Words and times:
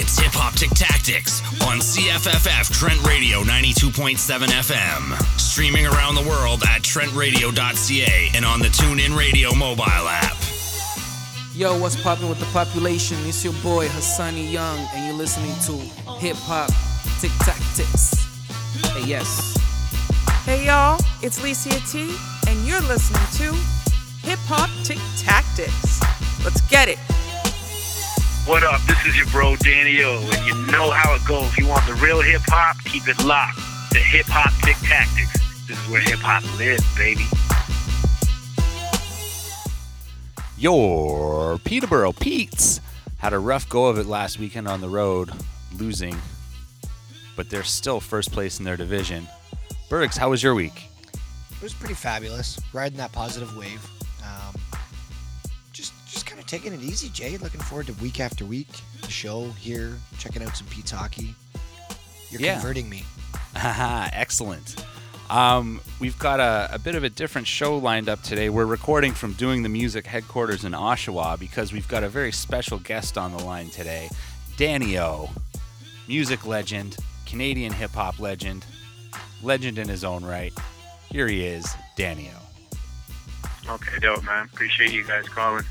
It's 0.00 0.16
Hip 0.20 0.30
Hop 0.34 0.54
Tic 0.54 0.70
Tactics 0.70 1.42
on 1.66 1.78
CFFF 1.80 2.70
Trent 2.70 3.04
Radio 3.04 3.42
92.7 3.42 4.14
FM. 4.46 5.40
Streaming 5.40 5.88
around 5.88 6.14
the 6.14 6.22
world 6.22 6.62
at 6.62 6.82
trentradio.ca 6.82 8.30
and 8.32 8.44
on 8.44 8.60
the 8.60 8.68
TuneIn 8.68 9.18
Radio 9.18 9.52
mobile 9.56 9.82
app. 9.82 10.36
Yo, 11.52 11.76
what's 11.76 12.00
popping 12.00 12.28
with 12.28 12.38
the 12.38 12.46
population? 12.52 13.16
It's 13.26 13.42
your 13.42 13.54
boy 13.54 13.88
Hassani 13.88 14.52
Young, 14.52 14.78
and 14.94 15.04
you're 15.04 15.16
listening 15.16 15.50
to 15.66 15.72
Hip 16.22 16.36
Hop 16.46 16.70
Tic 17.18 17.32
Tactics. 17.40 18.22
Hey, 18.94 19.04
yes. 19.04 19.58
Hey 20.44 20.66
y'all, 20.66 21.00
it's 21.22 21.40
Licia 21.40 21.74
T, 21.90 22.14
and 22.48 22.64
you're 22.64 22.82
listening 22.82 23.26
to 23.42 23.52
Hip 24.22 24.38
Hop 24.46 24.70
Tic 24.84 24.98
Tactics. 25.16 25.98
Let's 26.44 26.60
get 26.70 26.86
it. 26.86 27.00
What 28.48 28.62
up? 28.62 28.80
This 28.86 29.04
is 29.04 29.14
your 29.14 29.26
bro 29.26 29.56
Dan-e-o, 29.56 30.20
and 30.22 30.46
you 30.46 30.54
know 30.72 30.90
how 30.90 31.14
it 31.14 31.22
goes. 31.28 31.48
If 31.48 31.58
you 31.58 31.68
want 31.68 31.86
the 31.86 31.92
real 31.96 32.22
hip 32.22 32.40
hop, 32.46 32.82
keep 32.82 33.06
it 33.06 33.22
locked. 33.22 33.58
The 33.92 33.98
Hip 33.98 34.24
Hop 34.26 34.50
Tic 34.64 34.76
Tactics. 34.88 35.66
This 35.68 35.78
is 35.78 35.90
where 35.90 36.00
hip 36.00 36.18
hop 36.20 36.42
lives, 36.56 36.82
baby. 36.96 37.26
Your 40.56 41.58
Peterborough 41.58 42.14
Pete's 42.14 42.80
had 43.18 43.34
a 43.34 43.38
rough 43.38 43.68
go 43.68 43.84
of 43.84 43.98
it 43.98 44.06
last 44.06 44.38
weekend 44.38 44.66
on 44.66 44.80
the 44.80 44.88
road, 44.88 45.30
losing, 45.76 46.16
but 47.36 47.50
they're 47.50 47.62
still 47.62 48.00
first 48.00 48.32
place 48.32 48.58
in 48.60 48.64
their 48.64 48.78
division. 48.78 49.28
Bergs, 49.90 50.16
how 50.16 50.30
was 50.30 50.42
your 50.42 50.54
week? 50.54 50.84
It 51.12 51.62
was 51.62 51.74
pretty 51.74 51.92
fabulous, 51.92 52.58
riding 52.72 52.96
that 52.96 53.12
positive 53.12 53.54
wave. 53.58 53.86
Um, 54.24 54.58
just, 56.18 56.26
just 56.26 56.26
kind 56.26 56.40
of 56.40 56.46
taking 56.46 56.72
it 56.72 56.82
easy, 56.82 57.08
Jay. 57.10 57.36
Looking 57.36 57.60
forward 57.60 57.86
to 57.86 57.92
week 57.94 58.20
after 58.20 58.44
week, 58.44 58.68
the 59.02 59.10
show 59.10 59.50
here, 59.58 59.94
checking 60.18 60.42
out 60.42 60.56
some 60.56 60.66
Pete's 60.68 60.90
hockey. 60.90 61.34
You're 62.30 62.40
Yeah. 62.40 62.54
converting 62.54 62.88
me. 62.88 63.04
Haha, 63.54 64.08
excellent. 64.12 64.84
Um, 65.30 65.80
we've 66.00 66.18
got 66.18 66.40
a, 66.40 66.68
a 66.72 66.78
bit 66.78 66.94
of 66.94 67.04
a 67.04 67.10
different 67.10 67.46
show 67.46 67.76
lined 67.76 68.08
up 68.08 68.22
today. 68.22 68.48
We're 68.48 68.64
recording 68.66 69.12
from 69.12 69.34
Doing 69.34 69.62
the 69.62 69.68
Music 69.68 70.06
headquarters 70.06 70.64
in 70.64 70.72
Oshawa 70.72 71.38
because 71.38 71.72
we've 71.72 71.86
got 71.88 72.02
a 72.02 72.08
very 72.08 72.32
special 72.32 72.78
guest 72.78 73.16
on 73.18 73.36
the 73.36 73.42
line 73.44 73.68
today. 73.68 74.08
Dan-e-o, 74.56 75.28
music 76.08 76.46
legend, 76.46 76.96
Canadian 77.26 77.72
hip 77.72 77.90
hop 77.92 78.18
legend, 78.18 78.64
legend 79.42 79.78
in 79.78 79.86
his 79.88 80.02
own 80.02 80.24
right. 80.24 80.52
Here 81.10 81.28
he 81.28 81.44
is, 81.46 81.66
Danny 81.96 82.30
O. 83.66 83.74
Okay, 83.74 83.98
dope, 84.00 84.24
man. 84.24 84.48
Appreciate 84.52 84.92
you 84.92 85.04
guys 85.04 85.28
calling. 85.28 85.64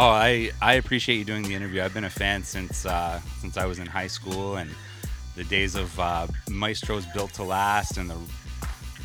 Oh, 0.00 0.10
I, 0.10 0.52
I 0.62 0.74
appreciate 0.74 1.16
you 1.16 1.24
doing 1.24 1.42
the 1.42 1.54
interview. 1.56 1.82
I've 1.82 1.92
been 1.92 2.04
a 2.04 2.10
fan 2.10 2.44
since 2.44 2.86
uh, 2.86 3.20
since 3.40 3.56
I 3.56 3.66
was 3.66 3.80
in 3.80 3.86
high 3.86 4.06
school 4.06 4.56
and 4.56 4.70
the 5.34 5.42
days 5.42 5.74
of 5.74 5.98
uh, 5.98 6.28
Maestro's 6.48 7.04
Built 7.06 7.32
to 7.34 7.42
Last 7.42 7.96
and 7.98 8.08
the 8.08 8.16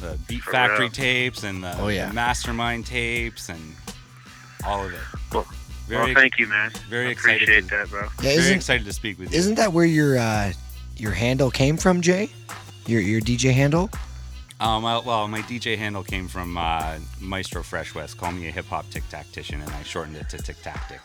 the 0.01 0.19
Beat 0.27 0.43
For 0.43 0.51
Factory 0.51 0.85
real. 0.85 0.89
tapes 0.91 1.43
and 1.43 1.63
the, 1.63 1.75
Oh, 1.79 1.87
yeah. 1.87 2.09
the 2.09 2.13
Mastermind 2.13 2.85
tapes 2.85 3.49
and 3.49 3.59
all 4.65 4.85
of 4.85 4.93
it. 4.93 4.99
Well, 5.33 5.47
Very, 5.87 6.13
well, 6.13 6.13
thank 6.21 6.37
you, 6.37 6.45
man. 6.47 6.71
very 6.89 7.07
I 7.07 7.11
excited 7.11 7.41
Appreciate 7.43 7.69
to- 7.69 7.75
that, 7.77 7.89
bro. 7.89 8.01
Yeah, 8.21 8.39
very 8.41 8.53
excited 8.55 8.85
to 8.85 8.93
speak 8.93 9.17
with 9.17 9.31
you. 9.31 9.37
isn't 9.39 9.55
that 9.55 9.73
where 9.73 9.85
your 9.85 10.19
uh, 10.19 10.53
your 10.97 11.11
handle 11.13 11.49
came 11.49 11.75
from, 11.77 12.01
Jay? 12.01 12.29
Your 12.85 13.01
your 13.01 13.19
DJ 13.19 13.51
handle? 13.51 13.89
Um, 14.59 14.83
well, 14.83 15.03
well, 15.05 15.27
my 15.27 15.41
DJ 15.41 15.77
handle 15.77 16.03
came 16.03 16.27
from 16.27 16.57
uh, 16.57 16.97
Maestro 17.19 17.63
Fresh 17.63 17.95
Wes. 17.95 18.13
Call 18.13 18.31
me 18.31 18.47
a 18.47 18.51
hip 18.51 18.65
hop 18.65 18.89
tic 18.89 19.03
tactician, 19.09 19.61
and 19.61 19.69
I 19.71 19.83
shortened 19.83 20.15
it 20.17 20.29
to 20.29 20.37
Tic 20.37 20.61
Tactic. 20.61 21.01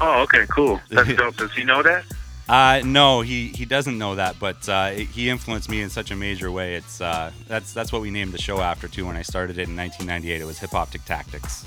Oh, 0.00 0.22
okay, 0.22 0.44
cool. 0.50 0.80
That's 0.90 1.08
dope. 1.16 1.36
Does 1.36 1.52
he 1.52 1.64
know 1.64 1.82
that? 1.82 2.04
Uh, 2.46 2.82
no, 2.84 3.22
he, 3.22 3.48
he 3.48 3.64
doesn't 3.64 3.96
know 3.96 4.16
that, 4.16 4.38
but 4.38 4.68
uh, 4.68 4.90
he 4.90 5.30
influenced 5.30 5.70
me 5.70 5.80
in 5.80 5.88
such 5.88 6.10
a 6.10 6.16
major 6.16 6.50
way. 6.52 6.74
It's 6.74 7.00
uh, 7.00 7.30
that's 7.48 7.72
that's 7.72 7.90
what 7.90 8.02
we 8.02 8.10
named 8.10 8.32
the 8.32 8.42
show 8.42 8.60
after 8.60 8.86
too. 8.86 9.06
When 9.06 9.16
I 9.16 9.22
started 9.22 9.56
it 9.56 9.68
in 9.68 9.76
1998, 9.76 10.42
it 10.42 10.44
was 10.44 10.58
Hip 10.58 10.70
Hop 10.70 10.90
Tic 10.90 11.04
Tactics. 11.06 11.64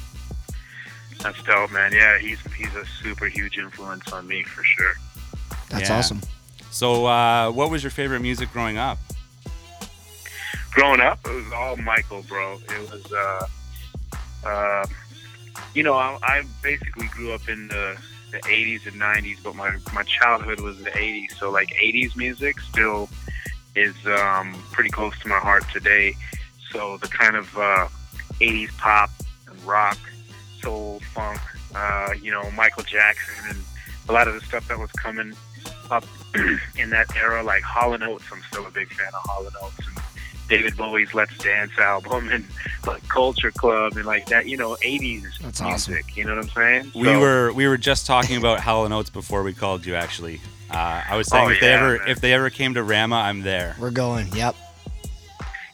That's 1.20 1.42
dope, 1.44 1.72
man. 1.72 1.94
Yeah, 1.94 2.20
he's 2.20 2.38
he's 2.56 2.76
a 2.76 2.86
super 3.02 3.26
huge 3.28 3.58
influence 3.58 4.12
on 4.14 4.28
me 4.28 4.44
for 4.44 4.64
sure. 4.64 4.94
That's 5.70 5.90
Yeah. 5.90 5.98
awesome. 5.98 6.22
So, 6.70 7.08
uh, 7.08 7.50
what 7.50 7.72
was 7.72 7.82
your 7.82 7.90
favorite 7.90 8.20
music 8.20 8.52
growing 8.54 8.78
up? 8.78 9.00
Growing 10.72 11.02
up, 11.02 11.20
it 11.26 11.34
was 11.34 11.52
all 11.54 11.78
Michael, 11.78 12.24
bro. 12.24 12.60
It 12.70 12.92
was, 12.92 13.12
uh, 13.12 13.48
uh, 14.46 14.86
you 15.74 15.84
know, 15.84 15.94
I, 15.94 16.18
I 16.22 16.44
basically 16.62 17.08
grew 17.08 17.32
up 17.32 17.48
in 17.50 17.68
the, 17.68 17.98
the 18.32 18.40
80s 18.40 18.88
and 18.88 19.02
90s, 19.02 19.38
but 19.44 19.56
my, 19.56 19.76
my 19.94 20.04
childhood 20.04 20.60
was 20.62 20.78
the 20.84 20.92
80s. 20.92 21.34
So, 21.38 21.50
like, 21.50 21.70
80s 21.82 22.16
music 22.16 22.60
still 22.60 23.10
is 23.76 23.96
um, 24.06 24.54
pretty 24.72 24.90
close 24.90 25.18
to 25.20 25.28
my 25.28 25.40
heart 25.40 25.64
today. 25.72 26.16
So, 26.72 26.98
the 26.98 27.08
kind 27.08 27.36
of 27.36 27.58
uh, 27.58 27.88
80s 28.40 28.76
pop 28.78 29.10
and 29.50 29.64
rock, 29.64 29.98
soul, 30.62 31.02
funk, 31.14 31.40
uh, 31.76 32.14
you 32.22 32.32
know, 32.32 32.50
Michael 32.52 32.84
Jackson, 32.84 33.36
and 33.50 33.58
a 34.10 34.12
lot 34.12 34.28
of 34.28 34.34
the 34.34 34.42
stuff 34.42 34.68
that 34.68 34.80
was 34.80 34.92
coming 34.94 35.34
up 35.92 36.06
in 36.78 36.90
that 36.90 37.16
era, 37.16 37.44
like 37.44 37.64
Hall 37.64 37.94
and 37.94 38.04
Oates. 38.04 38.26
I'm 38.32 38.42
still 38.52 38.66
a 38.66 38.72
big 38.72 38.88
fan 38.90 39.08
of 39.08 39.22
Hall 39.26 39.46
and 39.46 39.56
Oates. 39.62 39.88
And, 39.88 39.98
David 40.48 40.78
Bowie's 40.78 41.14
Let's 41.14 41.38
Dance 41.38 41.78
album 41.78 42.30
and 42.30 42.46
like 42.86 43.08
Culture 43.10 43.52
Club 43.52 43.94
and 43.98 44.06
like 44.06 44.28
that, 44.28 44.48
you 44.48 44.56
know, 44.58 44.76
80s 44.82 45.24
That's 45.42 45.62
music. 45.62 46.06
awesome. 46.06 46.14
You 46.16 46.24
know 46.26 46.36
what 46.36 46.44
I'm 46.46 46.50
saying? 46.52 46.92
We 46.96 47.04
So- 47.06 47.20
were 47.20 47.54
we 47.54 47.68
were 47.68 47.78
just 47.78 48.06
talking 48.06 48.38
about 48.38 48.60
Hall 48.62 48.86
and 48.86 48.94
Oates 48.94 49.10
before 49.10 49.44
we 49.44 49.54
called 49.54 49.86
you. 49.86 49.96
Actually, 49.96 50.40
uh, 50.72 51.02
I 51.10 51.16
was 51.16 51.28
saying 51.28 51.46
Oh, 51.48 51.50
if 51.50 51.60
they 51.60 51.74
ever 51.74 51.98
man. 52.00 52.08
if 52.08 52.22
they 52.22 52.34
ever 52.34 52.50
came 52.50 52.74
to 52.76 52.84
Rama, 52.84 53.16
I'm 53.18 53.42
there. 53.42 53.76
We're 53.80 53.92
going. 53.92 54.28
Yep. 54.34 54.56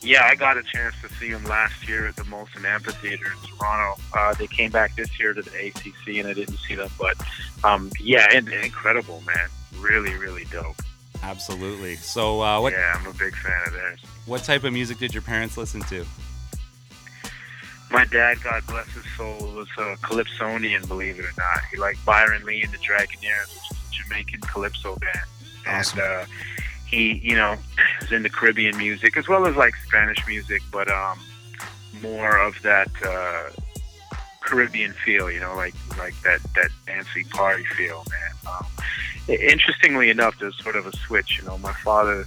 Yeah, 0.01 0.27
I 0.29 0.35
got 0.35 0.57
a 0.57 0.63
chance 0.63 0.95
to 1.01 1.07
see 1.15 1.31
them 1.31 1.45
last 1.45 1.87
year 1.87 2.07
at 2.07 2.17
the 2.17 2.23
Molson 2.23 2.65
Amphitheater 2.65 3.25
in 3.25 3.57
Toronto. 3.57 4.01
Uh, 4.13 4.33
they 4.33 4.47
came 4.47 4.69
back 4.69 4.95
this 4.97 5.17
year 5.17 5.33
to 5.33 5.41
the 5.41 5.49
ACC, 5.67 6.17
and 6.19 6.27
I 6.27 6.33
didn't 6.33 6.57
see 6.57 6.75
them, 6.75 6.89
but 6.99 7.15
um, 7.63 7.89
yeah, 8.01 8.27
and, 8.33 8.49
incredible, 8.49 9.23
man. 9.25 9.47
Really, 9.79 10.13
really 10.15 10.43
dope. 10.51 10.75
Absolutely. 11.23 11.95
So, 11.95 12.41
uh, 12.41 12.59
what 12.61 12.73
Yeah, 12.73 12.95
I'm 12.99 13.07
a 13.07 13.13
big 13.13 13.35
fan 13.35 13.61
of 13.65 13.73
theirs. 13.73 13.99
what 14.25 14.43
type 14.43 14.63
of 14.65 14.73
music 14.73 14.97
did 14.99 15.13
your 15.13 15.23
parents 15.23 15.57
listen 15.57 15.81
to? 15.83 16.05
My 17.91 18.05
dad, 18.05 18.37
God 18.43 18.63
bless 18.67 18.87
his 18.87 19.05
soul, 19.15 19.37
was 19.55 19.67
a 19.77 19.95
Calypsonian, 20.03 20.85
believe 20.87 21.19
it 21.19 21.25
or 21.25 21.31
not. 21.37 21.59
He 21.71 21.77
liked 21.77 22.03
Byron 22.05 22.43
Lee 22.43 22.61
and 22.63 22.73
the 22.73 22.77
Dragonaires, 22.79 23.49
which 23.53 23.71
is 23.71 23.77
a 23.77 24.03
Jamaican 24.03 24.41
calypso 24.41 24.95
band. 24.97 25.27
Awesome. 25.67 25.99
And 25.99 26.07
uh, 26.09 26.25
he, 26.87 27.13
you 27.19 27.35
know, 27.35 27.55
was 28.01 28.11
into 28.11 28.29
Caribbean 28.29 28.77
music 28.77 29.15
as 29.15 29.27
well 29.27 29.45
as 29.45 29.55
like 29.55 29.75
Spanish 29.87 30.25
music, 30.27 30.61
but 30.71 30.89
um, 30.91 31.19
more 32.01 32.37
of 32.37 32.59
that 32.63 32.89
uh, 33.05 33.49
Caribbean 34.41 34.91
feel, 35.05 35.31
you 35.31 35.39
know, 35.39 35.55
like 35.55 35.75
like 35.97 36.19
that 36.23 36.41
that 36.55 36.69
dancey 36.87 37.23
party 37.25 37.63
feel, 37.77 38.03
man. 38.09 38.53
Um, 38.55 38.65
interestingly 39.27 40.09
enough, 40.09 40.37
there's 40.39 40.57
sort 40.61 40.75
of 40.75 40.85
a 40.85 40.95
switch. 40.95 41.39
You 41.39 41.47
know, 41.47 41.57
my 41.59 41.73
father 41.73 42.25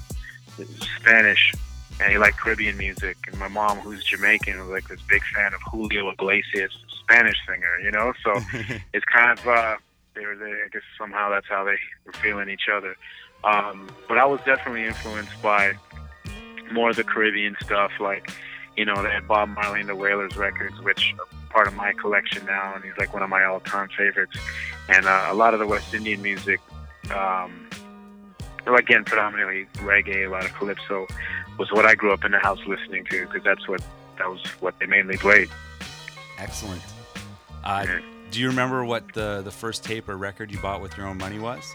is 0.59 0.69
Spanish, 0.99 1.53
and 2.01 2.11
he 2.11 2.19
liked 2.19 2.39
Caribbean 2.39 2.77
music, 2.77 3.17
and 3.29 3.39
my 3.39 3.49
mom, 3.49 3.79
who's 3.79 4.05
Jamaican, 4.05 4.59
was 4.61 4.69
like 4.69 4.89
this 4.89 5.01
big 5.09 5.23
fan 5.35 5.55
of 5.55 5.61
Julio 5.71 6.11
Iglesias, 6.11 6.73
Spanish 7.03 7.37
singer. 7.49 7.79
You 7.81 7.91
know, 7.91 8.13
so 8.25 8.41
it's 8.93 9.05
kind 9.07 9.39
of 9.39 9.47
uh, 9.47 9.77
they 10.15 10.25
were 10.25 10.37
there. 10.37 10.65
I 10.65 10.69
guess 10.69 10.83
somehow 10.99 11.31
that's 11.31 11.49
how 11.49 11.65
they 11.65 11.77
were 12.05 12.13
feeling 12.15 12.49
each 12.49 12.69
other. 12.73 12.97
Um, 13.45 13.89
but 14.09 14.19
I 14.19 14.25
was 14.25 14.41
definitely 14.45 14.85
influenced 14.85 15.41
by 15.43 15.75
more 16.73 16.91
of 16.91 16.97
the 16.97 17.05
Caribbean 17.05 17.57
stuff, 17.61 17.93
like 18.01 18.31
you 18.77 18.85
know, 18.85 19.03
they 19.03 19.11
had 19.11 19.27
Bob 19.27 19.49
Marley 19.49 19.81
and 19.81 19.89
the 19.89 19.97
Wailers 19.97 20.37
records, 20.37 20.81
which 20.83 21.15
are 21.19 21.27
part 21.51 21.67
of 21.67 21.75
my 21.75 21.93
collection 21.95 22.45
now, 22.45 22.75
and 22.75 22.85
he's 22.85 22.97
like 22.99 23.13
one 23.13 23.23
of 23.23 23.31
my 23.31 23.43
all-time 23.45 23.89
favorites. 23.97 24.37
And 24.89 25.07
uh, 25.07 25.29
a 25.31 25.35
lot 25.35 25.55
of 25.55 25.61
the 25.61 25.67
West 25.67 25.95
Indian 25.95 26.21
music, 26.21 26.61
um, 27.13 27.69
again, 28.67 29.05
predominantly 29.05 29.67
reggae, 29.77 30.27
a 30.27 30.31
lot 30.31 30.45
of 30.45 30.53
calypso, 30.55 31.07
was 31.59 31.71
what 31.73 31.87
I 31.87 31.95
grew 31.95 32.13
up 32.13 32.25
in 32.25 32.33
the 32.33 32.39
house 32.39 32.59
listening 32.67 33.05
to 33.11 33.27
because 33.27 33.43
that's 33.45 33.67
what 33.69 33.83
that 34.19 34.29
was 34.29 34.43
what 34.61 34.79
they 34.79 34.87
mainly 34.87 35.17
played. 35.17 35.49
Excellent. 36.39 36.83
Uh, 37.65 37.85
Yeah. 37.87 38.01
do 38.31 38.41
you 38.41 38.49
remember 38.49 38.85
what 38.85 39.13
the 39.15 39.43
the 39.43 39.51
first 39.51 39.85
tape 39.85 40.09
or 40.09 40.17
record 40.17 40.51
you 40.51 40.59
bought 40.59 40.81
with 40.81 40.97
your 40.97 41.07
own 41.07 41.19
money 41.19 41.39
was? 41.39 41.75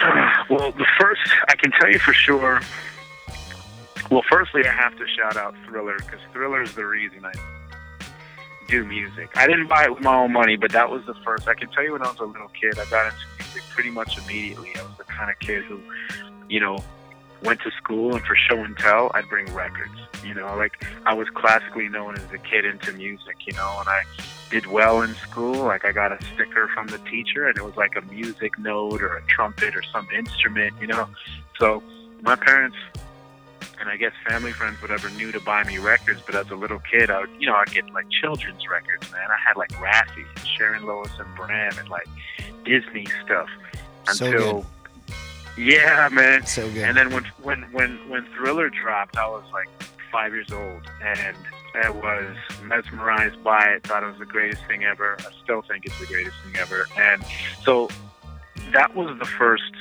well, 0.50 0.72
the 0.72 0.86
first 0.98 1.20
I 1.48 1.56
can 1.56 1.72
tell 1.80 1.90
you 1.90 1.98
for 1.98 2.12
sure. 2.12 2.60
Well, 4.10 4.22
firstly, 4.30 4.64
I 4.66 4.72
have 4.72 4.96
to 4.96 5.06
shout 5.06 5.36
out 5.36 5.54
Thriller 5.66 5.96
because 5.98 6.20
Thriller 6.32 6.62
is 6.62 6.74
the 6.74 6.86
reason 6.86 7.24
I 7.24 7.32
do 8.68 8.84
music. 8.84 9.30
I 9.34 9.46
didn't 9.46 9.66
buy 9.66 9.84
it 9.84 9.94
with 9.94 10.02
my 10.02 10.14
own 10.14 10.32
money, 10.32 10.56
but 10.56 10.70
that 10.72 10.90
was 10.90 11.04
the 11.06 11.14
first. 11.24 11.48
I 11.48 11.54
can 11.54 11.68
tell 11.70 11.82
you 11.82 11.92
when 11.92 12.02
I 12.02 12.08
was 12.08 12.20
a 12.20 12.24
little 12.24 12.48
kid, 12.48 12.78
I 12.78 12.84
got 12.90 13.06
into 13.06 13.26
music 13.38 13.62
pretty 13.70 13.90
much 13.90 14.18
immediately. 14.18 14.70
I 14.76 14.82
was 14.82 14.96
the 14.98 15.04
kind 15.04 15.30
of 15.30 15.38
kid 15.40 15.64
who, 15.64 15.80
you 16.48 16.60
know, 16.60 16.78
went 17.42 17.60
to 17.62 17.70
school 17.72 18.14
and 18.14 18.24
for 18.24 18.36
show 18.36 18.62
and 18.62 18.76
tell, 18.76 19.10
I'd 19.14 19.28
bring 19.28 19.52
records. 19.54 19.94
You 20.24 20.34
know, 20.34 20.54
like 20.56 20.84
I 21.06 21.14
was 21.14 21.28
classically 21.30 21.88
known 21.88 22.14
as 22.14 22.26
the 22.26 22.38
kid 22.38 22.64
into 22.64 22.92
music. 22.92 23.36
You 23.46 23.54
know, 23.54 23.76
and 23.80 23.88
I 23.88 24.02
did 24.50 24.66
well 24.66 25.02
in 25.02 25.14
school. 25.14 25.64
Like 25.64 25.84
I 25.84 25.92
got 25.92 26.12
a 26.12 26.22
sticker 26.34 26.68
from 26.68 26.88
the 26.88 26.98
teacher, 26.98 27.48
and 27.48 27.56
it 27.56 27.64
was 27.64 27.76
like 27.76 27.96
a 27.96 28.02
music 28.12 28.58
note 28.58 29.00
or 29.02 29.16
a 29.16 29.22
trumpet 29.22 29.74
or 29.74 29.82
some 29.82 30.06
instrument, 30.14 30.74
you 30.80 30.88
know. 30.88 31.08
So 31.58 31.82
my 32.22 32.36
parents 32.36 32.76
and 33.80 33.88
I 33.88 33.96
guess 33.96 34.12
family 34.28 34.52
friends, 34.52 34.80
whatever, 34.80 35.10
knew 35.10 35.32
to 35.32 35.40
buy 35.40 35.64
me 35.64 35.78
records. 35.78 36.20
But 36.24 36.34
as 36.34 36.50
a 36.50 36.56
little 36.56 36.80
kid, 36.80 37.10
I 37.10 37.20
would, 37.20 37.30
you 37.38 37.46
know, 37.46 37.54
I'd 37.54 37.70
get 37.70 37.90
like 37.92 38.06
children's 38.10 38.68
records, 38.68 39.10
man. 39.12 39.28
I 39.30 39.36
had 39.36 39.56
like 39.56 39.70
Raffi, 39.70 40.24
and 40.36 40.46
Sharon 40.46 40.86
Lois 40.86 41.10
and 41.18 41.34
Bram, 41.36 41.78
and 41.78 41.88
like 41.88 42.06
Disney 42.64 43.06
stuff. 43.24 43.48
So 44.12 44.26
Until, 44.26 44.66
yeah, 45.56 46.08
man. 46.10 46.46
So 46.46 46.68
good. 46.70 46.84
And 46.84 46.96
then 46.96 47.12
when 47.12 47.24
when 47.42 47.62
when 47.72 47.98
when 48.08 48.24
Thriller 48.36 48.70
dropped, 48.70 49.16
I 49.16 49.28
was 49.28 49.44
like 49.52 49.68
five 50.10 50.32
years 50.32 50.52
old, 50.52 50.82
and 51.02 51.36
I 51.74 51.90
was 51.90 52.36
mesmerized 52.64 53.42
by 53.42 53.64
it. 53.64 53.84
Thought 53.84 54.02
it 54.02 54.06
was 54.06 54.18
the 54.18 54.26
greatest 54.26 54.64
thing 54.66 54.84
ever. 54.84 55.16
I 55.20 55.32
still 55.42 55.62
think 55.62 55.84
it's 55.84 55.98
the 56.00 56.06
greatest 56.06 56.36
thing 56.44 56.56
ever. 56.56 56.86
And 56.96 57.22
so 57.62 57.88
that 58.72 58.94
was 58.94 59.18
the 59.18 59.24
first 59.24 59.72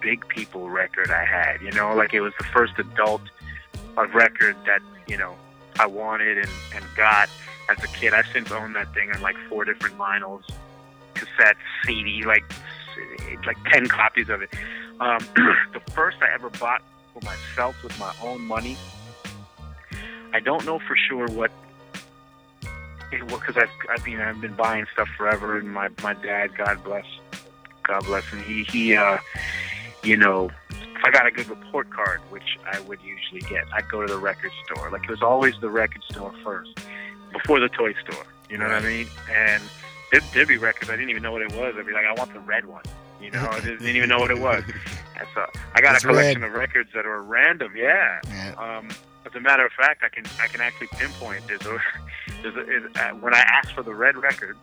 Big 0.00 0.26
People 0.28 0.70
record 0.70 1.10
I 1.10 1.24
had. 1.24 1.60
You 1.62 1.72
know, 1.72 1.94
like 1.94 2.14
it 2.14 2.20
was 2.20 2.32
the 2.38 2.44
first 2.44 2.78
adult 2.78 3.22
uh, 3.96 4.06
record 4.08 4.56
that 4.66 4.80
you 5.06 5.16
know 5.16 5.34
I 5.78 5.86
wanted 5.86 6.38
and 6.38 6.50
and 6.74 6.84
got 6.96 7.28
as 7.68 7.82
a 7.82 7.88
kid. 7.88 8.14
I've 8.14 8.26
since 8.32 8.50
owned 8.50 8.74
that 8.76 8.92
thing 8.94 9.10
on 9.12 9.20
like 9.20 9.36
four 9.48 9.64
different 9.64 9.96
vinyls, 9.98 10.42
cassettes, 11.14 11.56
CD, 11.84 12.24
like 12.24 12.44
like 13.46 13.56
ten 13.70 13.86
copies 13.86 14.28
of 14.28 14.42
it. 14.42 14.50
Um, 15.00 15.18
the 15.72 15.80
first 15.92 16.18
I 16.22 16.32
ever 16.34 16.50
bought 16.50 16.82
for 17.12 17.24
myself 17.24 17.76
with 17.82 17.98
my 17.98 18.12
own 18.22 18.42
money. 18.42 18.76
I 20.32 20.40
don't 20.40 20.64
know 20.66 20.78
for 20.78 20.96
sure 20.96 21.28
what 21.28 21.50
because 23.10 23.56
I've 23.56 23.70
I 23.88 24.04
mean 24.04 24.20
I've 24.20 24.40
been 24.40 24.54
buying 24.54 24.86
stuff 24.92 25.08
forever, 25.16 25.58
and 25.58 25.72
my 25.72 25.88
my 26.02 26.14
dad, 26.14 26.56
God 26.56 26.82
bless, 26.84 27.06
God 27.84 28.04
bless 28.04 28.24
him, 28.24 28.42
he 28.42 28.64
he 28.64 28.96
uh, 28.96 29.18
you 30.02 30.16
know 30.16 30.50
if 30.96 31.04
I 31.04 31.10
got 31.10 31.26
a 31.26 31.30
good 31.30 31.48
report 31.48 31.90
card, 31.90 32.20
which 32.30 32.58
I 32.70 32.80
would 32.80 32.98
usually 33.02 33.40
get, 33.42 33.64
I'd 33.72 33.88
go 33.88 34.04
to 34.06 34.12
the 34.12 34.18
record 34.18 34.50
store. 34.64 34.90
Like 34.90 35.04
it 35.04 35.10
was 35.10 35.22
always 35.22 35.54
the 35.60 35.68
record 35.70 36.02
store 36.10 36.32
first, 36.42 36.78
before 37.32 37.60
the 37.60 37.68
toy 37.68 37.92
store. 37.94 38.24
You 38.50 38.58
know 38.58 38.64
what 38.66 38.74
I 38.76 38.80
mean? 38.80 39.06
And 39.30 39.62
there'd, 40.10 40.24
there'd 40.32 40.48
be 40.48 40.56
records 40.58 40.90
I 40.90 40.94
didn't 40.96 41.10
even 41.10 41.22
know 41.22 41.32
what 41.32 41.42
it 41.42 41.52
was. 41.52 41.74
I'd 41.78 41.86
be 41.86 41.92
like, 41.92 42.06
I 42.06 42.12
want 42.14 42.32
the 42.32 42.40
red 42.40 42.64
one. 42.66 42.84
You 43.20 43.30
know, 43.30 43.46
I 43.50 43.60
didn't 43.60 43.86
even 43.86 44.08
know 44.08 44.18
what 44.18 44.30
it 44.30 44.38
was. 44.38 44.62
That's 45.16 45.36
a, 45.36 45.48
I 45.74 45.80
got 45.80 45.94
It's 45.96 46.04
a 46.04 46.08
collection 46.08 46.42
red. 46.42 46.50
of 46.50 46.56
records 46.56 46.90
that 46.94 47.06
are 47.06 47.22
random. 47.22 47.72
Yeah. 47.74 48.20
Yeah. 48.28 48.54
Um, 48.58 48.88
as 49.24 49.34
a 49.34 49.40
matter 49.40 49.64
of 49.66 49.72
fact, 49.72 50.02
I 50.04 50.08
can 50.08 50.24
I 50.40 50.46
can 50.46 50.60
actually 50.60 50.86
pinpoint 50.88 51.46
there's 51.48 51.66
a, 51.66 51.78
there's 52.42 52.54
a, 52.56 52.60
is, 52.60 52.96
uh, 52.96 53.08
when 53.20 53.34
I 53.34 53.40
asked 53.40 53.72
for 53.72 53.82
the 53.82 53.94
red 53.94 54.16
record, 54.16 54.56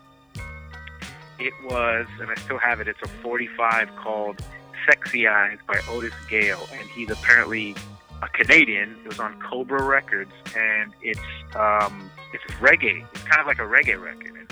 it 1.40 1.54
was 1.66 2.06
and 2.22 2.30
I 2.30 2.36
still 2.36 2.60
have 2.60 2.80
it. 2.80 2.88
It's 2.88 3.02
a 3.02 3.08
45 3.08 3.96
called 3.98 4.40
"Sexy 4.86 5.28
Eyes" 5.28 5.58
by 5.68 5.80
Otis 5.90 6.14
Gale, 6.30 6.68
and 6.74 6.90
he's 6.90 7.10
apparently 7.10 7.76
a 8.22 8.28
Canadian. 8.30 8.96
It 9.04 9.08
was 9.08 9.20
on 9.20 9.40
Cobra 9.42 9.84
Records, 9.84 10.32
and 10.56 10.94
it's 11.02 11.20
um, 11.56 12.10
it's 12.34 12.44
reggae. 12.56 13.06
It's 13.14 13.24
kind 13.24 13.42
of 13.42 13.48
like 13.48 13.60
a 13.60 13.64
reggae 13.64 14.02
record. 14.02 14.36
And 14.36 14.50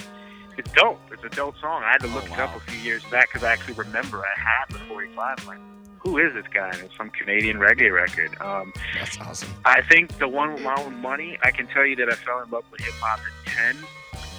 it's 0.57 0.71
dope. 0.73 0.99
It's 1.11 1.23
a 1.23 1.29
dope 1.29 1.57
song. 1.59 1.81
I 1.83 1.91
had 1.91 2.01
to 2.01 2.07
look 2.07 2.25
Oh, 2.29 2.33
it 2.33 2.39
up 2.39 2.55
a 2.55 2.59
few 2.59 2.79
years 2.81 3.03
back 3.05 3.29
because 3.29 3.43
I 3.43 3.51
actually 3.53 3.73
remember 3.75 4.19
I 4.19 4.39
had 4.39 4.65
the 4.69 4.79
45. 4.85 5.39
I'm 5.39 5.47
like, 5.47 5.57
who 5.99 6.17
is 6.17 6.33
this 6.33 6.45
guy? 6.53 6.69
And 6.69 6.79
it's 6.81 6.97
some 6.97 7.09
Canadian 7.11 7.57
reggae 7.57 7.91
record. 7.93 8.35
Um, 8.41 8.73
That's 8.99 9.19
awesome. 9.21 9.49
I 9.65 9.81
think 9.83 10.17
the 10.17 10.27
one 10.27 10.53
with 10.53 10.63
my 10.63 10.75
own 10.79 10.99
money, 11.01 11.37
I 11.43 11.51
can 11.51 11.67
tell 11.67 11.85
you 11.85 11.95
that 11.97 12.09
I 12.09 12.15
fell 12.15 12.41
in 12.41 12.49
love 12.49 12.65
with 12.71 12.81
hip 12.81 12.93
hop 12.99 13.19
at 13.19 13.51
10, 13.75 13.77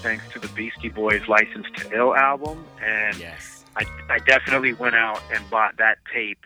thanks 0.03 0.25
to 0.33 0.39
the 0.39 0.49
Beastie 0.49 0.89
Boys' 0.91 1.27
License 1.29 1.67
to 1.77 1.97
Ill 1.97 2.15
album. 2.15 2.65
And 2.85 3.17
Yes. 3.17 3.62
I, 3.77 3.85
I 4.11 4.19
definitely 4.19 4.75
went 4.75 4.95
out 4.95 5.23
and 5.33 5.49
bought 5.51 5.77
that 5.79 5.99
tape 6.13 6.39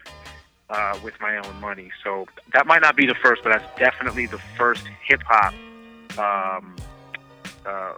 uh, 0.70 0.98
with 1.02 1.14
my 1.20 1.36
own 1.38 1.60
money. 1.60 1.90
So 2.04 2.26
that 2.52 2.66
might 2.66 2.82
not 2.82 2.96
be 2.96 3.06
the 3.06 3.14
first, 3.14 3.42
but 3.42 3.50
that's 3.50 3.78
definitely 3.78 4.26
the 4.26 4.38
first 4.56 4.86
hip 5.04 5.22
hop 5.26 5.54
um, 6.18 6.76
uh, 7.66 7.92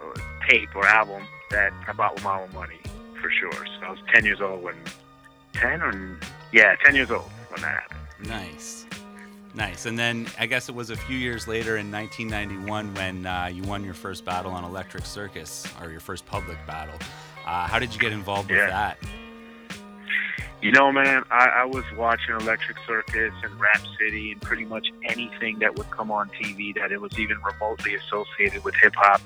tape 0.47 0.75
or 0.75 0.85
album 0.85 1.23
that 1.51 1.71
I 1.87 1.93
bought 1.93 2.15
with 2.15 2.23
my 2.23 2.41
own 2.41 2.53
money, 2.53 2.79
for 3.21 3.29
sure. 3.31 3.51
So 3.51 3.85
I 3.85 3.91
was 3.91 3.99
10 4.13 4.25
years 4.25 4.41
old 4.41 4.63
when. 4.63 4.75
10 5.53 5.81
or. 5.81 6.19
Yeah, 6.51 6.75
10 6.85 6.95
years 6.95 7.11
old 7.11 7.29
when 7.49 7.61
that 7.61 7.81
happened. 7.81 7.99
Nice. 8.27 8.85
Nice. 9.55 9.85
And 9.87 9.97
then 9.97 10.27
I 10.39 10.45
guess 10.45 10.69
it 10.69 10.75
was 10.75 10.89
a 10.91 10.95
few 10.95 11.17
years 11.17 11.47
later 11.47 11.77
in 11.77 11.91
1991 11.91 12.93
when 12.93 13.25
uh, 13.25 13.49
you 13.51 13.63
won 13.63 13.83
your 13.83 13.93
first 13.95 14.23
battle 14.25 14.51
on 14.51 14.63
Electric 14.63 15.05
Circus, 15.05 15.65
or 15.81 15.89
your 15.89 15.99
first 15.99 16.25
public 16.27 16.57
battle. 16.67 16.95
Uh, 17.45 17.67
how 17.67 17.79
did 17.79 17.93
you 17.93 17.99
get 17.99 18.11
involved 18.11 18.49
Yeah. 18.51 18.57
with 18.57 18.69
that? 18.69 18.97
You 20.61 20.73
know, 20.73 20.91
man, 20.91 21.23
I, 21.31 21.47
I 21.47 21.65
was 21.65 21.85
watching 21.95 22.35
Electric 22.35 22.77
Circus 22.85 23.33
and 23.43 23.59
Rap 23.61 23.81
City 23.97 24.33
and 24.33 24.41
pretty 24.41 24.65
much 24.65 24.89
anything 25.05 25.59
that 25.59 25.77
would 25.77 25.89
come 25.89 26.11
on 26.11 26.29
TV 26.31 26.75
that 26.75 26.91
it 26.91 26.99
was 26.99 27.17
even 27.17 27.37
remotely 27.37 27.95
associated 27.95 28.65
with 28.65 28.75
hip 28.75 28.93
hop. 28.97 29.21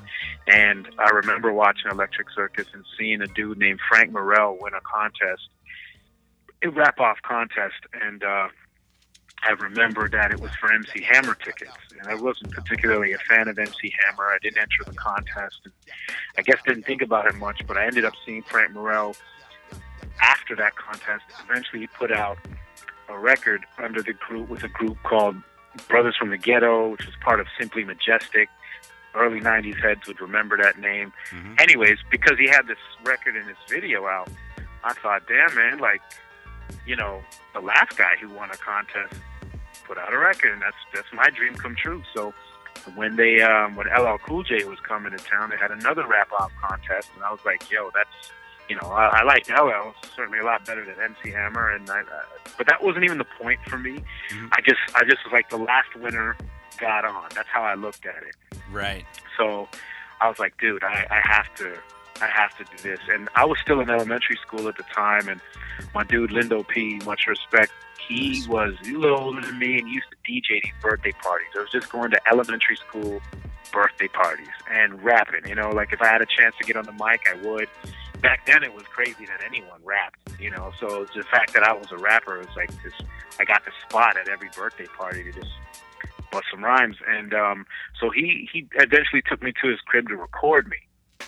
And 0.48 0.88
I 1.00 1.10
remember 1.10 1.52
watching 1.52 1.90
Electric 1.90 2.30
Circus 2.30 2.68
and 2.74 2.86
seeing 3.00 3.20
a 3.22 3.28
dude 3.28 3.58
named 3.58 3.80
Frank 3.90 4.12
Morel 4.12 4.60
win 4.62 4.76
a 4.76 4.82
contest, 4.82 5.50
a 6.62 6.70
rap 6.70 7.00
off 7.00 7.18
contest. 7.24 7.82
And 8.00 8.24
uh, 8.24 8.50
I 9.42 9.52
remember 9.60 10.08
that 10.10 10.32
it 10.32 10.40
was 10.40 10.52
for 10.60 10.72
MC 10.72 11.02
Hammer 11.02 11.34
tickets. 11.34 11.72
And 12.00 12.08
I 12.10 12.14
wasn't 12.14 12.52
particularly 12.52 13.14
a 13.14 13.18
fan 13.18 13.48
of 13.48 13.58
MC 13.58 13.92
Hammer. 14.06 14.26
I 14.26 14.38
didn't 14.40 14.60
enter 14.60 14.84
the 14.86 14.96
contest. 14.96 15.62
And 15.64 15.74
I 16.38 16.44
guess 16.44 16.58
didn't 16.64 16.86
think 16.86 17.02
about 17.02 17.26
it 17.26 17.34
much, 17.34 17.66
but 17.66 17.76
I 17.76 17.88
ended 17.88 18.06
up 18.06 18.14
seeing 18.24 18.44
Frank 18.44 18.72
Morel 18.72 19.16
after 20.21 20.56
that 20.56 20.75
contest, 20.75 21.24
eventually 21.50 21.81
he 21.81 21.88
put 21.88 22.12
out 22.12 22.38
a 23.10 23.18
record 23.18 23.65
under 23.77 24.01
the 24.01 24.13
group 24.13 24.50
with 24.50 24.63
a 24.63 24.68
group 24.69 24.98
called 25.04 25.36
Brothers 25.88 26.15
from 26.18 26.30
the 26.30 26.38
Ghetto, 26.38 26.89
which 26.89 27.06
was 27.06 27.15
part 27.21 27.39
of 27.39 27.48
Simply 27.60 27.83
Majestic. 27.83 28.50
Early 29.15 29.39
'90s 29.42 29.80
heads 29.81 30.07
would 30.07 30.19
remember 30.21 30.57
that 30.57 30.80
name. 30.80 31.13
Mhm. 31.31 31.60
Anyways, 31.62 32.00
because 32.10 32.38
he 32.39 32.48
had 32.48 32.65
this 32.68 32.80
record 33.04 33.36
and 33.36 33.48
this 33.48 33.57
video 33.69 34.07
out, 34.07 34.27
I 34.83 34.94
thought, 34.94 35.24
damn 35.27 35.54
man, 35.56 35.77
like, 35.80 36.01
you 36.86 36.95
know, 36.95 37.24
the 37.54 37.60
last 37.60 37.95
guy 37.98 38.15
who 38.19 38.30
won 38.30 38.50
a 38.50 38.57
contest 38.57 39.13
put 39.86 39.98
out 39.98 40.13
a 40.13 40.18
record, 40.18 40.54
and 40.54 40.62
that's 40.62 40.77
that's 40.94 41.12
my 41.13 41.30
dream 41.30 41.54
come 41.56 41.75
true. 41.75 42.01
So 42.15 42.33
when 42.95 43.15
they 43.15 43.42
um, 43.42 43.75
when 43.75 43.88
LL 43.88 44.18
Cool 44.18 44.44
J 44.44 44.63
was 44.63 44.80
coming 44.80 45.12
to 45.12 45.24
town, 45.24 45.50
they 45.51 45.57
had 45.57 45.71
another 45.71 46.07
rap 46.07 46.32
off 46.32 46.51
contest, 46.62 47.10
and 47.15 47.24
I 47.24 47.32
was 47.32 47.39
like, 47.46 47.70
yo, 47.70 47.91
that's 47.93 48.32
you 48.70 48.75
know, 48.75 48.88
I, 48.88 49.20
I 49.20 49.24
like 49.24 49.50
LL 49.50 49.93
certainly 50.15 50.39
a 50.39 50.43
lot 50.43 50.65
better 50.65 50.86
than 50.86 50.96
MC 51.03 51.32
Hammer, 51.32 51.72
and 51.72 51.89
I, 51.89 52.01
uh, 52.01 52.03
but 52.58 52.67
that 52.67 52.84
wasn't 52.84 53.05
even 53.05 53.17
the 53.17 53.25
point 53.41 53.60
for 53.67 53.77
me. 53.77 54.03
Mhm. 54.29 54.50
I 54.51 54.62
just 54.62 54.79
I 54.96 55.03
just 55.03 55.24
was 55.25 55.34
like 55.34 55.50
the 55.50 55.58
last 55.58 55.96
winner 55.96 56.36
got 56.79 57.05
on. 57.05 57.29
That's 57.36 57.50
how 57.50 57.63
I 57.63 57.75
looked 57.75 58.05
at 58.05 58.24
it. 58.24 58.36
Right. 58.72 59.05
So 59.38 59.67
I 60.22 60.27
was 60.27 60.39
like, 60.39 60.58
dude, 60.60 60.84
I, 60.84 61.05
I 61.10 61.20
have 61.24 61.53
to, 61.55 61.77
I 62.22 62.27
have 62.27 62.58
to 62.58 62.63
do 62.63 62.82
this. 62.82 63.00
And 63.10 63.29
I 63.36 63.46
was 63.46 63.58
still 63.62 63.79
in 63.79 63.89
elementary 63.89 64.38
school 64.41 64.67
at 64.67 64.77
the 64.77 64.84
time, 64.84 65.27
and 65.27 65.41
my 65.93 66.03
dude 66.03 66.32
Lindo 66.32 66.67
P, 66.67 67.00
much 67.05 67.27
respect, 67.27 67.72
he 68.08 68.43
was 68.48 68.74
a 68.86 68.91
little 68.91 69.20
older 69.20 69.41
than 69.41 69.58
me 69.60 69.77
and 69.79 69.88
he 69.88 69.96
used 69.96 70.08
to 70.12 70.32
DJ 70.32 70.62
these 70.62 70.74
birthday 70.82 71.12
parties. 71.12 71.48
I 71.55 71.60
was 71.60 71.70
just 71.72 71.89
going 71.91 72.12
to 72.12 72.20
elementary 72.29 72.75
school 72.75 73.22
birthday 73.72 74.08
parties 74.08 74.48
and 74.70 75.01
rapping. 75.03 75.48
You 75.48 75.55
know, 75.55 75.70
like 75.72 75.93
if 75.93 76.01
I 76.01 76.08
had 76.08 76.22
a 76.22 76.25
chance 76.25 76.55
to 76.60 76.63
get 76.65 76.75
on 76.75 76.86
the 76.86 76.91
mic, 76.93 77.22
I 77.29 77.36
would. 77.48 77.67
Back 78.24 78.46
then, 78.46 78.63
it 78.63 78.74
was 78.74 78.84
crazy 78.84 79.25
that 79.25 79.42
anyone 79.46 79.82
rapped. 79.84 80.18
You 80.39 80.50
know, 80.50 80.72
so 80.80 81.06
the 81.13 81.24
fact 81.24 81.53
that 81.53 81.63
I 81.63 81.74
was 81.74 81.92
a 81.92 81.98
rapper 81.98 82.39
was 82.39 82.48
like 82.56 82.72
this. 82.82 82.94
I 83.38 83.44
got 83.44 83.65
the 83.65 83.72
spot 83.88 84.18
at 84.18 84.30
every 84.30 84.50
birthday 84.56 84.88
party 84.98 85.24
to 85.25 85.32
just 85.34 85.51
bust 86.32 86.46
some 86.50 86.63
rhymes. 86.63 86.96
And 87.06 87.34
um, 87.34 87.65
so 88.00 88.10
he 88.10 88.50
he 88.51 88.65
eventually 88.75 89.22
took 89.22 89.44
me 89.44 89.51
to 89.62 89.68
his 89.68 89.82
crib 89.82 90.08
to 90.08 90.15
record 90.15 90.70
me. 90.70 90.77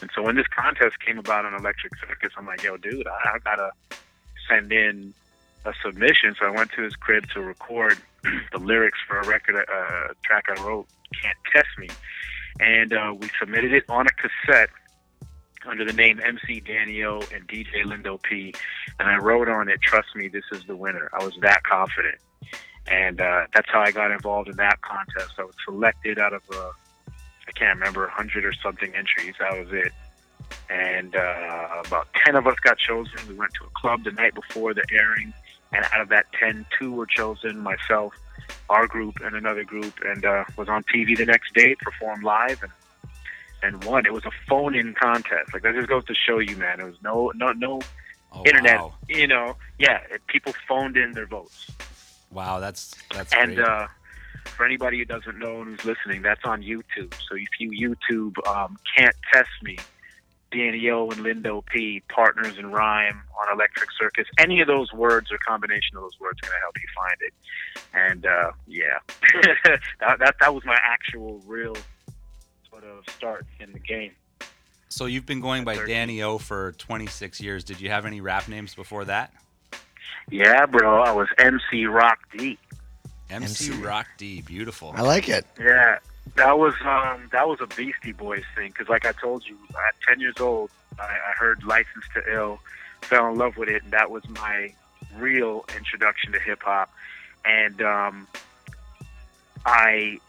And 0.01 0.09
so 0.15 0.21
when 0.21 0.35
this 0.35 0.47
contest 0.47 0.99
came 1.05 1.17
about 1.17 1.45
on 1.45 1.53
Electric 1.53 1.93
Circus, 1.97 2.31
I'm 2.37 2.45
like, 2.45 2.63
yo, 2.63 2.77
dude, 2.77 3.07
I, 3.07 3.35
I 3.35 3.39
gotta 3.43 3.71
send 4.49 4.71
in 4.71 5.13
a 5.65 5.73
submission. 5.83 6.35
So 6.39 6.45
I 6.45 6.49
went 6.49 6.71
to 6.77 6.81
his 6.81 6.95
crib 6.95 7.27
to 7.33 7.41
record 7.41 7.97
the 8.53 8.57
lyrics 8.57 8.99
for 9.05 9.19
a 9.19 9.27
record 9.27 9.55
uh, 9.57 10.13
track 10.23 10.45
I 10.49 10.63
wrote, 10.63 10.87
"Can't 11.21 11.37
Test 11.53 11.67
Me," 11.77 11.89
and 12.61 12.93
uh, 12.93 13.13
we 13.17 13.29
submitted 13.37 13.73
it 13.73 13.83
on 13.89 14.07
a 14.07 14.11
cassette 14.11 14.69
under 15.67 15.85
the 15.85 15.93
name 15.93 16.19
MC 16.23 16.59
Dan-e-o 16.59 17.21
and 17.33 17.47
DJ 17.47 17.83
Lindo 17.83 18.21
P. 18.21 18.53
And 18.99 19.09
I 19.09 19.17
wrote 19.17 19.49
on 19.49 19.69
it, 19.69 19.81
"Trust 19.81 20.15
me, 20.15 20.27
this 20.27 20.45
is 20.51 20.63
the 20.65 20.75
winner." 20.75 21.09
I 21.13 21.23
was 21.23 21.35
that 21.41 21.63
confident, 21.63 22.19
and 22.87 23.21
uh, 23.21 23.47
that's 23.53 23.69
how 23.69 23.81
I 23.81 23.91
got 23.91 24.11
involved 24.11 24.49
in 24.49 24.55
that 24.57 24.81
contest. 24.81 25.33
I 25.37 25.43
was 25.43 25.55
selected 25.65 26.19
out 26.19 26.33
of 26.33 26.41
uh, 26.51 26.71
I 27.47 27.51
can't 27.51 27.77
remember, 27.79 28.07
hundred 28.07 28.45
or 28.45 28.53
something 28.53 28.93
entries. 28.95 29.35
That 29.39 29.57
was 29.57 29.71
it. 29.71 29.91
And 30.69 31.15
uh, 31.15 31.81
about 31.85 32.07
ten 32.13 32.35
of 32.35 32.47
us 32.47 32.55
got 32.61 32.77
chosen. 32.77 33.19
We 33.27 33.35
went 33.35 33.53
to 33.55 33.65
a 33.65 33.69
club 33.79 34.03
the 34.03 34.11
night 34.11 34.35
before 34.35 34.73
the 34.73 34.83
airing, 34.91 35.33
and 35.73 35.85
out 35.93 36.01
of 36.01 36.09
that 36.09 36.25
ten, 36.39 36.65
two 36.77 36.91
were 36.91 37.05
chosen. 37.05 37.59
Myself, 37.59 38.13
our 38.69 38.87
group, 38.87 39.15
and 39.23 39.35
another 39.35 39.63
group, 39.63 39.93
and 40.05 40.25
uh, 40.25 40.45
was 40.57 40.69
on 40.69 40.83
TV 40.83 41.17
the 41.17 41.25
next 41.25 41.53
day, 41.53 41.75
performed 41.75 42.23
live, 42.23 42.61
and 42.63 42.71
and 43.63 43.83
won. 43.83 44.05
It 44.05 44.13
was 44.13 44.25
a 44.25 44.31
phone-in 44.47 44.93
contest. 44.93 45.53
Like 45.53 45.63
that 45.63 45.73
just 45.75 45.87
goes 45.87 46.05
to 46.05 46.13
show 46.15 46.39
you, 46.39 46.55
man. 46.57 46.79
It 46.79 46.85
was 46.85 46.97
no 47.03 47.31
no 47.35 47.51
no 47.53 47.81
Oh, 48.37 48.43
internet. 48.45 48.79
Wow. 48.81 48.93
You 49.07 49.27
know, 49.27 49.55
yeah. 49.79 49.99
It, 50.11 50.21
people 50.27 50.53
phoned 50.67 50.97
in 50.97 51.13
their 51.13 51.25
votes. 51.25 51.71
Wow, 52.31 52.59
that's 52.59 52.93
that's 53.13 53.31
And 53.33 53.55
great. 53.55 53.65
uh, 53.65 53.87
for 54.43 54.65
anybody 54.65 54.97
who 54.99 55.05
doesn't 55.05 55.39
know 55.39 55.61
and 55.61 55.69
who's 55.69 55.85
listening, 55.85 56.21
that's 56.21 56.43
on 56.43 56.61
YouTube. 56.61 57.13
So 57.29 57.35
if 57.37 57.47
you 57.59 57.71
YouTube 57.71 58.45
um, 58.45 58.77
"Can't 58.97 59.15
Test 59.31 59.47
Me," 59.63 59.77
O 60.91 61.09
and 61.11 61.21
Lindo 61.21 61.65
P, 61.65 62.01
partners 62.09 62.57
in 62.57 62.71
rhyme 62.71 63.21
on 63.41 63.53
Electric 63.53 63.89
Circus, 63.97 64.25
any 64.37 64.59
of 64.59 64.67
those 64.67 64.91
words 64.91 65.31
or 65.31 65.37
combination 65.37 65.95
of 65.95 66.01
those 66.03 66.19
words 66.19 66.39
going 66.41 66.53
to 66.53 66.59
help 66.61 66.75
you 66.77 66.87
find 66.93 67.17
it. 67.21 67.33
And 67.93 68.25
uh, 68.25 68.51
yeah, 68.67 68.99
that, 70.01 70.19
that 70.19 70.35
that 70.41 70.53
was 70.53 70.65
my 70.65 70.77
actual 70.83 71.41
real 71.45 71.75
sort 72.85 72.97
of 72.99 73.13
start 73.13 73.45
in 73.59 73.71
the 73.71 73.79
game. 73.79 74.11
so 74.89 75.05
you've 75.05 75.25
been 75.25 75.41
going 75.41 75.63
by 75.63 75.75
13. 75.75 75.95
Dan-e-o 75.95 76.37
for 76.37 76.73
26 76.73 77.41
years. 77.41 77.63
Did 77.63 77.81
you 77.81 77.89
have 77.89 78.05
any 78.05 78.21
rap 78.21 78.47
names 78.47 78.75
before 78.75 79.05
that? 79.05 79.33
Yeah, 80.29 80.65
bro, 80.65 81.01
I 81.01 81.11
was 81.11 81.27
MC 81.37 81.85
Rock 81.85 82.19
D. 82.35 82.57
MC, 83.29 83.71
MC. 83.71 83.83
Rock 83.83 84.07
D, 84.17 84.41
beautiful. 84.41 84.93
I 84.95 85.01
like 85.01 85.29
it. 85.29 85.45
Yeah, 85.59 85.99
that 86.35 86.57
was 86.57 86.73
um 86.83 87.29
that 87.31 87.47
was 87.47 87.59
a 87.61 87.67
Beastie 87.67 88.11
Boys 88.11 88.43
thing 88.55 88.69
because, 88.69 88.87
like 88.89 89.05
I 89.05 89.11
told 89.11 89.45
you, 89.45 89.55
at 89.71 89.95
ten 90.07 90.19
years 90.19 90.35
old, 90.39 90.71
I, 90.99 91.03
I 91.03 91.31
heard 91.37 91.63
"License 91.63 92.05
to 92.15 92.33
Ill," 92.33 92.59
fell 93.01 93.29
in 93.29 93.37
love 93.37 93.57
with 93.57 93.69
it, 93.69 93.83
and 93.83 93.91
that 93.91 94.09
was 94.09 94.27
my 94.29 94.73
real 95.17 95.65
introduction 95.75 96.31
to 96.33 96.39
hip 96.39 96.63
hop. 96.63 96.91
And 97.45 97.81
um, 97.81 98.27
I 99.65 100.19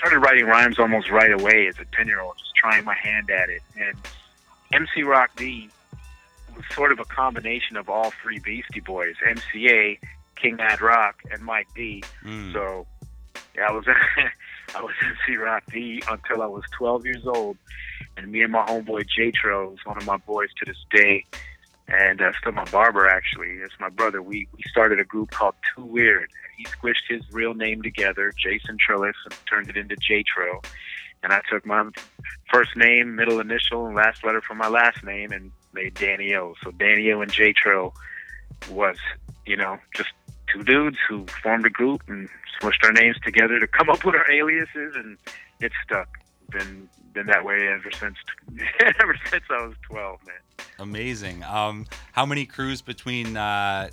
started 0.00 0.20
writing 0.20 0.46
rhymes 0.46 0.78
almost 0.78 1.10
right 1.10 1.30
away 1.30 1.68
as 1.68 1.78
a 1.78 1.84
ten 1.94 2.06
year 2.06 2.20
old, 2.20 2.36
just 2.38 2.54
trying 2.56 2.84
my 2.84 2.94
hand 2.94 3.30
at 3.30 3.50
it. 3.50 3.60
And 3.76 3.96
MC 4.72 5.02
Rock 5.02 5.30
D 5.36 5.68
was 6.56 6.64
sort 6.74 6.90
of 6.90 6.98
a 6.98 7.04
combination 7.04 7.76
of 7.76 7.90
all 7.90 8.10
three 8.22 8.38
Beastie 8.38 8.80
Boys: 8.80 9.14
MCA, 9.26 9.98
King 10.36 10.58
Ad-Rock, 10.58 11.22
and 11.30 11.42
Mike 11.42 11.68
D. 11.74 12.02
Mm. 12.24 12.52
So 12.54 12.86
yeah, 13.54 13.68
I 13.68 13.72
was 13.72 13.84
I 14.74 14.82
was 14.82 14.94
MC 15.02 15.36
Rock 15.36 15.64
D 15.70 16.02
until 16.08 16.40
I 16.40 16.46
was 16.46 16.64
12 16.72 17.04
years 17.04 17.26
old, 17.26 17.58
and 18.16 18.32
me 18.32 18.42
and 18.42 18.52
my 18.52 18.64
homeboy 18.64 19.06
J-Tro 19.06 19.74
is 19.74 19.84
one 19.84 19.98
of 19.98 20.06
my 20.06 20.16
boys 20.16 20.48
to 20.58 20.64
this 20.64 20.82
day, 20.90 21.26
and 21.90 22.22
uh, 22.22 22.32
still 22.40 22.52
my 22.52 22.64
barber 22.64 23.08
actually. 23.08 23.48
It's 23.62 23.74
my 23.80 23.88
brother. 23.88 24.22
We 24.22 24.48
we 24.52 24.62
started 24.68 25.00
a 25.00 25.04
group 25.04 25.30
called 25.30 25.54
Too 25.74 25.84
Weird. 25.84 26.30
He 26.56 26.64
squished 26.64 27.08
his 27.08 27.22
real 27.32 27.54
name 27.54 27.82
together, 27.82 28.32
Jason 28.38 28.76
Trillis, 28.78 29.14
and 29.24 29.34
turned 29.48 29.68
it 29.68 29.76
into 29.76 29.96
J-Tro. 29.96 30.60
And 31.22 31.32
I 31.32 31.40
took 31.50 31.66
my 31.66 31.88
first 32.52 32.76
name, 32.76 33.16
middle 33.16 33.40
initial, 33.40 33.86
and 33.86 33.96
last 33.96 34.24
letter 34.24 34.40
from 34.40 34.58
my 34.58 34.68
last 34.68 35.02
name, 35.02 35.32
and 35.32 35.52
made 35.72 35.94
Dan-e-o. 35.94 36.54
So 36.62 36.70
Dan-e-o 36.70 37.20
and 37.20 37.32
J-Tro 37.32 37.92
was, 38.70 38.96
you 39.46 39.56
know, 39.56 39.78
just 39.94 40.10
two 40.52 40.62
dudes 40.62 40.98
who 41.08 41.26
formed 41.42 41.66
a 41.66 41.70
group 41.70 42.02
and 42.08 42.28
smushed 42.60 42.84
our 42.84 42.92
names 42.92 43.16
together 43.24 43.58
to 43.58 43.66
come 43.66 43.88
up 43.88 44.04
with 44.04 44.14
our 44.14 44.30
aliases, 44.30 44.94
and 44.94 45.16
it 45.60 45.72
stuck. 45.84 46.08
Been 46.50 46.88
been 47.12 47.26
that 47.26 47.44
way 47.44 47.68
ever 47.68 47.90
since 47.92 48.16
ever 49.00 49.16
since 49.26 49.44
I 49.50 49.66
was 49.66 49.76
twelve, 49.88 50.18
man. 50.26 50.36
Amazing. 50.78 51.44
Um, 51.44 51.86
how 52.12 52.24
many 52.26 52.46
crews 52.46 52.82
between 52.82 53.36
uh, 53.36 53.90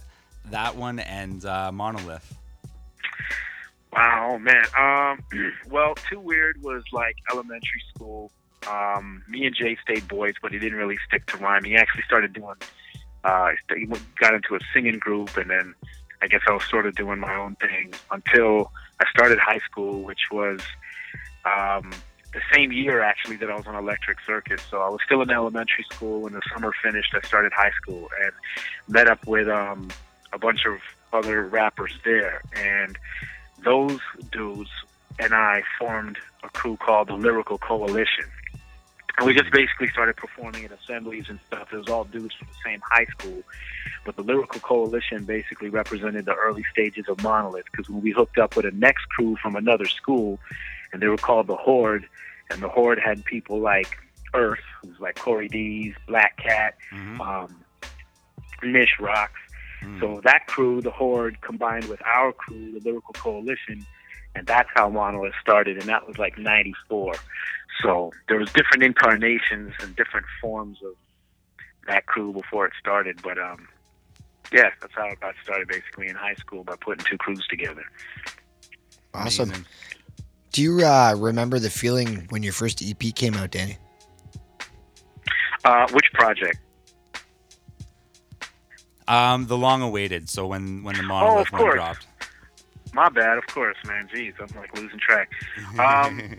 that 0.52 0.76
one 0.76 1.00
and 1.00 1.44
uh, 1.46 1.72
Monolith? 1.72 2.36
Wow, 3.94 4.38
man. 4.38 4.66
Um, 4.78 5.24
well, 5.70 5.96
Too 6.10 6.20
Weird 6.20 6.62
was 6.62 6.84
like 6.92 7.18
elementary 7.32 7.84
school. 7.94 8.32
Um, 8.70 9.24
me 9.28 9.46
and 9.46 9.56
Jay 9.56 9.78
stayed 9.82 10.08
boys, 10.08 10.34
but 10.42 10.52
he 10.52 10.60
didn't 10.60 10.78
really 10.78 10.98
stick 11.08 11.26
to 11.28 11.38
rhyming. 11.38 11.72
He 11.72 11.78
actually 11.78 12.04
started 12.04 12.34
doing. 12.34 12.56
Uh, 13.24 13.52
he 13.76 13.88
got 14.20 14.34
into 14.34 14.56
a 14.56 14.60
singing 14.74 15.00
group, 15.00 15.36
and 15.38 15.50
then 15.50 15.74
I 16.22 16.28
guess 16.28 16.42
I 16.48 16.52
was 16.52 16.64
sort 16.66 16.86
of 16.86 16.96
doing 16.96 17.20
my 17.20 17.36
own 17.36 17.56
thing 17.56 17.94
until 18.12 18.72
I 19.00 19.06
started 19.10 19.40
high 19.40 19.60
school, 19.60 20.02
which 20.04 20.32
was 20.32 20.60
um, 21.46 21.92
the 22.34 22.42
same 22.54 22.72
year 22.72 23.02
actually 23.02 23.38
that 23.38 23.50
I 23.50 23.56
was 23.56 23.68
on 23.68 23.76
Electric 23.76 24.20
Circus. 24.26 24.62
So 24.70 24.82
I 24.82 24.90
was 24.90 25.00
still 25.06 25.22
in 25.22 25.30
elementary 25.30 25.86
school. 25.92 26.22
When 26.22 26.34
the 26.34 26.42
summer 26.54 26.74
finished, 26.84 27.14
I 27.16 27.26
started 27.26 27.52
high 27.54 27.72
school 27.82 28.10
and 28.22 28.32
met 28.88 29.08
up 29.08 29.26
with 29.26 29.48
um, 29.48 29.90
a 30.34 30.38
bunch 30.38 30.66
of 30.66 30.80
other 31.14 31.44
rappers 31.46 31.94
there. 32.04 32.42
And 32.56 32.98
those 33.64 34.00
dudes 34.32 34.70
and 35.20 35.34
I 35.34 35.64
formed 35.80 36.18
a 36.44 36.50
crew 36.50 36.78
called 36.78 37.08
the 37.08 37.16
Lyrical 37.16 37.58
Coalition. 37.58 38.26
And 39.18 39.26
we 39.26 39.34
just 39.34 39.52
basically 39.52 39.88
started 39.90 40.16
performing 40.16 40.66
at 40.66 40.72
assemblies 40.72 41.26
and 41.28 41.40
stuff. 41.48 41.74
It 41.74 41.78
was 41.78 41.90
all 41.90 42.04
dudes 42.04 42.36
from 42.36 42.48
the 42.48 42.70
same 42.70 42.82
high 42.84 43.06
school. 43.06 43.42
But 44.06 44.16
the 44.16 44.22
Lyrical 44.22 44.60
Coalition 44.60 45.26
basically 45.26 45.70
represented 45.70 46.26
the 46.26 46.36
early 46.36 46.64
stages 46.72 47.06
of 47.10 47.24
Monolith 47.24 47.66
because 47.72 47.90
when 47.90 48.02
we 48.02 48.12
hooked 48.12 48.38
up 48.38 48.56
with 48.56 48.66
a 48.66 48.72
next 48.72 49.06
crew 49.10 49.36
from 49.42 49.56
another 49.56 49.86
school, 49.86 50.40
and 50.98 51.04
they 51.04 51.10
were 51.10 51.16
called 51.18 51.46
the 51.46 51.56
Horde, 51.56 52.08
and 52.50 52.60
the 52.60 52.68
Horde 52.68 52.98
had 53.00 53.24
people 53.24 53.60
like 53.60 54.00
Earth, 54.34 54.63
who's 54.82 55.00
like 55.00 55.16
Corey 55.16 55.48
D's, 55.48 55.94
Black 56.08 56.36
Cat, 56.38 56.75
Mhm. 56.92 57.20
um, 57.22 57.63
Nish 58.63 59.00
Rocks. 59.00 59.39
Mm. 59.84 60.00
So 60.00 60.22
that 60.24 60.48
crew, 60.48 60.82
the 60.82 60.89
Horde, 60.89 61.39
combined 61.42 61.86
with 61.86 62.01
our 62.04 62.34
crew, 62.34 62.72
the 62.72 62.80
Lyrical 62.80 63.13
Coalition, 63.13 63.86
and 64.34 64.48
that's 64.48 64.70
how 64.74 64.89
Monolith 64.89 65.36
started, 65.39 65.77
and 65.77 65.86
that 65.86 66.08
was 66.08 66.18
like 66.18 66.36
'94. 66.39 67.13
So 67.84 68.12
there 68.27 68.39
was 68.39 68.51
different 68.54 68.82
incarnations 68.82 69.75
and 69.80 69.96
different 69.96 70.25
forms 70.42 70.80
of 70.84 70.94
that 71.86 72.08
crew 72.08 72.34
before 72.34 72.66
it 72.66 72.74
started, 72.80 73.22
but 73.22 73.38
um, 73.38 73.68
yeah, 74.51 74.72
that's 74.82 74.96
how 74.96 75.06
it 75.10 75.20
got 75.20 75.36
started 75.44 75.68
basically 75.68 76.08
in 76.08 76.16
high 76.16 76.34
school 76.36 76.63
by 76.63 76.75
putting 76.75 77.06
two 77.06 77.20
crews 77.20 77.46
together. 77.48 77.84
Awesome. 79.13 79.50
Amazing. 79.50 79.66
Do 80.58 80.64
you 80.64 80.84
uh, 80.84 81.14
remember 81.16 81.60
the 81.60 81.70
feeling 81.70 82.26
when 82.30 82.42
your 82.42 82.52
first 82.52 82.82
EP 82.82 83.14
came 83.14 83.36
out, 83.36 83.52
Danny? 83.52 83.78
Uh, 85.64 85.88
which 85.92 86.06
project? 86.16 86.58
Um, 89.08 89.46
the 89.46 89.56
long 89.56 89.84
awaited. 89.84 90.32
So 90.32 90.48
when 90.48 90.82
when 90.82 90.96
the 90.98 91.04
Monolith 91.04 91.52
one 91.52 91.62
course. 91.62 91.76
dropped. 91.76 92.08
My 92.92 93.08
bad, 93.10 93.38
of 93.38 93.46
course, 93.46 93.78
man. 93.86 94.10
Jeez, 94.12 94.34
I'm 94.40 94.48
like 94.60 94.76
losing 94.76 94.98
track. 94.98 95.30
Um, 95.80 96.36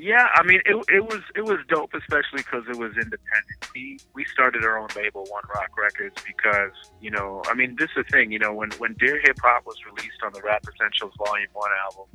Yeah, 0.00 0.28
I 0.34 0.42
mean 0.44 0.60
it. 0.64 0.76
It 0.88 1.04
was 1.04 1.20
it 1.36 1.44
was 1.44 1.58
dope, 1.68 1.92
especially 1.92 2.38
because 2.38 2.64
it 2.70 2.76
was 2.76 2.92
independent. 2.92 3.68
We 3.74 3.98
we 4.14 4.24
started 4.24 4.64
our 4.64 4.78
own 4.78 4.88
label, 4.96 5.26
One 5.28 5.42
Rock 5.54 5.76
Records, 5.76 6.16
because 6.26 6.72
you 7.02 7.10
know, 7.10 7.42
I 7.48 7.54
mean, 7.54 7.76
this 7.78 7.90
is 7.90 8.04
the 8.06 8.10
thing. 8.10 8.32
You 8.32 8.38
know, 8.38 8.54
when 8.54 8.70
when 8.78 8.94
Dear 8.94 9.20
Hip 9.20 9.36
Hop 9.42 9.66
was 9.66 9.76
released 9.84 10.22
on 10.24 10.32
the 10.32 10.40
Rap 10.40 10.64
Essentials 10.72 11.12
Volume 11.18 11.50
One 11.52 11.70
album, 11.84 12.06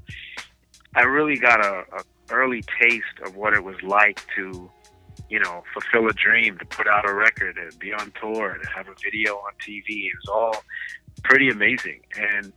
I 0.95 1.01
really 1.03 1.37
got 1.37 1.63
a, 1.63 1.83
a 1.95 2.03
early 2.31 2.63
taste 2.81 3.03
of 3.23 3.35
what 3.35 3.53
it 3.53 3.63
was 3.63 3.75
like 3.83 4.21
to, 4.35 4.69
you 5.29 5.39
know, 5.39 5.63
fulfill 5.73 6.07
a 6.09 6.13
dream, 6.13 6.57
to 6.57 6.65
put 6.65 6.87
out 6.87 7.07
a 7.07 7.13
record, 7.13 7.55
to 7.55 7.77
be 7.77 7.93
on 7.93 8.11
tour, 8.19 8.57
to 8.61 8.69
have 8.69 8.87
a 8.87 8.95
video 9.03 9.35
on 9.35 9.51
TV. 9.61 10.07
It 10.07 10.13
was 10.25 10.29
all 10.31 10.63
pretty 11.23 11.49
amazing, 11.49 12.01
and 12.17 12.51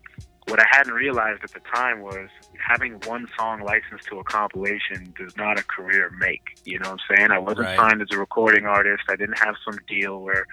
what 0.48 0.60
I 0.60 0.66
hadn't 0.70 0.94
realized 0.94 1.44
at 1.44 1.52
the 1.52 1.60
time 1.74 2.00
was 2.00 2.28
having 2.58 2.94
one 3.06 3.28
song 3.38 3.60
licensed 3.60 4.06
to 4.08 4.18
a 4.18 4.24
compilation 4.24 5.12
does 5.18 5.36
not 5.36 5.58
a 5.58 5.62
career 5.62 6.10
make. 6.18 6.58
You 6.64 6.78
know 6.78 6.90
what 6.90 7.00
I'm 7.10 7.16
saying? 7.16 7.30
I 7.30 7.38
wasn't 7.38 7.66
Right. 7.66 7.78
signed 7.78 8.00
as 8.00 8.08
a 8.12 8.18
recording 8.18 8.64
artist. 8.64 9.02
I 9.10 9.16
didn't 9.16 9.38
have 9.38 9.56
some 9.62 9.78
deal 9.86 10.20
where, 10.22 10.46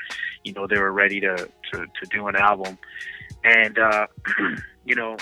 you 0.44 0.52
know, 0.52 0.68
they 0.68 0.78
were 0.78 0.92
ready 0.92 1.22
to, 1.22 1.36
to, 1.38 1.78
to 1.86 2.06
do 2.10 2.28
an 2.28 2.36
album. 2.36 2.78
And, 3.46 3.80
uh, 3.80 4.08
you 4.86 4.96
know, 4.96 5.16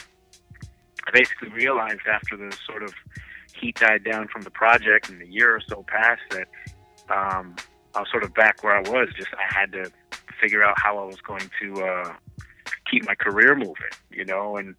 I 1.05 1.11
basically 1.11 1.49
realized 1.49 2.01
after 2.09 2.37
the 2.37 2.55
sort 2.65 2.83
of 2.83 2.93
heat 3.55 3.79
died 3.79 4.03
down 4.03 4.27
from 4.27 4.41
the 4.41 4.51
project 4.51 5.09
and 5.09 5.21
a 5.21 5.27
year 5.27 5.55
or 5.55 5.61
so 5.67 5.83
passed 5.83 6.21
that 6.31 6.47
um, 7.09 7.55
I 7.95 7.99
was 7.99 8.09
sort 8.09 8.23
of 8.23 8.33
back 8.33 8.63
where 8.63 8.75
I 8.75 8.81
was. 8.81 9.09
Just 9.15 9.29
I 9.33 9.53
had 9.53 9.71
to 9.73 9.91
figure 10.41 10.63
out 10.63 10.75
how 10.77 10.97
I 10.97 11.05
was 11.05 11.21
going 11.21 11.49
to 11.61 11.83
uh, 11.83 12.13
keep 12.89 13.05
my 13.05 13.15
career 13.15 13.55
moving, 13.55 13.93
you 14.11 14.25
know. 14.25 14.57
And 14.57 14.75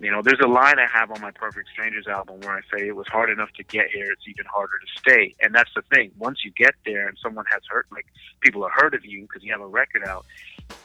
you 0.00 0.10
know, 0.10 0.22
there's 0.22 0.40
a 0.42 0.48
line 0.48 0.78
I 0.78 0.86
have 0.92 1.10
on 1.10 1.20
my 1.20 1.30
Perfect 1.30 1.68
Strangers 1.70 2.06
album 2.06 2.40
where 2.40 2.56
I 2.56 2.60
say 2.72 2.86
it 2.86 2.96
was 2.96 3.06
hard 3.08 3.30
enough 3.30 3.50
to 3.56 3.64
get 3.64 3.90
here; 3.90 4.10
it's 4.12 4.28
even 4.28 4.46
harder 4.46 4.78
to 4.78 5.00
stay. 5.00 5.34
And 5.40 5.54
that's 5.54 5.70
the 5.74 5.82
thing. 5.94 6.12
Once 6.18 6.44
you 6.44 6.50
get 6.52 6.74
there, 6.84 7.08
and 7.08 7.16
someone 7.22 7.44
has 7.50 7.62
heard, 7.68 7.86
like 7.90 8.06
people 8.40 8.62
have 8.62 8.72
heard 8.74 8.94
of 8.94 9.04
you 9.04 9.22
because 9.22 9.42
you 9.42 9.52
have 9.52 9.60
a 9.60 9.66
record 9.66 10.04
out. 10.06 10.24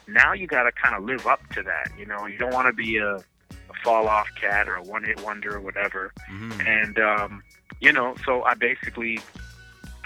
Now 0.08 0.34
you 0.34 0.48
got 0.48 0.64
to 0.64 0.72
kind 0.72 0.96
of 0.96 1.04
live 1.04 1.28
up 1.28 1.46
to 1.54 1.64
that. 1.64 1.92
You 1.98 2.06
know, 2.06 2.26
you 2.26 2.38
don't 2.38 2.54
want 2.54 2.68
to 2.68 2.74
be 2.74 2.98
a, 2.98 3.18
a 3.70 3.74
fall 3.84 4.08
off 4.08 4.28
cat 4.40 4.68
or 4.68 4.76
a 4.76 4.84
one 4.84 5.04
hit 5.04 5.22
wonder 5.24 5.56
or 5.56 5.62
whatever. 5.62 6.14
Mhm. 6.30 6.68
And 6.68 7.00
um, 7.00 7.44
you 7.80 7.92
know, 7.92 8.16
so 8.26 8.44
I 8.44 8.54
basically, 8.54 9.20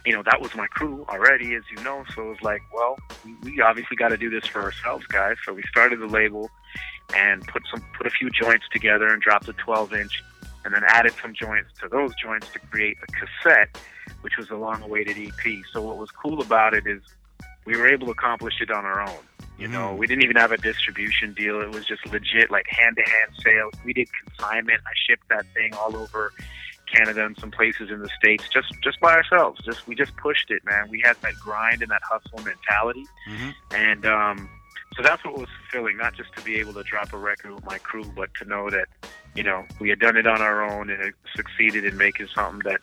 you 0.05 0.13
know, 0.13 0.23
that 0.23 0.41
was 0.41 0.53
my 0.55 0.67
crew 0.67 1.05
already, 1.09 1.55
as 1.55 1.63
you 1.75 1.83
know. 1.83 2.03
So 2.15 2.23
it 2.23 2.29
was 2.29 2.41
like, 2.41 2.61
well, 2.73 2.97
we, 3.43 3.61
obviously 3.61 3.95
got 3.95 4.09
to 4.09 4.17
do 4.17 4.29
this 4.29 4.45
for 4.45 4.61
ourselves, 4.61 5.05
guys. 5.07 5.37
So 5.45 5.53
we 5.53 5.63
started 5.63 5.99
the 5.99 6.07
label 6.07 6.49
and 7.15 7.45
put 7.47 7.63
some, 7.71 7.83
put 7.97 8.07
a 8.07 8.09
few 8.09 8.29
joints 8.29 8.65
together 8.71 9.07
and 9.07 9.21
dropped 9.21 9.47
a 9.47 9.53
12 9.53 9.93
inch, 9.93 10.23
and 10.65 10.73
then 10.73 10.83
added 10.87 11.13
some 11.21 11.33
joints 11.33 11.69
to 11.81 11.87
those 11.87 12.13
joints 12.15 12.47
to 12.53 12.59
create 12.59 12.97
a 13.03 13.07
cassette 13.07 13.77
which 14.21 14.37
was 14.37 14.49
a 14.49 14.55
long-awaited 14.55 15.17
EP. 15.17 15.63
So 15.71 15.81
what 15.81 15.97
was 15.97 16.11
cool 16.11 16.41
about 16.41 16.73
it 16.73 16.87
is 16.87 17.01
we 17.65 17.75
were 17.77 17.87
able 17.87 18.07
to 18.07 18.11
accomplish 18.11 18.61
it 18.61 18.71
on 18.71 18.85
our 18.85 19.01
own. 19.01 19.19
You 19.61 19.67
know, 19.67 19.93
Mhm. 19.93 19.97
we 19.97 20.07
didn't 20.07 20.23
even 20.23 20.37
have 20.37 20.51
a 20.51 20.57
distribution 20.57 21.33
deal. 21.33 21.61
It 21.61 21.69
was 21.69 21.85
just 21.85 22.03
legit, 22.07 22.49
like 22.49 22.65
hand-to-hand 22.67 23.35
sales. 23.43 23.73
We 23.85 23.93
did 23.93 24.09
consignment. 24.25 24.81
I 24.87 24.91
shipped 25.07 25.29
that 25.29 25.45
thing 25.53 25.71
all 25.75 25.95
over 25.95 26.33
Canada 26.91 27.23
and 27.23 27.37
some 27.37 27.51
places 27.51 27.91
in 27.91 27.99
the 28.01 28.09
states, 28.09 28.43
just 28.51 28.73
just 28.81 28.99
by 28.99 29.13
ourselves. 29.13 29.61
Just 29.63 29.85
we 29.87 29.93
just 29.93 30.15
pushed 30.17 30.49
it, 30.49 30.65
man. 30.65 30.89
We 30.89 30.99
had 31.01 31.15
that 31.21 31.35
grind 31.39 31.83
and 31.83 31.91
that 31.91 32.01
hustle 32.01 32.39
mentality, 32.43 33.05
Mhm. 33.29 33.53
and 33.69 34.05
um, 34.07 34.49
so 34.95 35.03
that's 35.03 35.23
what 35.23 35.37
was 35.37 35.47
fulfilling. 35.59 35.95
Not 35.95 36.15
just 36.15 36.33
to 36.37 36.41
be 36.43 36.55
able 36.59 36.73
to 36.73 36.81
drop 36.83 37.13
a 37.13 37.17
record 37.19 37.51
with 37.53 37.63
my 37.65 37.77
crew, 37.77 38.11
but 38.15 38.33
to 38.39 38.45
know 38.45 38.67
that 38.71 38.87
you 39.35 39.43
know 39.43 39.67
we 39.79 39.89
had 39.89 39.99
done 39.99 40.17
it 40.17 40.25
on 40.25 40.41
our 40.41 40.63
own 40.63 40.89
and 40.89 41.03
it 41.03 41.13
succeeded 41.35 41.85
in 41.85 41.95
making 41.97 42.29
something 42.33 42.67
that 42.69 42.81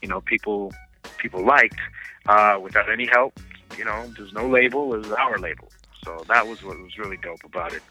you 0.00 0.06
know 0.08 0.20
people 0.20 0.72
people 1.18 1.44
liked 1.44 1.80
uh, 2.26 2.56
without 2.62 2.88
any 2.88 3.06
help. 3.06 3.36
You 3.76 3.84
know, 3.84 4.06
there's 4.16 4.32
no 4.32 4.46
label. 4.48 4.94
It 4.94 4.98
was 4.98 5.10
our 5.12 5.36
label. 5.38 5.70
So 6.04 6.24
that 6.28 6.46
was 6.46 6.62
what 6.62 6.78
was 6.80 6.96
really 6.98 7.16
dope 7.18 7.44
about 7.44 7.72
it. 7.72 7.82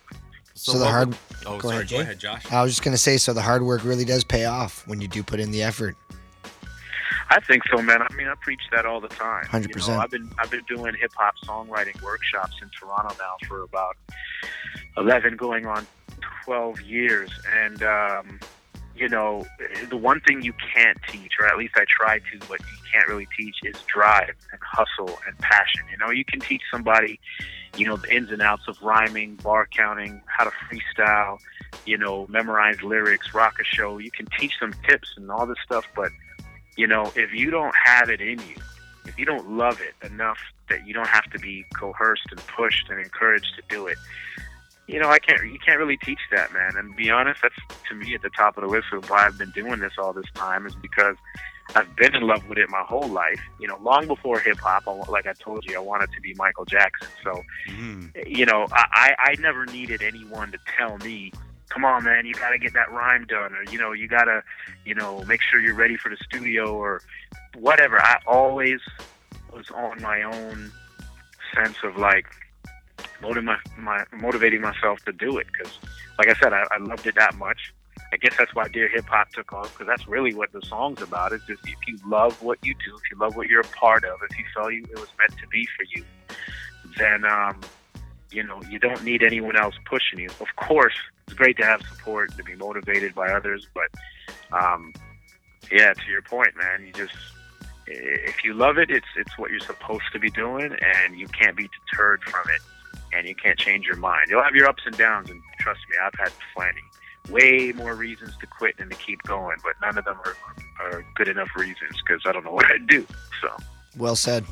So, 0.56 0.78
the 0.78 0.86
hard. 0.86 1.10
would- 1.10 1.18
oh, 1.46 1.58
go 1.58 1.70
sorry. 1.70 1.76
ahead, 1.78 1.90
go 1.90 2.00
ahead, 2.02 2.20
Josh. 2.20 2.52
I 2.52 2.62
was 2.62 2.72
just 2.74 2.84
gonna 2.84 2.98
say, 2.98 3.18
so 3.18 3.34
the 3.34 3.42
hard 3.42 3.64
work 3.64 3.84
really 3.86 4.04
does 4.04 4.24
pay 4.24 4.46
off 4.46 4.86
when 4.88 5.00
you 5.00 5.08
do 5.08 5.24
put 5.24 5.40
in 5.40 5.52
the 5.52 5.64
effort. 5.64 5.96
I 7.32 7.40
think 7.40 7.64
so, 7.70 7.82
man. 7.82 8.02
I 8.02 8.12
mean, 8.16 8.28
I 8.28 8.34
preach 8.42 8.62
that 8.72 8.86
all 8.86 9.00
the 9.00 9.08
time. 9.08 9.46
100%. 9.46 9.88
You 9.88 9.94
know, 9.94 10.00
I've 10.00 10.10
been 10.10 10.30
I've 10.40 10.50
been 10.50 10.64
doing 10.68 10.96
hip 10.96 11.12
hop 11.16 11.36
songwriting 11.46 12.02
workshops 12.02 12.56
in 12.62 12.70
Toronto 12.78 13.16
now 13.20 13.36
for 13.48 13.62
about 13.62 13.98
eleven, 14.98 15.36
going 15.36 15.66
on 15.66 15.86
twelve 16.44 16.82
years, 16.82 17.30
and 17.56 17.84
um, 17.84 18.40
you 19.00 19.08
know, 19.08 19.46
the 19.90 19.96
one 19.96 20.20
thing 20.22 20.42
you 20.42 20.54
can't 20.74 20.98
teach, 21.10 21.34
or 21.40 21.48
at 21.48 21.58
least 21.58 21.76
I 21.78 21.86
try 21.88 22.20
to, 22.20 22.40
but 22.50 22.60
you 22.60 22.78
can't 22.92 23.08
really 23.08 23.28
teach, 23.38 23.56
is 23.64 23.78
drive 23.88 24.36
and 24.52 24.60
hustle 24.62 25.18
and 25.26 25.38
passion. 25.40 25.84
You 25.90 25.98
know, 25.98 26.12
you 26.12 26.26
can 26.26 26.42
teach 26.42 26.62
somebody, 26.70 27.20
you 27.78 27.86
know, 27.86 27.96
the 27.96 28.14
ins 28.14 28.30
and 28.30 28.42
outs 28.42 28.68
of 28.68 28.82
rhyming, 28.82 29.36
bar 29.36 29.68
counting, 29.72 30.22
how 30.26 30.44
to 30.44 30.52
freestyle, 30.52 31.40
you 31.86 31.98
know, 31.98 32.28
memorize 32.28 32.82
lyrics, 32.84 33.34
rock 33.34 33.56
a 33.62 33.64
show. 33.64 34.00
You 34.00 34.12
can 34.12 34.28
teach 34.38 34.60
them 34.60 34.74
tips 34.88 35.14
and 35.16 35.32
all 35.32 35.46
this 35.46 35.60
stuff, 35.64 35.86
but 35.96 36.12
you 36.76 36.88
know, 36.88 37.12
if 37.16 37.34
you 37.34 37.52
don't 37.52 37.76
have 37.86 38.10
it 38.10 38.22
in 38.22 38.40
you, 38.40 38.56
if 39.06 39.18
you 39.18 39.26
don't 39.26 39.50
love 39.50 39.80
it 39.82 39.96
enough 40.06 40.40
that 40.70 40.86
you 40.86 40.94
don't 40.94 41.08
have 41.08 41.30
to 41.32 41.40
be 41.40 41.66
coerced 41.74 42.28
and 42.32 42.40
pushed 42.48 42.90
and 42.90 43.00
encouraged 43.00 43.54
to 43.56 43.62
do 43.70 43.88
it, 43.88 43.98
you 44.90 45.00
know, 45.00 45.10
I 45.10 45.20
can't. 45.20 45.42
You 45.52 45.60
can't 45.60 45.78
really 45.78 45.98
teach 45.98 46.20
that, 46.32 46.52
man. 46.52 46.72
And 46.76 46.92
to 46.92 46.96
be 46.96 47.10
honest, 47.10 47.42
that's 47.44 47.56
to 47.90 47.96
me 47.96 48.16
at 48.16 48.22
the 48.22 48.30
top 48.30 48.58
of 48.58 48.64
the 48.64 48.70
list 48.70 48.88
of 48.92 49.10
why 49.10 49.26
I've 49.26 49.38
been 49.38 49.52
doing 49.52 49.80
this 49.80 49.94
all 49.98 50.14
this 50.14 50.26
time 50.36 50.66
is 50.66 50.74
because 50.82 51.16
I've 51.76 51.96
been 51.96 52.16
in 52.16 52.24
love 52.24 52.42
with 52.50 52.58
it 52.58 52.70
my 52.70 52.84
whole 52.88 53.08
life. 53.08 53.40
You 53.60 53.68
know, 53.68 53.78
long 53.82 54.08
before 54.08 54.40
hip 54.40 54.58
hop, 54.60 54.84
like 55.10 55.28
I 55.28 55.34
told 55.34 55.64
you, 55.66 55.76
I 55.76 55.80
wanted 55.80 56.10
to 56.16 56.22
be 56.22 56.34
Michael 56.36 56.66
Jackson. 56.66 57.10
So 57.24 57.42
Mhm. 57.70 58.28
you 58.28 58.46
know, 58.46 58.66
I, 58.72 58.86
I 58.94 59.16
I 59.32 59.36
never 59.40 59.66
needed 59.68 60.02
anyone 60.02 60.52
to 60.52 60.58
tell 60.78 60.98
me, 60.98 61.32
come 61.70 61.86
on, 61.86 62.04
man, 62.04 62.26
you 62.26 62.34
got 62.34 62.50
to 62.50 62.58
get 62.58 62.74
that 62.74 62.92
rhyme 62.92 63.26
done, 63.26 63.54
or 63.54 63.64
you 63.72 63.78
know, 63.78 63.92
you 63.92 64.08
got 64.08 64.26
to, 64.26 64.44
you 64.86 64.96
know, 64.96 65.24
make 65.26 65.42
sure 65.42 65.60
you're 65.62 65.76
ready 65.76 65.98
for 65.98 66.10
the 66.10 66.18
studio 66.18 66.74
or 66.74 67.02
whatever. 67.56 68.02
I 68.02 68.18
always 68.26 68.80
was 69.54 69.70
on 69.70 70.02
my 70.02 70.24
own 70.24 70.72
sense 71.56 71.78
of 71.84 71.98
like 71.98 72.26
motiv- 73.22 73.44
my, 73.78 74.04
motivating 74.14 74.62
myself 74.62 75.04
to 75.06 75.12
do 75.12 75.38
it 75.38 75.48
because, 75.52 75.78
like 76.18 76.30
I 76.30 76.40
said, 76.40 76.54
I, 76.54 76.66
I 76.72 76.78
loved 76.78 77.06
it 77.08 77.16
that 77.16 77.36
much. 77.36 77.74
I 78.12 78.18
guess 78.18 78.34
that's 78.38 78.54
why 78.56 78.68
Dear 78.68 78.88
Hip 78.88 79.06
Hop 79.06 79.32
took 79.32 79.54
off 79.54 79.72
because 79.72 79.88
that's 79.88 80.08
really 80.08 80.34
what 80.34 80.52
the 80.52 80.62
song's 80.64 81.02
about. 81.02 81.32
Is 81.32 81.42
just 81.48 81.62
if 81.68 81.78
you 81.88 82.00
love 82.08 82.42
what 82.42 82.58
you 82.64 82.74
do, 82.74 82.96
if 82.96 83.12
you 83.12 83.18
love 83.20 83.36
what 83.36 83.48
you're 83.48 83.62
a 83.62 83.64
part 83.66 84.04
of, 84.04 84.20
if 84.30 84.38
you 84.38 84.46
felt 84.56 84.74
you, 84.74 84.84
it 84.84 85.00
was 85.00 85.10
meant 85.20 85.40
to 85.40 85.48
be 85.48 85.68
for 85.78 85.86
you, 85.96 86.04
then 86.98 87.24
um, 87.26 87.60
you 88.32 88.42
know 88.42 88.62
you 88.70 88.80
don't 88.80 89.04
need 89.04 89.22
anyone 89.22 89.56
else 89.56 89.76
pushing 89.86 90.20
you. 90.20 90.30
Of 90.40 90.48
course, 90.56 90.96
it's 91.28 91.36
great 91.36 91.58
to 91.58 91.66
have 91.66 91.82
support 91.84 92.36
to 92.38 92.44
be 92.44 92.56
motivated 92.56 93.14
by 93.14 93.32
others, 93.32 93.68
but 93.76 93.90
um, 94.58 94.92
yeah, 95.72 95.94
to 95.94 96.12
your 96.12 96.24
point, 96.24 96.58
man, 96.58 96.86
you 96.88 96.94
just 96.94 97.14
if 97.86 98.44
you 98.44 98.54
love 98.54 98.78
it, 98.78 98.90
it's 98.90 99.08
it's 99.18 99.38
what 99.38 99.52
you're 99.52 99.60
supposed 99.60 100.06
to 100.14 100.20
be 100.20 100.30
doing, 100.32 100.76
and 100.82 101.20
you 101.20 101.28
can't 101.28 101.56
be 101.56 101.70
deterred 101.90 102.24
from 102.24 102.44
it, 102.54 102.62
and 103.14 103.28
you 103.28 103.36
can't 103.36 103.58
change 103.58 103.86
your 103.86 103.96
mind. 103.98 104.28
You'll 104.30 104.44
have 104.44 104.56
your 104.56 104.68
ups 104.68 104.84
and 104.86 104.98
downs, 104.98 105.30
and 105.30 105.42
trust 105.60 105.80
me, 105.90 105.96
I've 106.04 106.14
had 106.20 106.32
plenty. 106.56 106.82
Way 107.30 107.74
more 107.74 107.96
reasons 107.96 108.32
to 108.42 108.48
quit 108.48 108.78
than 108.78 108.90
to 108.90 108.96
keep 108.96 109.22
going, 109.24 109.58
but 109.64 109.74
none 109.82 109.98
of 109.98 110.06
them 110.06 110.18
are, 110.26 110.36
are 110.86 111.06
good 111.16 111.28
enough 111.28 111.50
reasons 111.56 112.02
because 112.06 112.22
I 112.26 112.32
don't 112.32 112.44
know 112.44 112.52
what 112.60 112.72
I'd 112.72 112.88
do. 112.88 113.06
So, 113.42 113.50
Well 113.98 114.16
said. 114.16 114.46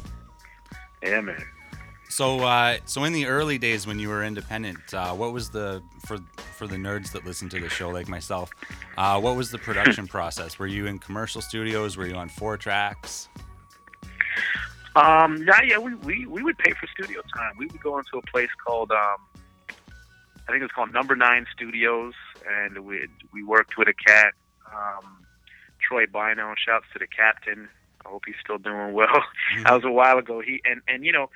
yeah, 1.01 1.21
man. 1.21 1.43
So, 2.09 2.39
uh, 2.39 2.77
so 2.85 3.03
in 3.03 3.11
the 3.13 3.25
early 3.25 3.57
days 3.57 3.85
when 3.85 3.99
you 3.99 4.07
were 4.09 4.23
independent, 4.23 4.93
uh, 4.93 5.13
what 5.13 5.33
was 5.33 5.49
the 5.49 5.83
for 6.05 6.17
for 6.55 6.65
the 6.65 6.77
nerds 6.77 7.11
that 7.11 7.25
listen 7.25 7.49
to 7.49 7.59
the 7.59 7.67
show 7.69 7.89
like 7.89 8.07
myself? 8.07 8.49
Uh, 8.97 9.19
what 9.19 9.35
was 9.35 9.51
the 9.51 9.57
production 9.57 10.07
process? 10.17 10.57
Were 10.57 10.67
you 10.67 10.85
in 10.85 10.99
commercial 10.99 11.41
studios? 11.41 11.97
Were 11.97 12.07
you 12.07 12.15
on 12.15 12.29
four 12.29 12.55
tracks? 12.57 13.27
Um, 14.97 15.43
yeah, 15.45 15.61
yeah, 15.63 15.77
we, 15.77 15.93
we, 15.93 16.25
we 16.25 16.41
would 16.41 16.57
pay 16.57 16.71
for 16.71 16.87
studio 16.87 17.21
time. 17.35 17.53
We 17.59 17.67
would 17.67 17.81
go 17.81 17.99
into 17.99 18.17
a 18.17 18.21
place 18.23 18.49
called, 18.65 18.91
um, 18.91 19.45
I 19.69 20.51
think 20.51 20.63
it's 20.63 20.73
called 20.73 20.91
Number 20.91 21.15
Nine 21.15 21.45
Studios, 21.53 22.13
and 22.49 22.79
we 22.79 23.07
we 23.31 23.43
worked 23.43 23.77
with 23.77 23.87
a 23.89 23.93
cat, 23.93 24.33
um, 24.65 25.23
Troy 25.87 26.05
Bino. 26.07 26.55
Shouts 26.65 26.85
to 26.93 26.99
the 26.99 27.05
captain. 27.05 27.69
I 28.05 28.09
hope 28.09 28.23
he's 28.25 28.37
still 28.43 28.57
doing 28.57 28.93
well. 28.93 29.23
that 29.65 29.73
was 29.73 29.83
a 29.83 29.91
while 29.91 30.17
ago. 30.17 30.41
He 30.41 30.61
and 30.65 30.81
and 30.87 31.05
you 31.05 31.11
know, 31.11 31.29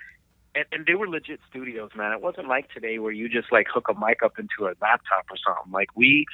and, 0.55 0.65
and 0.71 0.85
they 0.87 0.95
were 0.95 1.07
legit 1.07 1.39
studios, 1.47 1.91
man. 1.95 2.13
It 2.13 2.21
wasn't 2.21 2.47
like 2.47 2.71
today 2.73 2.97
where 2.97 3.11
you 3.11 3.29
just 3.29 3.51
like 3.51 3.67
hook 3.71 3.89
a 3.89 3.93
mic 3.93 4.23
up 4.23 4.39
into 4.39 4.65
a 4.65 4.73
laptop 4.81 5.25
or 5.29 5.37
something. 5.45 5.71
Like 5.71 5.89
we, 5.95 6.25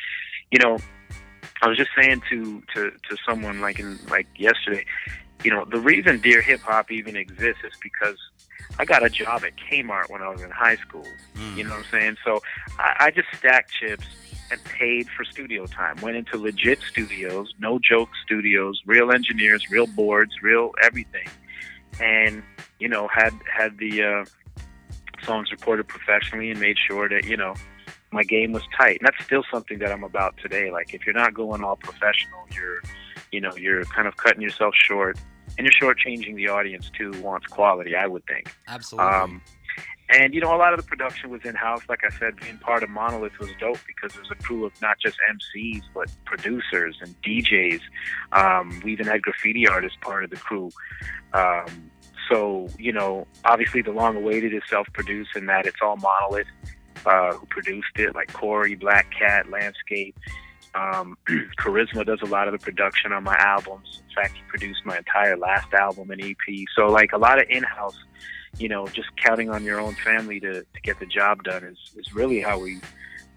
you 0.49 0.59
know, 0.59 0.77
I 1.61 1.67
was 1.67 1.77
just 1.77 1.91
saying 1.99 2.21
to 2.29 2.63
to 2.73 2.91
to 2.91 3.17
someone 3.27 3.59
like 3.59 3.79
in 3.79 3.99
like 4.09 4.27
yesterday 4.37 4.85
you 5.43 5.52
know, 5.52 5.65
the 5.65 5.80
reason 5.80 6.19
Dear 6.19 6.41
Hip 6.41 6.62
Hop 6.62 6.91
even 6.91 7.15
exists 7.15 7.63
is 7.63 7.73
because 7.82 8.17
I 8.80 8.86
got 8.86 9.06
a 9.06 9.10
job 9.10 9.43
at 9.43 9.54
Kmart 9.56 10.10
when 10.10 10.21
I 10.21 10.30
was 10.30 10.41
in 10.41 10.52
high 10.52 10.76
school. 10.78 11.06
You 11.56 11.63
know 11.63 11.71
what 11.71 11.80
I'm 11.80 11.86
saying? 11.91 12.17
So 12.23 12.41
I, 12.78 12.95
I 13.00 13.12
just 13.12 13.28
stacked 13.38 13.71
chips 13.71 14.06
and 14.52 14.63
paid 14.63 15.08
for 15.10 15.23
studio 15.23 15.65
time. 15.65 15.97
Went 16.02 16.17
into 16.17 16.38
legit 16.38 16.80
studios, 16.82 17.54
no 17.60 17.80
joke 17.80 18.10
studios, 18.23 18.82
real 18.86 19.12
engineers, 19.12 19.69
real 19.69 19.88
boards, 19.88 20.34
real 20.41 20.71
everything, 20.82 21.28
and 22.00 22.43
you 22.80 22.88
know 22.88 23.08
had 23.08 23.34
had 23.52 23.78
the 23.78 24.04
uh, 24.04 24.26
songs 25.23 25.52
recorded 25.52 25.88
professionally 25.88 26.52
and 26.52 26.60
made 26.60 26.78
sure 26.78 27.10
that 27.10 27.26
you 27.26 27.38
know 27.38 27.54
my 28.12 28.23
game 28.23 28.52
was 28.52 28.63
tight. 28.78 29.00
And 29.00 29.08
that's 29.08 29.23
still 29.26 29.43
something 29.52 29.80
that 29.80 29.91
I'm 29.91 30.04
about 30.04 30.38
today. 30.38 30.71
Like 30.71 30.93
if 30.93 31.06
you're 31.06 31.15
not 31.15 31.34
going 31.34 31.63
all 31.63 31.76
professional, 31.76 32.45
you're 32.54 32.82
you 33.31 33.41
know, 33.41 33.55
you're 33.55 33.83
kind 33.85 34.07
of 34.07 34.17
cutting 34.17 34.41
yourself 34.41 34.73
short, 34.75 35.17
and 35.57 35.65
you're 35.65 35.93
shortchanging 35.93 36.35
the 36.35 36.47
audience 36.49 36.89
too 36.97 37.11
wants 37.21 37.47
quality. 37.47 37.95
I 37.95 38.07
would 38.07 38.25
think. 38.25 38.53
Absolutely. 38.67 39.11
Um, 39.11 39.41
and 40.09 40.33
you 40.33 40.39
know, 40.39 40.55
a 40.55 40.57
lot 40.57 40.73
of 40.73 40.79
the 40.79 40.85
production 40.85 41.29
was 41.29 41.41
in 41.43 41.55
house. 41.55 41.81
Like 41.89 42.01
I 42.05 42.09
said, 42.17 42.37
being 42.37 42.57
part 42.57 42.83
of 42.83 42.89
Monolith 42.89 43.37
was 43.39 43.49
dope 43.59 43.79
because 43.85 44.15
it 44.15 44.21
was 44.21 44.31
a 44.31 44.41
crew 44.41 44.65
of 44.65 44.71
not 44.81 44.97
just 44.99 45.17
MCs 45.29 45.83
but 45.93 46.09
producers 46.25 46.97
and 47.01 47.15
DJs. 47.21 47.81
Um, 48.31 48.81
we 48.83 48.93
even 48.93 49.05
had 49.05 49.21
graffiti 49.21 49.67
artists 49.67 49.97
part 50.01 50.23
of 50.23 50.29
the 50.29 50.37
crew. 50.37 50.69
Um, 51.33 51.91
so 52.29 52.67
you 52.79 52.93
know, 52.93 53.27
obviously, 53.43 53.81
the 53.81 53.91
long 53.91 54.15
awaited 54.15 54.53
is 54.53 54.61
self-produced 54.69 55.35
in 55.35 55.45
that 55.47 55.65
it's 55.65 55.77
all 55.81 55.97
Monolith 55.97 56.47
uh, 57.05 57.33
who 57.33 57.45
produced 57.47 57.97
it, 57.97 58.15
like 58.15 58.31
Corey, 58.31 58.75
Black 58.75 59.11
Cat, 59.17 59.49
Landscape. 59.49 60.17
Um, 60.75 61.17
Charisma 61.60 62.06
does 62.06 62.21
a 62.21 62.25
lot 62.25 62.47
of 62.47 62.53
the 62.53 62.60
production 62.60 63.12
on 63.12 63.23
my 63.23 63.36
albums. 63.38 64.01
In 64.08 64.15
fact, 64.15 64.36
he 64.36 64.41
produced 64.47 64.86
my 64.86 64.97
entire 64.97 65.38
last 65.38 65.73
album 65.73 66.12
and 66.12 66.21
EP. 66.21 66.36
So 66.75 66.88
like 66.88 67.13
a 67.13 67.17
lot 67.17 67.39
of 67.39 67.49
in-house, 67.49 67.97
you 68.58 68.69
know, 68.69 68.88
just 68.88 69.10
counting 69.17 69.49
on 69.49 69.63
your 69.63 69.80
own 69.80 69.95
family 69.95 70.39
to, 70.41 70.53
to 70.62 70.82
get 70.84 70.99
the 70.99 71.06
job 71.06 71.43
done 71.43 71.63
is, 71.63 71.77
is 71.95 72.13
really 72.13 72.39
how 72.41 72.60
we, 72.60 72.80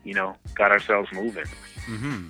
you 0.04 0.14
know, 0.14 0.36
got 0.54 0.70
ourselves 0.70 1.08
moving. 1.12 1.46
hmm 1.84 2.28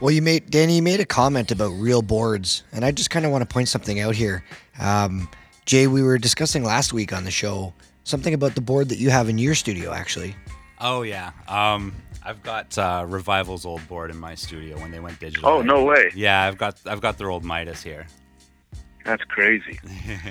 Well, 0.00 0.10
you 0.10 0.22
made 0.22 0.50
Danny. 0.50 0.76
You 0.76 0.82
made 0.82 1.00
a 1.00 1.06
comment 1.06 1.50
about 1.50 1.70
real 1.70 2.02
boards, 2.02 2.62
and 2.72 2.84
I 2.84 2.90
just 2.90 3.10
kind 3.10 3.24
of 3.24 3.32
want 3.32 3.42
to 3.48 3.52
point 3.52 3.68
something 3.68 4.00
out 4.00 4.14
here. 4.14 4.44
Um, 4.80 5.28
Jay, 5.64 5.86
we 5.86 6.02
were 6.02 6.18
discussing 6.18 6.64
last 6.64 6.92
week 6.92 7.12
on 7.12 7.24
the 7.24 7.30
show 7.30 7.72
something 8.04 8.34
about 8.34 8.54
the 8.54 8.60
board 8.60 8.88
that 8.88 8.98
you 8.98 9.10
have 9.10 9.28
in 9.28 9.38
your 9.38 9.54
studio, 9.54 9.92
actually. 9.92 10.34
Oh 10.82 11.02
yeah. 11.02 11.30
Um, 11.46 11.94
I've 12.24 12.42
got 12.42 12.76
uh, 12.76 13.06
Revival's 13.08 13.64
old 13.64 13.86
board 13.88 14.10
in 14.10 14.18
my 14.18 14.34
studio 14.34 14.78
when 14.80 14.90
they 14.90 15.00
went 15.00 15.18
digital. 15.20 15.48
Oh, 15.48 15.62
no 15.62 15.84
way. 15.84 16.10
Yeah, 16.14 16.42
I've 16.42 16.58
got 16.58 16.80
I've 16.86 17.00
got 17.00 17.18
their 17.18 17.30
old 17.30 17.44
Midas 17.44 17.82
here. 17.82 18.06
That's 19.04 19.22
crazy. 19.24 19.80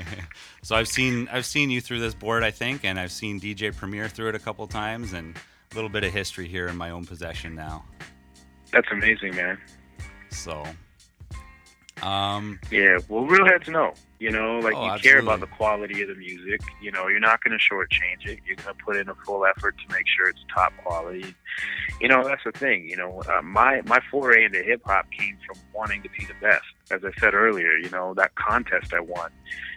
so 0.62 0.76
I've 0.76 0.88
seen 0.88 1.28
I've 1.32 1.46
seen 1.46 1.70
you 1.70 1.82
through 1.82 2.00
this 2.00 2.14
board, 2.14 2.44
I 2.44 2.52
think, 2.52 2.86
and 2.86 3.00
I've 3.00 3.12
seen 3.12 3.40
DJ 3.40 3.76
Premier 3.76 4.08
through 4.08 4.30
it 4.30 4.36
a 4.36 4.40
couple 4.40 4.66
times, 4.68 5.14
and 5.14 5.36
a 5.72 5.76
little 5.76 5.90
bit 5.90 6.04
of 6.04 6.14
history 6.14 6.48
here 6.48 6.68
in 6.68 6.78
my 6.78 6.92
own 6.92 7.06
possession 7.06 7.56
now. 7.56 7.84
That's 8.72 8.88
amazing, 8.92 9.36
man. 9.36 9.58
So, 10.30 10.64
Um, 12.02 12.60
Yeah, 12.72 12.98
well, 13.10 13.26
real 13.26 13.46
heads 13.46 13.68
know. 13.68 13.94
You 14.22 14.30
know, 14.30 14.60
like 14.60 14.76
Oh, 14.76 14.94
you 14.94 15.00
care 15.00 15.18
about 15.18 15.40
the 15.40 15.48
quality 15.48 16.04
of 16.04 16.08
the 16.10 16.14
music. 16.14 16.62
You 16.80 16.92
know, 16.92 17.08
you're 17.08 17.20
not 17.20 17.44
going 17.44 17.58
to 17.58 17.74
shortchange 17.74 18.28
it. 18.28 18.38
You're 18.46 18.56
going 18.58 18.78
to 18.78 18.84
put 18.86 18.96
in 18.96 19.10
a 19.10 19.16
full 19.26 19.48
effort 19.48 19.76
to 19.80 19.96
make 19.96 20.06
sure 20.16 20.30
it's 20.30 20.46
top 20.54 20.74
quality. 20.84 21.34
You 22.00 22.08
know, 22.08 22.24
that's 22.24 22.44
the 22.46 22.52
thing. 22.52 22.88
You 22.88 22.98
know, 22.98 23.24
uh, 23.28 23.42
my 23.42 23.82
my 23.86 24.00
foray 24.12 24.46
into 24.46 24.62
hip 24.62 24.84
hop 24.86 25.08
came 25.12 25.40
from 25.48 25.58
wanting 25.74 26.04
to 26.04 26.10
be 26.10 26.24
the 26.26 26.36
best. 26.40 26.66
As 26.92 27.04
I 27.04 27.10
said 27.20 27.34
earlier, 27.34 27.72
you 27.78 27.90
know, 27.90 28.14
that 28.14 28.36
contest 28.36 28.94
I 28.94 29.00
won, 29.00 29.32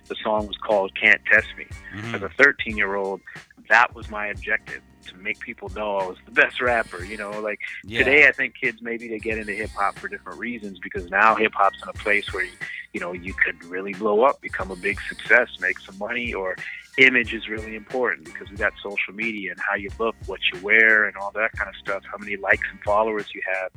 the 0.08 0.16
song 0.22 0.46
was 0.46 0.58
called 0.58 0.92
"Can't 0.94 1.22
Test 1.24 1.46
Me." 1.56 1.64
mhm. 1.96 2.14
As 2.14 2.20
a 2.22 2.28
13 2.36 2.76
year 2.76 2.96
old, 2.96 3.22
that 3.70 3.94
was 3.94 4.10
my 4.10 4.26
objective 4.26 4.82
to 5.04 5.16
make 5.16 5.40
people 5.40 5.68
know 5.70 5.98
I 5.98 6.06
was 6.06 6.18
the 6.24 6.32
best 6.32 6.60
rapper. 6.60 7.04
You 7.04 7.16
know, 7.16 7.40
like 7.40 7.60
yeah. 7.84 8.00
today 8.00 8.28
I 8.28 8.32
think 8.32 8.54
kids 8.54 8.82
maybe 8.82 9.08
they 9.08 9.18
get 9.18 9.38
into 9.38 9.52
hip 9.52 9.70
hop 9.70 9.98
for 9.98 10.08
different 10.08 10.38
reasons 10.38 10.78
because 10.78 11.10
now 11.10 11.34
hip 11.34 11.52
hop's 11.54 11.82
in 11.82 11.88
a 11.88 11.92
place 11.92 12.32
where 12.32 12.44
you, 12.44 12.52
you 12.92 13.00
know 13.00 13.12
you 13.12 13.34
could 13.34 13.62
really 13.64 13.94
blow 13.94 14.22
up, 14.22 14.40
become 14.40 14.70
a 14.70 14.76
big 14.76 15.00
success, 15.08 15.48
make 15.60 15.78
some 15.78 15.98
money, 15.98 16.32
or 16.32 16.56
image 16.98 17.34
is 17.34 17.48
really 17.48 17.74
important 17.74 18.24
because 18.24 18.48
we 18.50 18.56
got 18.56 18.72
social 18.82 19.12
media 19.12 19.50
and 19.50 19.60
how 19.68 19.74
you 19.74 19.90
look, 19.98 20.14
what 20.26 20.40
you 20.52 20.60
wear, 20.62 21.04
and 21.04 21.16
all 21.16 21.30
that 21.32 21.52
kind 21.52 21.68
of 21.68 21.76
stuff. 21.76 22.02
How 22.10 22.18
many 22.18 22.36
likes 22.36 22.66
and 22.70 22.80
followers 22.82 23.26
you 23.34 23.42
have 23.52 23.70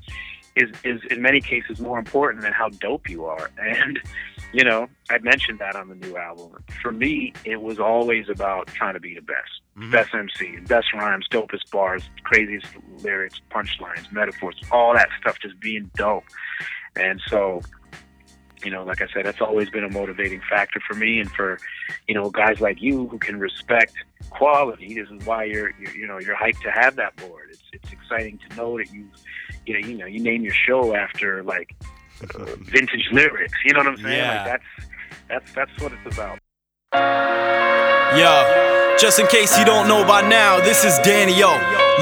is 0.56 0.70
is 0.84 1.02
in 1.12 1.22
many 1.22 1.42
cases 1.42 1.80
more 1.80 2.00
important 2.00 2.44
than 2.44 2.54
how 2.54 2.70
dope 2.70 3.10
you 3.10 3.26
are. 3.26 3.50
And 3.60 4.00
you 4.54 4.64
know, 4.64 4.88
I 5.10 5.18
mentioned 5.20 5.60
that 5.60 5.76
on 5.76 5.90
the 5.90 5.96
new 5.96 6.18
album. 6.18 6.64
For 6.82 6.92
me, 6.92 7.34
it 7.46 7.62
was 7.62 7.80
always 7.80 8.30
about 8.30 8.68
trying 8.68 8.94
to 8.94 9.00
be 9.00 9.14
the 9.16 9.22
best 9.22 9.62
Mhm. 9.78 9.92
best 9.92 10.14
MC, 10.14 10.58
best 10.68 10.92
rhymes, 10.94 11.28
dopest 11.30 11.70
bars, 11.72 12.10
craziest 12.24 12.66
lyrics, 13.04 13.40
punchlines, 13.52 14.12
metaphors, 14.12 14.60
all 14.72 14.94
that 14.94 15.08
stuff 15.22 15.38
just 15.40 15.60
being 15.60 15.92
dope. 15.96 16.24
And 16.96 17.22
so, 17.28 17.62
you 18.64 18.72
know, 18.72 18.84
like 18.84 19.02
I 19.02 19.08
said, 19.14 19.26
that's 19.26 19.40
always 19.40 19.70
been 19.70 19.84
a 19.84 19.90
motivating 19.90 20.42
factor 20.50 20.80
for 20.80 20.96
me 20.96 21.20
and 21.20 21.32
for, 21.32 21.60
you 22.08 22.16
know, 22.16 22.32
guys 22.32 22.60
like 22.60 22.82
you 22.82 23.08
who 23.08 23.20
can 23.20 23.40
respect 23.40 23.94
quality. 24.32 24.96
This 24.96 25.10
is 25.10 25.26
why 25.28 25.44
you're, 25.44 25.72
you're 25.80 25.96
you 25.96 26.08
know, 26.08 26.18
you're 26.20 26.36
hyped 26.36 26.62
to 26.64 26.72
have 26.72 26.96
that 26.96 27.16
board. 27.18 27.50
It's 27.52 27.62
it's 27.72 27.92
exciting 27.92 28.40
to 28.50 28.56
know 28.56 28.78
that 28.80 28.92
you, 28.92 29.08
you 29.68 29.74
know, 29.80 29.88
you 29.88 29.98
know, 29.98 30.06
you 30.08 30.20
name 30.22 30.42
your 30.42 30.56
show 30.56 30.96
after 30.96 31.44
like 31.44 31.76
uh, 32.22 32.46
vintage 32.60 33.08
lyrics. 33.12 33.58
You 33.66 33.74
know 33.74 33.80
what 33.80 33.88
I'm 33.88 33.98
saying? 33.98 34.18
Yeah. 34.18 34.44
Like 34.44 34.46
that's 34.46 34.88
that's 35.30 35.54
that's 35.54 35.82
what 35.82 35.92
it's 35.94 36.16
about. 36.16 36.40
Yo, 38.18 38.96
just 38.98 39.20
in 39.20 39.28
case 39.28 39.58
you 39.60 39.66
don't 39.66 39.88
know 39.88 40.06
by 40.06 40.22
now, 40.28 40.60
this 40.62 40.86
is 40.86 40.98
Dan-e-o, 41.00 41.52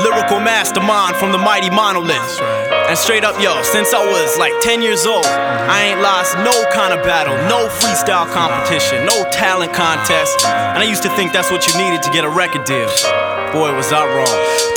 lyrical 0.03 0.39
mastermind 0.39 1.15
from 1.15 1.31
the 1.31 1.37
mighty 1.37 1.69
Monolith. 1.69 2.39
And 2.87 2.97
straight 2.97 3.23
up, 3.23 3.41
yo, 3.41 3.63
since 3.63 3.93
I 3.93 4.05
was 4.05 4.37
like 4.37 4.53
10 4.61 4.83
years 4.83 5.07
old, 5.07 5.25
I 5.25 5.91
ain't 5.91 6.01
lost 6.01 6.37
no 6.37 6.53
kind 6.71 6.93
of 6.93 7.03
battle, 7.03 7.35
no 7.49 7.67
freestyle 7.67 8.31
competition, 8.31 9.05
no 9.05 9.27
talent 9.31 9.73
contest. 9.73 10.45
And 10.45 10.77
I 10.77 10.83
used 10.83 11.01
to 11.03 11.09
think 11.17 11.33
that's 11.33 11.49
what 11.49 11.65
you 11.67 11.75
needed 11.83 12.03
to 12.03 12.11
get 12.11 12.23
a 12.23 12.29
record 12.29 12.63
deal. 12.63 12.87
Boy, 13.55 13.71
was 13.71 13.87
I 13.95 14.03
wrong. 14.03 14.27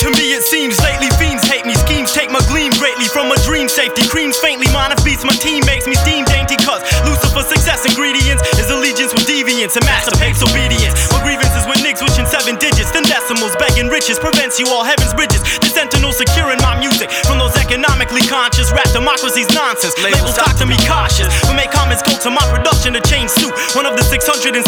To 0.07 0.09
me, 0.14 0.31
it 0.31 0.47
seems 0.47 0.79
lately 0.79 1.11
fiends 1.19 1.43
hate 1.51 1.67
me. 1.67 1.75
Schemes 1.75 2.14
take 2.14 2.31
my 2.31 2.38
gleam 2.47 2.71
greatly 2.79 3.11
from 3.11 3.27
a 3.27 3.38
dream 3.43 3.67
safety. 3.67 4.07
Creams 4.07 4.38
faintly, 4.38 4.71
mine 4.71 4.95
beats 5.03 5.27
my 5.27 5.35
team 5.35 5.67
makes 5.67 5.91
me 5.91 5.99
steam 5.99 6.23
dainty. 6.31 6.55
cuts. 6.62 6.87
Lucifer 7.03 7.43
success 7.43 7.83
ingredients 7.91 8.47
is 8.55 8.71
allegiance 8.71 9.11
with 9.11 9.27
deviance 9.27 9.75
pace 10.23 10.38
obedience. 10.47 10.95
My 11.11 11.19
grievances 11.27 11.67
with 11.67 11.83
niggas 11.83 12.07
switching 12.07 12.27
seven 12.31 12.55
digits, 12.62 12.95
then 12.95 13.03
decimals, 13.03 13.59
begging 13.59 13.91
riches 13.91 14.19
prevents 14.23 14.62
you 14.62 14.71
all 14.71 14.87
heaven's 14.87 15.11
bridges. 15.11 15.43
The 15.59 15.67
sentinel 15.75 16.14
securing 16.14 16.62
my 16.62 16.79
music 16.79 17.11
from 17.27 17.43
those 17.43 17.59
economically 17.59 18.23
conscious 18.31 18.71
rap 18.71 18.87
democracy's 18.95 19.51
nonsense. 19.51 19.99
Labels 19.99 20.38
talk 20.38 20.55
to 20.62 20.67
me 20.67 20.79
cautious, 20.87 21.27
but 21.51 21.59
make 21.59 21.75
comments 21.75 22.07
go 22.07 22.14
to 22.14 22.31
my 22.31 22.47
production 22.55 22.95
to 22.95 23.03
change 23.03 23.35
suit. 23.35 23.51
One 23.75 23.91
of 23.91 23.99
the 23.99 24.07
666 24.07 24.62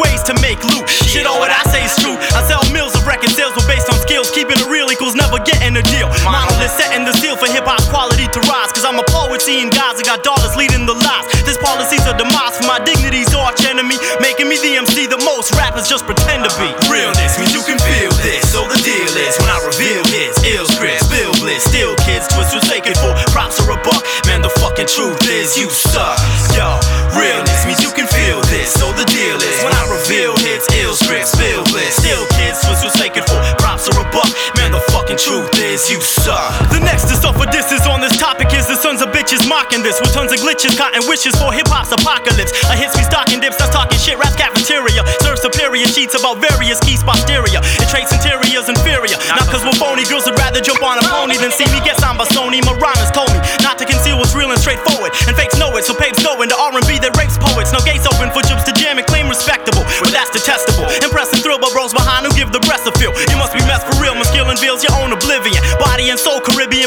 ways 0.00 0.24
to 0.24 0.32
make 0.40 0.64
loot. 0.64 0.88
Shit, 0.88 1.28
all 1.28 1.36
what 1.36 1.52
I 1.52 1.60
say 1.68 1.84
is 1.84 1.92
true. 2.00 2.16
I 2.32 2.40
sell 2.48 2.64
mills 2.72 2.96
of 2.96 3.04
record 3.04 3.32
sales, 3.42 3.54
but 3.58 3.66
based 3.66 3.90
on 3.90 3.98
skills, 3.98 4.30
keeping 4.30 4.54
it 4.54 4.68
real 4.70 4.86
equals 4.94 5.18
never 5.18 5.42
getting 5.42 5.74
a 5.74 5.82
deal. 5.90 6.06
Monolith 6.22 6.70
setting 6.70 7.02
the 7.02 7.10
seal 7.18 7.34
for 7.34 7.50
hip 7.50 7.66
hop 7.66 7.82
quality 7.90 8.30
to 8.30 8.40
rise. 8.46 8.70
Cause 8.70 8.86
I'm 8.86 8.98
a 9.02 9.06
poet 9.10 9.42
seeing 9.42 9.66
guys 9.66 9.98
that 9.98 10.06
got 10.06 10.22
dollars 10.22 10.54
leading 10.54 10.86
the 10.86 10.94
lies. 10.94 11.26
This 11.42 11.58
policy's 11.58 12.06
a 12.06 12.14
demise 12.14 12.54
for 12.54 12.66
my 12.70 12.78
dignity's 12.86 13.34
arch 13.34 13.66
enemy. 13.66 13.98
Making 14.22 14.46
me 14.46 14.56
the 14.62 14.78
MC 14.78 15.10
the 15.10 15.18
most 15.26 15.50
rappers 15.58 15.90
just 15.90 16.06
pretend 16.06 16.46
to 16.46 16.52
be. 16.62 16.70
Realness 16.86 17.38
means 17.38 17.50
you 17.50 17.64
can 17.66 17.78
feel 17.82 18.14
this. 18.22 18.46
So 18.54 18.62
the 18.70 18.78
deal 18.86 19.10
is 19.10 19.34
when 19.42 19.50
I 19.50 19.58
reveal 19.66 20.06
hits, 20.06 20.38
ill 20.46 20.66
scripts, 20.70 21.10
bill 21.10 21.31
bliss, 21.52 21.64
still 21.64 21.94
kids, 22.08 22.26
twist 22.28 22.54
was 22.54 22.64
taken 22.68 22.94
for 22.94 23.12
props 23.32 23.60
or 23.60 23.72
a 23.72 23.78
buck. 23.84 24.00
Man, 24.26 24.40
the 24.40 24.48
fucking 24.60 24.88
truth 24.88 25.20
is 25.28 25.56
you 25.56 25.68
suck. 25.68 26.16
Yo, 26.56 26.80
realness 27.12 27.66
means 27.66 27.82
you 27.82 27.92
can 27.92 28.06
feel 28.06 28.40
this. 28.48 28.72
So 28.72 28.88
the 28.92 29.04
deal 29.04 29.36
is 29.36 29.56
when 29.60 29.72
I 29.74 29.84
reveal 29.90 30.36
hits, 30.40 30.66
ill 30.80 30.94
scripts, 30.94 31.36
bill 31.36 31.64
bliss, 31.68 31.96
still 32.00 32.24
kids, 32.38 32.60
twist 32.64 32.84
was 32.84 32.94
taken 32.96 33.22
for 33.24 33.36
props 33.60 33.88
or 33.88 33.96
a 34.00 34.06
buck. 34.08 34.28
Man, 34.56 34.61
the 34.72 34.80
fucking 34.88 35.20
truth 35.20 35.52
is 35.60 35.92
you 35.92 36.00
suck. 36.00 36.48
The 36.72 36.80
next 36.80 37.12
to 37.12 37.14
suffer 37.20 37.44
disses 37.52 37.84
on 37.84 38.00
this 38.00 38.16
topic 38.16 38.48
is 38.56 38.64
the 38.64 38.74
sons 38.74 39.04
of 39.04 39.12
bitches 39.12 39.44
mocking 39.44 39.84
this 39.84 40.00
with 40.00 40.16
tons 40.16 40.32
of 40.32 40.40
glitches, 40.40 40.74
cotton 40.80 41.04
wishes 41.04 41.36
for 41.36 41.52
hip 41.52 41.68
hop's 41.68 41.92
apocalypse. 41.92 42.56
A 42.72 42.74
hits 42.74 42.96
me 42.96 43.04
stocking 43.04 43.38
dips, 43.38 43.60
that's 43.60 43.70
talking 43.70 44.00
shit, 44.00 44.16
rap 44.16 44.32
cafeteria. 44.32 45.04
Serve 45.20 45.38
superior 45.38 45.84
sheets 45.84 46.16
about 46.16 46.40
various 46.40 46.80
keys 46.80 47.04
posterior. 47.04 47.60
It 47.60 47.88
traits 47.92 48.16
interiors 48.16 48.72
inferior. 48.72 49.20
Not 49.28 49.44
cause 49.52 49.60
we're 49.60 49.76
phony, 49.76 50.08
girls 50.08 50.24
would 50.24 50.40
rather 50.40 50.64
jump 50.64 50.80
on 50.80 50.96
a 50.96 51.04
pony 51.04 51.36
than 51.36 51.52
see 51.52 51.68
me 51.68 51.84
get 51.84 52.00
signed 52.00 52.16
by 52.16 52.24
Sony. 52.32 52.64
My 52.64 52.72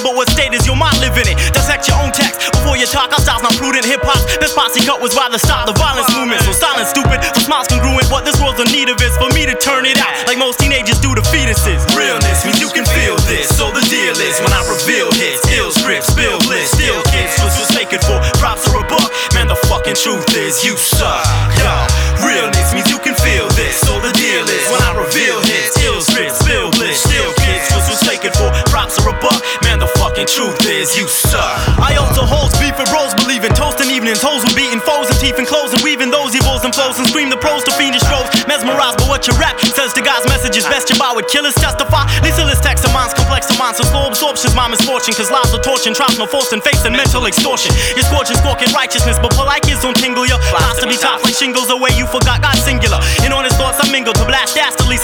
but 0.04 0.16
what 0.16 0.28
state 0.32 0.52
is 0.56 0.66
your 0.66 0.76
mind 0.76 0.98
living 1.00 1.28
in? 1.30 1.38
Dissect 1.54 1.88
your 1.88 2.00
own 2.02 2.12
text 2.12 2.42
before 2.52 2.76
you 2.76 2.88
talk. 2.88 3.14
Our 3.14 3.22
style's 3.22 3.44
not 3.44 3.56
prudent. 3.56 3.86
Hip 3.86 4.02
hop, 4.04 4.20
this 4.42 4.56
posse 4.56 4.82
cut 4.84 5.00
was 5.00 5.16
the 5.16 5.40
stop 5.40 5.68
the 5.68 5.76
violence 5.78 6.10
movement. 6.16 6.42
So 6.44 6.52
silent, 6.52 6.88
stupid, 6.88 7.20
so 7.36 7.42
smiles 7.46 7.68
congruent. 7.68 8.08
What 8.10 8.24
this 8.26 8.40
world's 8.40 8.60
in 8.60 8.70
need 8.72 8.90
of 8.90 9.00
is 9.02 9.16
for 9.18 9.30
me 9.32 9.46
to 9.46 9.56
turn 9.58 9.86
it 9.86 9.98
out 10.00 10.14
like 10.28 10.38
most 10.38 10.60
teenagers 10.60 11.00
do 11.00 11.14
to 11.16 11.24
fetuses. 11.28 11.82
Realness 11.96 12.46
means 12.46 12.60
you 12.60 12.70
can 12.72 12.86
feel 12.86 13.16
this. 13.30 13.50
So 13.52 13.72
the 13.72 13.84
deal 13.88 14.16
is 14.18 14.40
when 14.42 14.54
I 14.54 14.62
reveal 14.68 15.12
hits, 15.14 15.44
ill 15.54 15.72
scripts, 15.72 16.12
spill 16.12 16.40
bliss, 16.46 16.72
still 16.72 17.02
kids. 17.12 17.36
Was 17.44 17.56
was 17.60 17.70
taken 17.72 18.00
for 18.04 18.18
props 18.38 18.68
or 18.70 18.82
a 18.82 18.86
buck. 18.88 19.10
Man, 19.34 19.48
the 19.48 19.58
fucking 19.68 19.96
truth 19.96 20.28
is 20.36 20.64
you 20.64 20.78
suck. 20.78 21.26
Yo, 21.60 21.74
teeth 35.26 35.42
and 35.42 35.50
clothes 35.50 35.74
and 35.74 35.82
weaving 35.82 36.14
those 36.14 36.38
evils 36.38 36.62
and 36.62 36.70
flows 36.70 37.02
and 37.02 37.10
scream 37.10 37.34
the 37.34 37.40
pros 37.42 37.66
to 37.66 37.74
fiendish 37.74 38.06
strokes. 38.06 38.30
Mesmerized 38.46 39.02
by 39.02 39.10
what 39.10 39.26
you 39.26 39.34
rap 39.42 39.58
says 39.58 39.90
to 39.98 40.02
God's 40.06 40.30
messages. 40.30 40.62
Best 40.70 40.86
you 40.94 40.98
buy 41.02 41.10
with 41.18 41.26
killers 41.34 41.58
testify. 41.58 42.06
Lisa's 42.22 42.62
text 42.62 42.86
of 42.86 42.94
minds, 42.94 43.18
complex 43.18 43.50
of 43.50 43.58
minds. 43.58 43.82
so 43.82 43.84
slow 43.90 44.06
absorption's 44.06 44.54
my 44.54 44.70
misfortune. 44.70 45.18
Cause 45.18 45.34
lives 45.34 45.50
are 45.50 45.64
torching, 45.66 45.98
trials 45.98 46.22
no 46.22 46.30
force 46.30 46.54
and 46.54 46.62
facing 46.62 46.94
mental 46.94 47.26
extortion. 47.26 47.74
You're 47.98 48.06
scorching, 48.06 48.38
squawking 48.38 48.70
righteousness, 48.78 49.18
but 49.18 49.34
polite 49.34 49.66
kids 49.66 49.82
don't 49.82 49.98
tingle 49.98 50.30
you. 50.30 50.38
Lies 50.54 50.78
to 50.86 50.88
be 50.88 50.98
tough 51.02 51.26
like 51.26 51.34
shingles 51.34 51.74
away, 51.74 51.90
you 51.98 52.06
forgot 52.06 52.46
God 52.46 52.58
singular. 52.62 53.02
In 53.26 53.34
honest 53.34 53.58
thoughts, 53.58 53.82
I 53.82 53.90
mingle 53.90 54.14
to 54.14 54.26
blast 54.30 54.54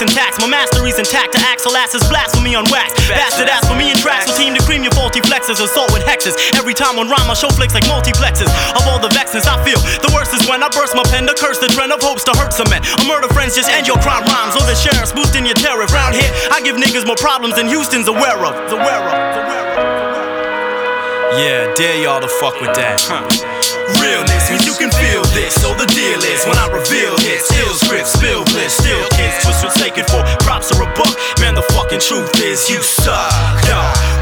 syntax. 0.02 0.42
My 0.42 0.50
mastery's 0.50 0.98
intact 0.98 1.38
to 1.38 1.40
axle 1.46 1.78
asses, 1.78 2.02
blasphemy 2.10 2.58
on 2.58 2.66
wax. 2.74 2.98
Bastard 3.06 3.46
ass 3.54 3.70
for 3.70 3.78
me 3.78 3.94
and 3.94 4.00
tracks, 4.02 4.26
so 4.26 4.34
team 4.34 4.58
to 4.58 4.62
cream 4.66 4.82
your 4.82 4.92
faulty 4.98 5.22
flexes, 5.22 5.62
assault 5.62 5.94
with 5.94 6.02
hexes. 6.02 6.34
Every 6.58 6.74
time 6.74 6.98
on 6.98 7.06
rhyme, 7.06 7.30
I 7.30 7.38
show 7.38 7.54
flicks 7.54 7.78
like 7.78 7.86
multiplexes. 7.86 8.50
Of 8.74 8.90
all 8.90 8.98
the 8.98 9.14
vexes 9.14 9.46
I 9.46 9.62
feel, 9.62 9.78
the 10.02 10.10
worst 10.10 10.34
is 10.34 10.42
when 10.50 10.66
I 10.66 10.70
burst 10.74 10.98
my 10.98 11.06
pen 11.14 11.30
to 11.30 11.38
curse 11.38 11.62
the 11.62 11.70
trend 11.70 11.94
of 11.94 12.02
hopes 12.02 12.26
to 12.26 12.34
hurt 12.34 12.50
some 12.50 12.70
men. 12.74 12.82
A 12.82 13.06
murder 13.06 13.30
friends 13.30 13.54
just 13.54 13.70
end 13.70 13.86
your 13.86 14.02
crime 14.02 14.26
rhymes, 14.26 14.58
or 14.58 14.66
the 14.66 14.74
sheriff's 14.74 15.14
boosting 15.14 15.46
your 15.46 15.60
terror. 15.62 15.86
Round 15.94 16.18
here, 16.18 16.32
I 16.50 16.62
give 16.66 16.78
niggas 16.82 17.06
more 17.06 17.20
problems 17.22 17.56
than 17.56 17.68
Houston's 17.68 18.08
aware 18.08 18.42
of. 18.42 18.58
Aware 18.74 19.06
of. 19.06 19.14
Aware 19.38 19.70
of. 19.78 20.02
Yeah, 21.38 21.74
dare 21.76 22.02
y'all 22.02 22.22
to 22.22 22.28
fuck 22.28 22.60
with 22.60 22.74
that. 22.74 23.02
Huh. 23.06 23.51
Realness 24.00 24.48
means 24.52 24.66
you 24.66 24.76
can 24.78 24.92
feel 24.94 25.24
this. 25.36 25.58
So 25.60 25.74
the 25.76 25.88
deal 25.92 26.22
is 26.24 26.46
when 26.46 26.58
I 26.58 26.68
reveal 26.72 27.18
hits, 27.20 27.52
ill 27.60 27.74
scripts, 27.76 28.14
spill 28.14 28.46
bliss, 28.54 28.78
still 28.78 29.04
kids, 29.18 29.36
twist 29.44 29.64
what's 29.64 29.80
taken 29.80 30.06
for 30.08 30.22
props 30.46 30.72
or 30.72 30.86
a 30.86 30.90
buck. 30.96 31.12
Man, 31.40 31.56
the 31.56 31.66
fucking 31.76 32.00
truth 32.00 32.32
is 32.40 32.70
you 32.70 32.80
suck. 32.80 33.32
Yo, 33.68 33.80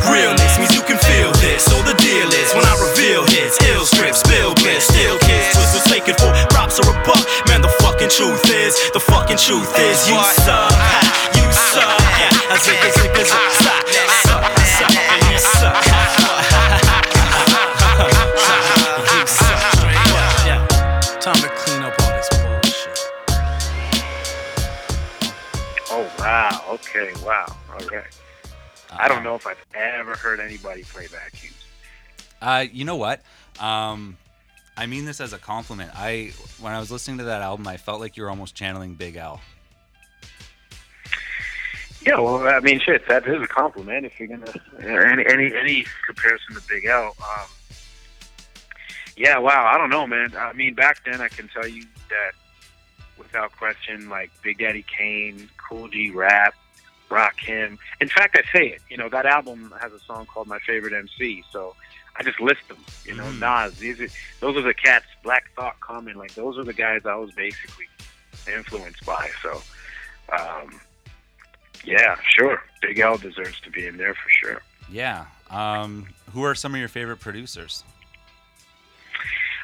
realness 0.09 0.57
means 0.57 0.73
you 0.73 0.81
can 0.81 0.97
feel 0.97 1.31
this. 1.43 1.65
So 1.65 1.75
the 1.83 1.95
deal 1.99 2.29
is 2.31 2.49
when 2.55 2.65
I 2.65 2.73
reveal 2.79 3.25
hits, 3.27 3.59
ill 3.69 3.85
scripts, 3.85 4.21
spill 4.23 4.55
bliss, 4.55 4.87
still 4.87 5.19
kids, 5.19 5.45
twist 5.53 5.75
what's 5.75 5.89
taken 5.89 6.15
for 6.15 6.31
props 6.49 6.79
or 6.79 6.87
a 6.89 6.95
buck. 7.05 7.21
Man, 7.47 7.61
the 7.61 7.73
fucking 7.83 8.09
truth 8.09 8.43
is, 8.49 8.73
the 8.93 8.99
fucking 8.99 9.37
truth 9.37 9.69
is 9.77 10.09
you 10.09 10.17
suck. 10.45 10.68
Heard 30.39 30.45
anybody 30.45 30.83
play 30.83 31.07
vacuums. 31.07 31.55
Uh, 32.41 32.65
you 32.71 32.85
know 32.85 32.95
what? 32.95 33.21
Um, 33.59 34.17
I 34.77 34.85
mean 34.85 35.03
this 35.03 35.19
as 35.19 35.33
a 35.33 35.37
compliment. 35.37 35.91
I 35.93 36.31
when 36.59 36.71
I 36.71 36.79
was 36.79 36.91
listening 36.91 37.17
to 37.17 37.25
that 37.25 37.41
album, 37.41 37.67
I 37.67 37.75
felt 37.77 37.99
like 37.99 38.15
you 38.15 38.23
were 38.23 38.29
almost 38.29 38.55
channeling 38.55 38.93
Big 38.93 39.17
L. 39.17 39.41
Yeah, 42.05 42.17
well, 42.19 42.47
I 42.47 42.61
mean, 42.61 42.79
shit, 42.79 43.05
that 43.09 43.27
is 43.27 43.41
a 43.41 43.47
compliment. 43.47 44.05
If 44.05 44.17
you're 44.17 44.29
gonna 44.29 44.53
any 44.81 45.25
any 45.25 45.53
any 45.53 45.85
comparison 46.05 46.55
to 46.55 46.61
Big 46.69 46.85
L, 46.85 47.13
um, 47.19 47.47
yeah, 49.17 49.37
wow, 49.37 49.69
I 49.73 49.77
don't 49.77 49.89
know, 49.89 50.07
man. 50.07 50.33
I 50.37 50.53
mean, 50.53 50.73
back 50.73 51.03
then, 51.03 51.19
I 51.19 51.27
can 51.27 51.49
tell 51.49 51.67
you 51.67 51.83
that 52.09 52.31
without 53.17 53.51
question, 53.57 54.07
like 54.07 54.31
Big 54.41 54.59
Daddy 54.59 54.85
Kane, 54.87 55.49
Kool 55.57 55.89
G 55.89 56.11
Rap, 56.11 56.55
Rakim. 57.09 57.77
In 57.99 58.07
fact, 58.09 58.37
I 58.37 58.43
say 58.57 58.67
it. 58.67 58.81
You 58.89 58.97
know, 58.97 59.09
that 59.09 59.25
album 59.25 59.73
has 59.81 59.91
a 59.93 59.99
song 59.99 60.25
called 60.25 60.47
My 60.47 60.59
Favorite 60.59 60.93
MC, 60.93 61.43
so 61.51 61.75
I 62.15 62.23
just 62.23 62.39
list 62.39 62.67
them. 62.67 62.77
You 63.05 63.15
know, 63.15 63.23
Mhm. 63.25 63.39
Nas. 63.39 63.77
These 63.79 63.99
are 64.01 64.07
those 64.39 64.57
are 64.57 64.61
the 64.61 64.73
cats. 64.73 65.05
Black 65.23 65.45
Thought, 65.55 65.79
Common. 65.79 66.15
Like 66.17 66.33
those 66.35 66.57
are 66.57 66.63
the 66.63 66.73
guys 66.73 67.05
I 67.05 67.15
was 67.15 67.31
basically 67.31 67.87
influenced 68.47 69.05
by. 69.05 69.29
So. 69.41 69.61
Um, 70.31 70.79
yeah, 71.83 72.15
sure. 72.37 72.61
Big 72.81 72.99
L 72.99 73.17
deserves 73.17 73.59
to 73.61 73.71
be 73.71 73.87
in 73.87 73.97
there 73.97 74.13
for 74.13 74.29
sure. 74.29 74.61
Yeah. 74.91 75.25
Um, 75.49 76.07
who 76.33 76.43
are 76.43 76.53
some 76.53 76.73
of 76.75 76.79
your 76.79 76.89
favorite 76.89 77.17
producers? 77.19 77.83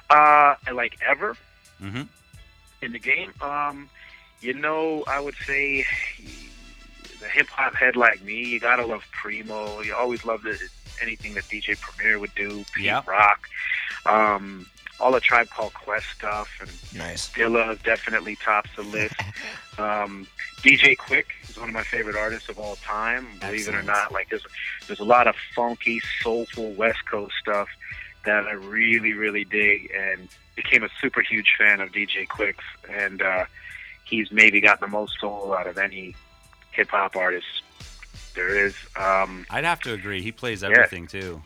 Uh, 0.09 0.55
like 0.73 0.97
ever 1.05 1.35
Mm-hmm. 1.81 2.03
in 2.81 2.91
the 2.93 2.99
game, 2.99 3.33
um, 3.41 3.89
you 4.39 4.53
know, 4.53 5.03
I 5.07 5.19
would 5.19 5.35
say 5.45 5.85
the 7.25 7.31
hip 7.31 7.47
hop 7.47 7.73
head 7.75 7.95
like 7.95 8.21
me, 8.23 8.43
you 8.45 8.59
gotta 8.59 8.85
love 8.85 9.03
Primo. 9.11 9.81
You 9.81 9.95
always 9.95 10.23
loved 10.25 10.45
it, 10.45 10.59
anything 11.01 11.33
that 11.33 11.45
DJ 11.45 11.79
Premier 11.79 12.19
would 12.19 12.33
do. 12.35 12.63
Pete 12.75 12.85
Yeah. 12.85 13.01
Rock, 13.07 13.47
um, 14.05 14.67
all 14.99 15.11
the 15.11 15.19
Tribe 15.19 15.49
Called 15.49 15.73
Quest 15.73 16.05
stuff, 16.15 16.49
and 16.61 16.69
Nice. 16.97 17.29
Dilla 17.31 17.81
definitely 17.83 18.35
tops 18.37 18.69
the 18.75 18.83
list. 18.83 19.15
Um, 19.77 20.25
DJ 20.61 20.95
Quik 20.95 21.25
is 21.49 21.57
one 21.59 21.67
of 21.67 21.73
my 21.75 21.83
favorite 21.83 22.15
artists 22.15 22.47
of 22.47 22.57
all 22.57 22.77
time. 22.77 23.27
Believe 23.41 23.67
it 23.67 23.75
or 23.75 23.83
not, 23.83 24.13
like 24.13 24.29
there's 24.29 24.45
there's 24.87 25.01
a 25.01 25.03
lot 25.03 25.27
of 25.27 25.35
funky, 25.53 25.99
soulful 26.23 26.71
West 26.75 27.05
Coast 27.11 27.33
stuff 27.41 27.67
that 28.23 28.45
I 28.45 28.53
really, 28.53 29.11
really 29.11 29.43
dig, 29.43 29.91
and 29.93 30.29
became 30.55 30.81
a 30.85 30.89
super 31.01 31.21
huge 31.21 31.55
fan 31.57 31.81
of 31.81 31.91
DJ 31.91 32.25
Quik's. 32.25 32.63
And 32.89 33.21
uh, 33.21 33.45
he's 34.05 34.31
maybe 34.31 34.61
got 34.61 34.79
the 34.79 34.87
most 34.87 35.19
soul 35.19 35.53
out 35.53 35.67
of 35.67 35.77
any 35.77 36.15
hip 36.75 36.89
hop 36.89 37.15
artist 37.15 37.45
there 38.35 38.65
is. 38.65 38.75
Um, 38.95 39.45
I'd 39.49 39.63
have 39.63 39.79
to 39.81 39.93
agree. 39.93 40.21
He 40.21 40.31
plays 40.31 40.63
everything 40.63 41.07
too. 41.07 41.41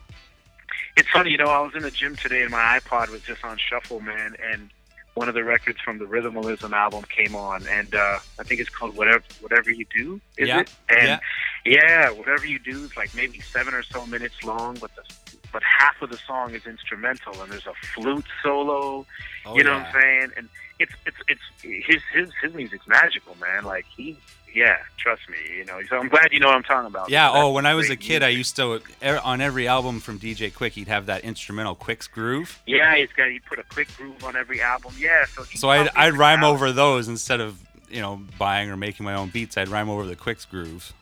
it's 0.98 1.10
funny, 1.10 1.32
you 1.32 1.38
know, 1.38 1.46
I 1.46 1.60
was 1.62 1.74
in 1.76 1.84
the 1.84 1.92
gym 1.92 2.16
today 2.16 2.42
and 2.42 2.52
my 2.52 2.80
iPod 2.80 3.10
was 3.10 3.22
just 3.22 3.44
on 3.46 3.58
shuffle, 3.58 4.00
man, 4.00 4.36
and 4.52 4.70
one 5.14 5.28
of 5.28 5.36
the 5.36 5.44
records 5.44 5.80
from 5.82 6.00
the 6.00 6.06
Rhythmalism 6.06 6.74
album 6.74 7.04
came 7.04 7.36
on, 7.36 7.68
and 7.68 7.94
uh, 7.94 8.20
I 8.40 8.44
think 8.44 8.62
it's 8.62 8.70
called 8.70 8.96
Whatever 8.96 9.24
Whatever 9.42 9.72
You 9.72 9.86
Do, 9.96 10.22
is 10.38 10.48
Yeah, 10.48 10.62
it? 10.62 10.72
And 10.88 11.08
yeah. 11.08 11.20
yeah, 11.66 12.10
Whatever 12.12 12.46
You 12.46 12.60
Do 12.60 12.86
is 12.86 12.96
like 12.96 13.14
maybe 13.16 13.40
seven 13.42 13.74
or 13.74 13.84
so 13.84 14.06
minutes 14.06 14.44
long, 14.44 14.78
but 14.80 14.92
the 14.96 15.04
but 15.52 15.64
half 15.64 16.00
of 16.02 16.10
the 16.12 16.18
song 16.28 16.54
is 16.54 16.66
instrumental, 16.66 17.42
and 17.42 17.52
there's 17.52 17.66
a 17.66 17.74
flute 17.94 18.26
solo. 18.44 19.06
Oh, 19.46 19.58
you 19.58 19.64
know 19.64 19.72
yeah. 19.72 19.78
what 19.84 19.96
I'm 19.96 20.02
saying? 20.02 20.32
And 20.38 20.50
it's 20.80 20.94
it's 21.06 21.18
it's 21.28 21.42
his 21.62 22.02
his 22.14 22.30
his 22.42 22.54
music's 22.54 22.88
magical, 22.88 23.36
man. 23.42 23.66
Like 23.66 23.86
he. 23.96 24.18
Yeah, 24.56 24.78
trust 24.98 25.22
me. 25.30 25.38
You 25.58 25.66
know, 25.66 25.80
so 25.90 25.98
I'm 26.00 26.08
glad 26.10 26.32
you 26.32 26.40
know 26.40 26.48
what 26.48 26.56
I'm 26.56 26.64
talking 26.64 26.88
about. 26.88 27.10
Yeah. 27.10 27.28
That's 27.32 27.38
Oh, 27.44 27.52
when 27.52 27.66
I 27.66 27.76
was 27.76 27.86
a 27.86 27.90
great 27.90 28.00
kid, 28.00 28.24
I 28.24 28.30
used 28.30 28.56
to 28.56 28.82
er, 29.04 29.20
on 29.24 29.42
every 29.42 29.68
album 29.68 30.00
from 30.00 30.18
DJ 30.20 30.52
Quik, 30.52 30.72
he'd 30.72 30.88
have 30.88 31.06
that 31.06 31.24
instrumental 31.24 31.76
Quik's 31.76 32.08
groove. 32.08 32.60
Yeah, 32.66 32.96
he's 32.96 33.10
got 33.16 33.30
he 33.30 33.40
put 33.40 33.60
a 33.60 33.64
Quik 33.64 33.96
groove 33.98 34.24
on 34.24 34.36
every 34.36 34.62
album. 34.62 34.94
Yeah, 34.98 35.26
so 35.26 35.44
So 35.44 35.70
I'd, 35.70 35.90
I'd 35.96 36.14
rhyme 36.14 36.40
album. 36.44 36.56
over 36.56 36.72
those 36.72 37.08
instead 37.08 37.40
of 37.42 37.60
you 37.90 38.02
know 38.02 38.22
buying 38.38 38.70
or 38.70 38.78
making 38.78 39.06
my 39.06 39.14
own 39.16 39.30
beats. 39.30 39.56
I'd 39.58 39.68
rhyme 39.70 39.90
over 39.90 40.06
the 40.06 40.16
Quik's 40.16 40.46
grooves. 40.46 40.94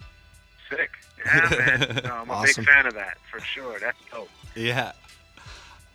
Sick. 0.69 0.91
Yeah, 1.25 1.49
man. 1.49 2.01
No, 2.03 2.13
I'm 2.15 2.29
a 2.29 2.33
Awesome. 2.33 2.63
big 2.65 2.73
fan 2.73 2.85
of 2.85 2.93
that 2.95 3.17
for 3.31 3.39
sure. 3.39 3.79
That's 3.79 3.97
dope. 4.11 4.29
Yeah. 4.55 4.91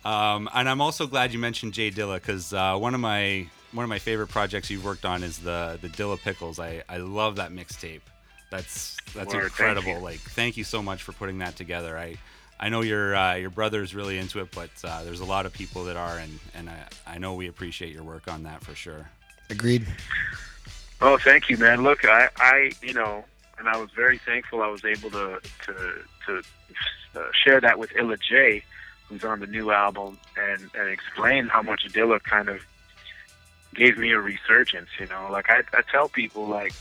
Um, 0.05 0.49
and 0.53 0.67
I'm 0.67 0.81
also 0.81 1.07
glad 1.07 1.31
you 1.33 1.39
mentioned 1.39 1.73
J 1.73 1.89
Dilla 1.91 2.15
because 2.15 2.53
uh, 2.53 2.75
one 2.77 2.93
of 2.93 2.99
my 2.99 3.47
one 3.73 3.83
of 3.83 3.89
my 3.89 3.99
favorite 3.99 4.27
projects 4.27 4.69
you've 4.69 4.85
worked 4.85 5.05
on 5.05 5.23
is 5.23 5.39
the 5.39 5.77
the 5.81 5.89
Dilla 5.89 6.19
Pickles. 6.21 6.59
I, 6.59 6.83
I 6.87 6.97
love 6.97 7.35
that 7.37 7.51
mixtape. 7.51 8.01
That's 8.51 8.97
that's 9.13 9.33
Word, 9.33 9.41
thank 9.41 9.43
incredible. 9.43 9.93
you. 9.93 9.99
Like 9.99 10.19
thank 10.19 10.57
you 10.57 10.63
so 10.63 10.81
much 10.81 11.03
for 11.03 11.11
putting 11.11 11.39
that 11.39 11.55
together. 11.55 11.97
I 11.97 12.17
I 12.59 12.69
know 12.69 12.81
your 12.81 13.15
uh, 13.15 13.35
your 13.35 13.49
brother's 13.49 13.93
really 13.93 14.17
into 14.17 14.39
it, 14.39 14.49
but 14.51 14.69
uh, 14.83 15.03
there's 15.03 15.19
a 15.19 15.25
lot 15.25 15.45
of 15.45 15.53
people 15.53 15.83
that 15.85 15.97
are, 15.97 16.17
and 16.17 16.39
and 16.53 16.69
I, 16.69 16.87
I 17.07 17.17
know 17.17 17.33
we 17.33 17.47
appreciate 17.47 17.93
your 17.93 18.03
work 18.03 18.31
on 18.31 18.43
that 18.43 18.63
for 18.63 18.75
sure. 18.75 19.09
Agreed. 19.49 19.85
Oh, 21.01 21.17
thank 21.17 21.49
you, 21.49 21.57
man. 21.57 21.83
Look, 21.83 22.05
I, 22.05 22.29
I, 22.37 22.71
you 22.81 22.93
know, 22.93 23.25
and 23.59 23.67
I 23.67 23.75
was 23.75 23.89
very 23.91 24.17
thankful 24.19 24.61
I 24.61 24.67
was 24.67 24.85
able 24.85 25.09
to 25.11 25.41
to 25.65 26.03
to 26.27 26.41
uh, 27.15 27.23
share 27.33 27.59
that 27.59 27.77
with 27.77 27.93
Illa 27.97 28.15
J, 28.17 28.63
who's 29.09 29.25
on 29.25 29.39
the 29.39 29.47
new 29.47 29.71
album, 29.71 30.17
and 30.37 30.69
and 30.75 30.89
explain 30.89 31.47
how 31.47 31.61
much 31.61 31.85
Dilla 31.89 32.21
kind 32.23 32.49
of 32.49 32.61
gave 33.73 33.97
me 33.97 34.11
a 34.11 34.19
resurgence. 34.19 34.89
You 34.99 35.07
know, 35.07 35.27
like 35.31 35.49
I, 35.49 35.63
I 35.73 35.81
tell 35.91 36.09
people, 36.09 36.47
like 36.47 36.73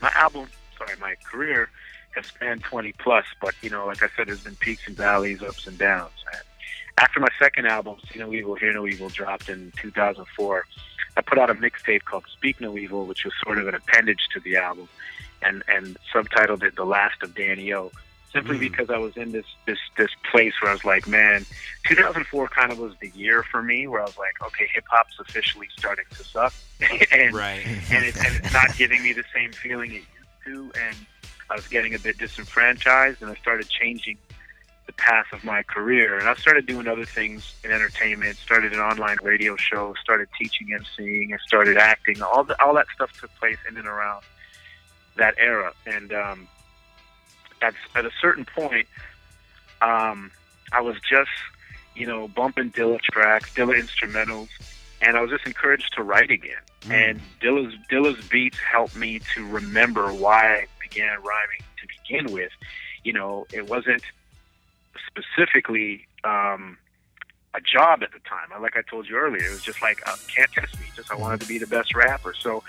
my 0.00 0.10
album, 0.14 0.48
sorry, 0.76 0.98
my 1.00 1.14
career 1.24 1.68
has 2.14 2.26
spanned 2.26 2.62
20 2.62 2.92
plus, 2.92 3.24
but 3.40 3.54
you 3.62 3.70
know, 3.70 3.86
like 3.86 4.02
I 4.02 4.08
said, 4.16 4.28
there's 4.28 4.44
been 4.44 4.56
peaks 4.56 4.86
and 4.86 4.96
valleys, 4.96 5.42
ups 5.42 5.66
and 5.66 5.78
downs. 5.78 6.12
And 6.32 6.42
after 6.98 7.20
my 7.20 7.28
second 7.38 7.66
album, 7.66 7.96
See 8.10 8.18
No 8.18 8.32
Evil, 8.32 8.54
Hear 8.54 8.72
No 8.72 8.86
Evil, 8.86 9.08
dropped 9.08 9.48
in 9.48 9.72
2004. 9.80 10.64
I 11.16 11.20
put 11.22 11.38
out 11.38 11.50
a 11.50 11.54
mixtape 11.54 12.04
called 12.04 12.24
Speak 12.32 12.60
No 12.60 12.76
Evil, 12.76 13.06
which 13.06 13.24
was 13.24 13.32
sort 13.42 13.58
of 13.58 13.68
an 13.68 13.74
appendage 13.74 14.28
to 14.34 14.40
the 14.40 14.56
album, 14.56 14.88
and 15.42 15.62
and 15.68 15.96
subtitled 16.12 16.62
it 16.62 16.76
The 16.76 16.84
Last 16.84 17.22
of 17.22 17.34
Dan-e-o. 17.34 17.90
Simply 18.32 18.56
Mm. 18.56 18.60
because 18.60 18.90
I 18.90 18.98
was 18.98 19.16
in 19.16 19.32
this 19.32 19.46
this 19.66 19.78
this 19.96 20.10
place 20.30 20.52
where 20.60 20.70
I 20.70 20.74
was 20.74 20.84
like, 20.84 21.06
man, 21.06 21.46
2004 21.86 22.48
kind 22.48 22.70
of 22.72 22.78
was 22.78 22.92
the 23.00 23.08
year 23.10 23.42
for 23.42 23.62
me 23.62 23.86
where 23.86 24.00
I 24.02 24.04
was 24.04 24.18
like, 24.18 24.34
okay, 24.48 24.68
hip 24.74 24.84
hop's 24.90 25.18
officially 25.18 25.68
starting 25.78 26.04
to 26.10 26.24
suck, 26.24 26.52
and 27.12 27.34
Right. 27.34 27.64
and, 27.90 28.04
it, 28.04 28.16
and 28.16 28.36
it's 28.36 28.52
not 28.52 28.76
giving 28.76 29.02
me 29.02 29.12
the 29.12 29.24
same 29.34 29.52
feeling 29.52 29.90
it 29.92 30.02
used 30.18 30.44
to, 30.44 30.72
and 30.80 30.96
I 31.50 31.54
was 31.54 31.66
getting 31.68 31.94
a 31.94 31.98
bit 31.98 32.18
disenfranchised, 32.18 33.22
and 33.22 33.30
I 33.30 33.34
started 33.36 33.68
changing 33.68 34.18
the 34.86 34.92
path 34.92 35.26
of 35.32 35.42
my 35.44 35.62
career, 35.62 36.18
and 36.18 36.28
I 36.28 36.34
started 36.34 36.66
doing 36.66 36.86
other 36.88 37.04
things 37.04 37.54
in 37.64 37.70
entertainment, 37.72 38.36
started 38.36 38.72
an 38.72 38.80
online 38.80 39.16
radio 39.22 39.56
show, 39.56 39.94
started 40.00 40.28
teaching 40.38 40.68
emceeing, 40.68 41.30
and 41.30 41.40
started 41.46 41.76
acting. 41.76 42.20
All 42.22 42.44
the, 42.44 42.60
all 42.62 42.74
that 42.74 42.86
stuff 42.94 43.12
took 43.20 43.34
place 43.36 43.58
in 43.68 43.76
and 43.76 43.86
around 43.86 44.24
that 45.16 45.34
era, 45.38 45.72
and 45.86 46.12
um, 46.12 46.48
at 47.62 47.74
at 47.94 48.04
a 48.04 48.10
certain 48.20 48.44
point, 48.44 48.86
um, 49.82 50.30
I 50.72 50.80
was 50.80 50.96
just 51.08 51.30
you 51.94 52.06
know 52.06 52.28
bumping 52.28 52.70
Dilla 52.70 53.00
tracks, 53.00 53.54
Dilla 53.54 53.74
instrumentals, 53.74 54.48
and 55.00 55.16
I 55.16 55.20
was 55.20 55.30
just 55.30 55.46
encouraged 55.46 55.94
to 55.94 56.02
write 56.02 56.30
again. 56.30 56.62
Mm. 56.82 56.90
And 56.92 57.20
Dilla's 57.40 57.74
Dilla's 57.90 58.26
beats 58.28 58.58
helped 58.58 58.96
me 58.96 59.20
to 59.34 59.46
remember 59.46 60.12
why 60.12 60.54
I 60.54 60.66
began 60.80 61.16
rhyming 61.22 61.62
to 61.80 61.86
begin 62.02 62.32
with. 62.32 62.52
You 63.04 63.12
know, 63.12 63.46
it 63.52 63.68
wasn't 63.68 64.02
specifically 65.06 66.06
um, 66.24 66.78
a 67.54 67.60
job 67.60 68.02
at 68.02 68.12
the 68.12 68.20
time. 68.20 68.60
Like 68.60 68.76
I 68.76 68.82
told 68.82 69.08
you 69.08 69.16
earlier, 69.16 69.44
it 69.44 69.50
was 69.50 69.62
just 69.62 69.82
like 69.82 70.00
uh, 70.06 70.16
can't 70.28 70.50
test 70.52 70.78
me. 70.78 70.86
Just 70.94 71.10
I 71.10 71.16
wanted 71.16 71.40
to 71.40 71.48
be 71.48 71.58
the 71.58 71.66
best 71.66 71.94
rapper. 71.94 72.34
So, 72.38 72.62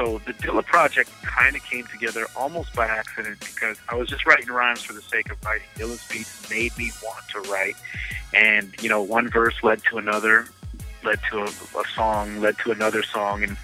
so 0.00 0.18
the 0.24 0.32
Dilla 0.32 0.64
project 0.64 1.10
kind 1.22 1.54
of 1.54 1.62
came 1.62 1.84
together 1.84 2.24
almost 2.34 2.74
by 2.74 2.86
accident 2.86 3.38
because 3.40 3.76
I 3.90 3.96
was 3.96 4.08
just 4.08 4.24
writing 4.24 4.48
rhymes 4.48 4.82
for 4.82 4.94
the 4.94 5.02
sake 5.02 5.30
of 5.30 5.44
writing. 5.44 5.66
Dilla's 5.76 6.02
beats 6.10 6.48
made 6.48 6.76
me 6.78 6.90
want 7.04 7.28
to 7.28 7.40
write, 7.50 7.76
and 8.32 8.74
you 8.80 8.88
know, 8.88 9.02
one 9.02 9.28
verse 9.28 9.56
led 9.62 9.82
to 9.90 9.98
another, 9.98 10.46
led 11.04 11.20
to 11.30 11.40
a, 11.40 11.44
a 11.44 11.84
song, 11.94 12.40
led 12.40 12.56
to 12.60 12.70
another 12.70 13.02
song, 13.02 13.42
and 13.42 13.58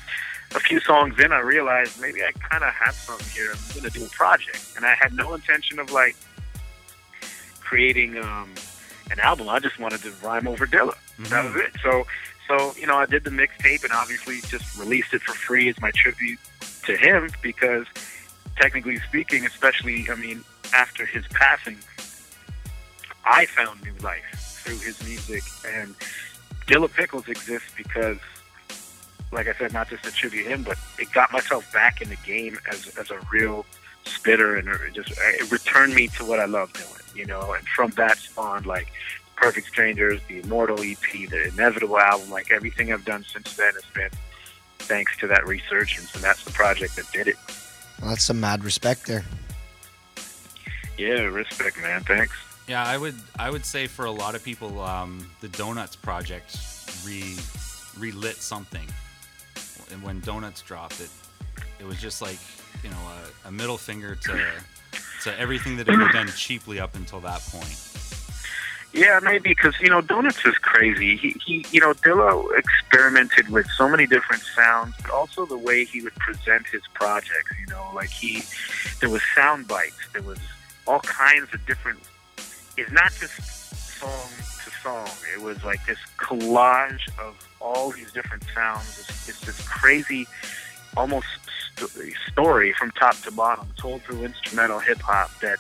a 0.55 0.61
few 0.61 0.79
songs 0.81 1.19
in, 1.19 1.33
I 1.33 1.41
realized 1.41 1.99
maybe 2.03 2.23
I 2.23 2.33
kind 2.33 2.63
of 2.63 2.73
have 2.75 2.95
something 2.95 3.27
here. 3.29 3.53
I'm 3.53 3.83
to 3.83 3.91
do 3.91 4.05
a 4.05 4.09
project, 4.11 4.75
and 4.77 4.85
I 4.85 4.95
had 4.95 5.15
no 5.15 5.33
intention 5.33 5.79
of 5.79 5.91
like 5.91 6.17
creating 7.61 8.19
um, 8.19 8.53
an 9.11 9.21
album. 9.21 9.49
I 9.49 9.59
just 9.59 9.79
wanted 9.79 10.03
to 10.03 10.11
rhyme 10.23 10.47
over 10.47 10.67
Dilla. 10.67 10.97
That 11.31 11.47
was 11.47 11.57
it. 11.57 11.73
So, 11.83 12.07
so 12.49 12.75
you 12.79 12.87
know, 12.87 12.97
I 12.97 13.07
did 13.07 13.25
the 13.25 13.31
mixtape, 13.31 13.85
and 13.85 13.93
obviously 13.93 14.41
just 14.43 14.79
released 14.79 15.15
it 15.15 15.23
for 15.23 15.33
free 15.33 15.69
as 15.69 15.81
my 15.81 15.91
tribute 15.93 16.39
to 16.85 16.97
him 16.97 17.31
because, 17.43 17.87
technically 18.57 18.97
speaking, 18.97 19.45
especially 19.47 20.09
I 20.11 20.15
mean, 20.15 20.45
after 20.75 21.07
his 21.07 21.27
passing, 21.29 21.79
I 23.25 23.47
found 23.47 23.83
new 23.83 23.95
life 24.03 24.63
through 24.65 24.79
his 24.79 25.03
music, 25.05 25.43
and 25.67 25.95
Dilla 26.67 26.93
Pickles 26.93 27.29
exists 27.29 27.71
because 27.77 28.19
like 29.33 29.49
I 29.49 29.55
said, 29.55 29.73
not 29.73 29.89
just 29.89 30.05
to 30.05 30.11
tribute 30.13 30.47
him, 30.47 30.63
but 30.63 30.79
it 30.99 31.13
got 31.13 31.33
myself 31.33 31.71
back 31.73 32.01
in 32.01 32.09
the 32.09 32.17
game 32.25 32.59
as 32.71 32.89
as 32.97 33.11
a 33.11 33.19
real 33.31 33.67
spitter, 34.05 34.57
and 34.57 34.69
just 34.95 35.11
it 35.11 35.51
returned 35.51 35.95
me 35.95 36.09
to 36.09 36.25
what 36.25 36.39
I 36.39 36.45
love 36.45 36.73
doing. 36.73 36.87
You 37.15 37.27
know, 37.27 37.53
and 37.53 37.67
from 37.69 37.91
that 37.93 38.19
spawned 38.19 38.67
like 38.67 38.89
Perfect 39.37 39.69
Strangers, 39.69 40.21
the 40.29 40.41
Immortal 40.41 40.81
EP, 40.81 41.29
the 41.29 41.49
Inevitable 41.49 41.99
album. 41.99 42.31
Like 42.31 42.51
everything 42.51 42.93
I've 42.93 43.05
done 43.05 43.25
since 43.25 43.55
then 43.57 43.75
has 43.75 43.85
been 43.95 44.11
thanks 44.79 45.17
to 45.19 45.27
that 45.29 45.47
resurgence, 45.47 45.99
and 45.99 46.09
so 46.09 46.19
that's 46.21 46.45
the 46.45 46.53
project 46.53 46.97
that 46.97 47.11
did 47.13 47.29
it. 47.29 47.37
Well, 48.01 48.11
that's 48.11 48.25
some 48.25 48.41
mad 48.41 48.65
respect 48.65 49.07
there. 49.07 49.25
Yeah, 50.99 51.23
respect, 51.23 51.81
man. 51.81 52.03
Thanks. 52.03 52.35
Yeah, 52.69 52.85
I 52.85 52.97
would 52.99 53.15
I 53.39 53.51
would 53.51 53.65
say 53.65 53.87
for 53.87 54.07
a 54.07 54.11
lot 54.11 54.35
of 54.35 54.43
people, 54.43 54.81
um, 54.81 55.29
the 55.41 55.49
Donuts 55.49 55.97
project 55.97 56.59
re 57.05 57.37
relit 57.99 58.37
something. 58.37 58.87
And 59.93 60.03
when 60.03 60.21
Donuts 60.21 60.63
dropped 60.63 61.01
it, 61.01 61.11
it 61.79 61.87
was 61.87 62.01
just 62.01 62.21
like 62.21 62.39
you 62.83 62.91
know 62.91 62.97
a, 63.45 63.49
a 63.49 63.53
middle 63.53 63.79
finger 63.79 64.17
to 64.17 64.51
to 65.25 65.39
everything 65.39 65.77
that 65.77 65.87
had 65.87 65.99
been 65.99 66.13
done 66.13 66.29
cheaply 66.29 66.81
up 66.81 66.97
until 66.97 67.21
that 67.21 67.41
point. 67.43 67.77
Yeah, 68.97 69.21
maybe 69.23 69.51
because 69.51 69.75
you 69.79 69.91
know 69.91 70.01
Donuts 70.01 70.43
is 70.47 70.57
crazy. 70.57 71.17
He, 71.17 71.37
he, 71.45 71.67
you 71.71 71.81
know, 71.81 71.93
Dilla 71.93 72.49
experimented 72.57 73.51
with 73.51 73.67
so 73.77 73.91
many 73.91 74.07
different 74.07 74.43
sounds, 74.43 74.95
but 75.03 75.11
also 75.11 75.45
the 75.45 75.59
way 75.59 75.85
he 75.85 76.01
would 76.01 76.15
present 76.15 76.67
his 76.69 76.81
projects. 76.95 77.53
You 77.61 77.67
know, 77.67 77.91
like 77.95 78.09
he, 78.09 78.43
there 79.01 79.11
was 79.11 79.21
sound 79.35 79.69
bites, 79.69 79.99
there 80.15 80.23
was 80.23 80.39
all 80.87 81.01
kinds 81.01 81.53
of 81.53 81.65
different. 81.67 81.99
It's 82.79 82.91
not 82.91 83.13
just 83.21 83.37
song 84.01 84.31
to 84.65 84.71
song. 84.83 85.09
It 85.35 85.43
was 85.43 85.63
like 85.63 85.85
this 85.85 85.99
collage 86.17 87.07
of 87.19 87.37
all 87.61 87.91
these 87.91 88.13
different 88.13 88.45
sounds. 88.55 88.99
It's, 88.99 89.29
it's 89.29 89.41
this 89.43 89.61
crazy, 89.69 90.27
almost 90.97 91.27
st- 91.77 92.15
story 92.33 92.73
from 92.73 92.93
top 92.93 93.21
to 93.23 93.31
bottom, 93.31 93.69
told 93.77 94.01
through 94.05 94.25
instrumental 94.25 94.79
hip 94.79 95.01
hop 95.01 95.39
that 95.41 95.59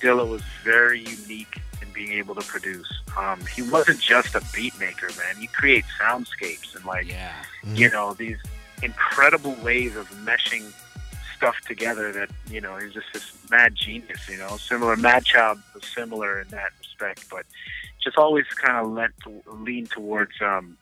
Dilla 0.00 0.26
was 0.26 0.42
very 0.64 1.00
unique 1.00 1.60
being 1.98 2.12
able 2.12 2.34
to 2.36 2.46
produce. 2.46 2.88
Um, 3.18 3.40
he 3.56 3.62
wasn't 3.62 3.98
just 4.00 4.36
a 4.36 4.42
beat 4.54 4.78
maker, 4.78 5.08
man. 5.18 5.34
He 5.40 5.48
creates 5.48 5.88
soundscapes 6.00 6.76
and 6.76 6.84
like 6.84 7.08
Yeah. 7.08 7.32
you 7.74 7.90
know 7.90 8.14
these 8.14 8.38
incredible 8.84 9.54
ways 9.64 9.96
of 9.96 10.08
meshing 10.24 10.72
stuff 11.36 11.56
together 11.66 12.12
that 12.12 12.30
you 12.48 12.60
know 12.60 12.76
he's 12.76 12.92
just 12.92 13.06
this 13.12 13.32
mad 13.50 13.74
genius 13.74 14.28
you 14.28 14.36
know 14.36 14.56
similar 14.56 14.96
mad 14.96 15.24
child 15.24 15.58
was 15.74 15.84
similar 15.84 16.40
in 16.40 16.48
that 16.48 16.70
respect 16.80 17.24
but 17.30 17.44
just 18.02 18.16
always 18.16 18.44
kind 18.64 18.76
of 18.84 18.92
lent 18.92 19.12
to, 19.24 19.30
lean 19.52 19.86
towards 19.86 20.32
um 20.40 20.76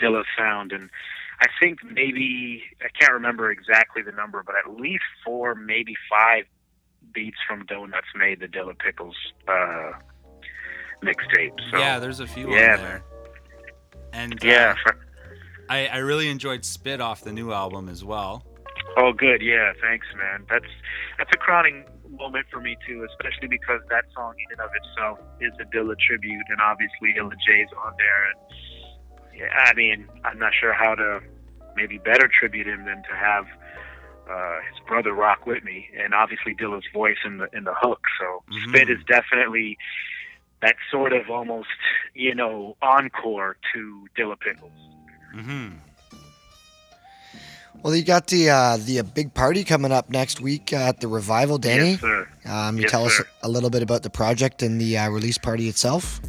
Dilla's 0.00 0.26
sound 0.36 0.72
and 0.72 0.88
I 1.40 1.46
think 1.60 1.78
maybe 1.84 2.62
I 2.84 2.88
can't 2.98 3.12
remember 3.12 3.50
exactly 3.52 4.02
the 4.02 4.12
number 4.12 4.42
but 4.44 4.54
at 4.56 4.68
least 4.80 5.04
four 5.24 5.54
maybe 5.54 5.94
five 6.10 6.44
beats 7.12 7.38
from 7.46 7.64
Donuts 7.66 8.08
made 8.16 8.40
the 8.40 8.48
Dilla 8.48 8.76
Pickles 8.78 9.16
uh 9.48 9.92
mixtape 11.06 11.58
so 11.70 11.78
yeah, 11.78 11.98
there's 11.98 12.20
a 12.20 12.26
few 12.26 12.50
yeah, 12.50 12.74
on 12.74 12.78
there. 12.80 13.04
And 14.12 14.32
uh, 14.34 14.48
yeah 14.48 14.74
for, 14.82 14.98
I, 15.68 15.86
I 15.86 15.96
really 15.98 16.28
enjoyed 16.28 16.64
Spit 16.64 17.00
off 17.00 17.22
the 17.22 17.32
new 17.32 17.52
album 17.52 17.88
as 17.88 18.04
well. 18.04 18.44
Oh, 18.96 19.12
good. 19.12 19.42
Yeah, 19.42 19.72
thanks, 19.82 20.06
man. 20.16 20.46
That's 20.48 20.72
that's 21.18 21.30
a 21.32 21.36
crowning 21.36 21.84
moment 22.08 22.46
for 22.50 22.60
me 22.60 22.76
too, 22.86 23.06
especially 23.10 23.48
because 23.48 23.80
that 23.90 24.04
song 24.14 24.34
in 24.38 24.52
and 24.52 24.60
of 24.60 24.70
itself 24.74 25.18
is 25.40 25.52
a 25.60 25.64
Dilla 25.76 25.96
tribute, 25.98 26.44
and 26.48 26.60
obviously 26.60 27.14
Illa 27.18 27.34
J's 27.46 27.68
on 27.84 27.92
there. 27.98 28.30
And 28.30 29.38
yeah, 29.38 29.48
I 29.64 29.74
mean, 29.74 30.08
I'm 30.24 30.38
not 30.38 30.52
sure 30.58 30.72
how 30.72 30.94
to 30.94 31.20
maybe 31.74 31.98
better 31.98 32.28
tribute 32.28 32.66
him 32.66 32.86
than 32.86 33.02
to 33.02 33.14
have 33.14 33.44
uh, 34.30 34.58
his 34.70 34.80
brother 34.86 35.12
rock 35.12 35.46
with 35.46 35.62
me, 35.62 35.88
and 35.98 36.14
obviously 36.14 36.54
Dilla's 36.54 36.86
voice 36.92 37.18
in 37.24 37.38
the 37.38 37.48
in 37.52 37.64
the 37.64 37.74
hook. 37.74 38.00
So 38.18 38.44
Mhm. 38.50 38.68
Spit 38.68 38.90
is 38.90 39.04
definitely 39.06 39.76
that 40.62 40.76
sort 40.90 41.12
of 41.12 41.30
almost 41.30 41.68
you 42.14 42.34
know 42.34 42.76
encore 42.82 43.56
to 43.74 44.06
Dilla 44.16 44.38
Pickles. 44.38 44.72
hmm 45.32 45.68
Well, 47.82 47.94
you 47.94 48.02
got 48.04 48.26
the 48.28 48.50
uh, 48.50 48.76
the 48.78 49.00
uh, 49.00 49.02
big 49.02 49.34
party 49.34 49.62
coming 49.64 49.92
up 49.92 50.08
next 50.10 50.40
week 50.40 50.72
uh, 50.72 50.76
at 50.76 51.00
the 51.00 51.08
revival, 51.08 51.58
Danny. 51.58 51.92
Yes, 51.92 52.00
sir. 52.00 52.28
Um, 52.46 52.76
you 52.76 52.82
Yes, 52.82 52.90
tell 52.90 53.08
sir. 53.08 53.22
us 53.22 53.28
a 53.42 53.48
little 53.48 53.70
bit 53.70 53.82
about 53.82 54.02
the 54.02 54.10
project 54.10 54.62
and 54.62 54.80
the 54.80 54.96
uh, 54.98 55.10
release 55.10 55.38
party 55.38 55.68
itself. 55.68 56.20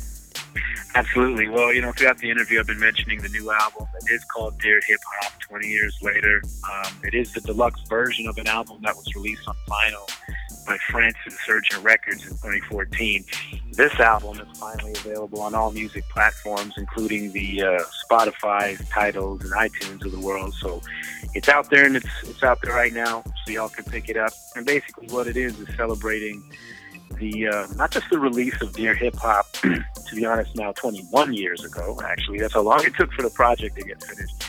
Absolutely. 0.95 1.47
Well, 1.47 1.71
you 1.73 1.81
know, 1.81 1.91
throughout 1.91 2.17
the 2.17 2.29
interview, 2.29 2.59
I've 2.59 2.65
been 2.67 2.79
mentioning 2.79 3.21
the 3.21 3.29
new 3.29 3.51
album. 3.51 3.85
It 4.01 4.11
is 4.11 4.23
called 4.25 4.59
Dear 4.59 4.81
Hip 4.87 4.99
Hop. 5.21 5.33
Twenty 5.47 5.67
years 5.67 5.95
later, 6.01 6.41
um, 6.69 6.91
it 7.03 7.13
is 7.13 7.31
the 7.33 7.41
deluxe 7.41 7.81
version 7.87 8.27
of 8.27 8.37
an 8.37 8.47
album 8.47 8.79
that 8.83 8.95
was 8.95 9.05
released 9.15 9.47
on 9.47 9.55
vinyl 9.69 10.09
by 10.67 10.77
Francis 10.89 11.37
Surgeon 11.45 11.81
Records 11.81 12.23
in 12.23 12.31
2014. 12.31 13.23
This 13.71 13.93
album 13.99 14.39
is 14.39 14.59
finally 14.59 14.91
available 14.91 15.41
on 15.41 15.55
all 15.55 15.71
music 15.71 16.03
platforms, 16.09 16.73
including 16.77 17.31
the 17.31 17.63
uh, 17.63 17.79
Spotify, 18.05 18.77
Tidals, 18.89 19.41
and 19.43 19.53
iTunes 19.53 20.05
of 20.05 20.11
the 20.11 20.19
world. 20.19 20.53
So 20.55 20.81
it's 21.33 21.47
out 21.47 21.69
there, 21.69 21.85
and 21.85 21.95
it's 21.95 22.09
it's 22.23 22.43
out 22.43 22.59
there 22.61 22.73
right 22.73 22.93
now, 22.93 23.23
so 23.45 23.51
y'all 23.51 23.69
can 23.69 23.85
pick 23.85 24.09
it 24.09 24.17
up. 24.17 24.33
And 24.55 24.65
basically, 24.65 25.07
what 25.07 25.27
it 25.27 25.37
is 25.37 25.57
is 25.59 25.73
celebrating 25.75 26.43
the 27.15 27.47
uh, 27.47 27.67
not 27.75 27.91
just 27.91 28.09
the 28.09 28.19
release 28.19 28.61
of 28.61 28.73
Dear 28.73 28.93
Hip 28.93 29.15
Hop. 29.15 29.51
to 29.61 30.15
be 30.15 30.25
honest, 30.25 30.55
now 30.55 30.73
21 30.73 31.33
years 31.33 31.63
ago. 31.63 31.99
Actually, 32.03 32.39
that's 32.39 32.53
how 32.53 32.61
long 32.61 32.83
it 32.83 32.93
took 32.95 33.11
for 33.13 33.21
the 33.21 33.29
project 33.29 33.77
to 33.77 33.83
get 33.83 34.03
finished. 34.03 34.43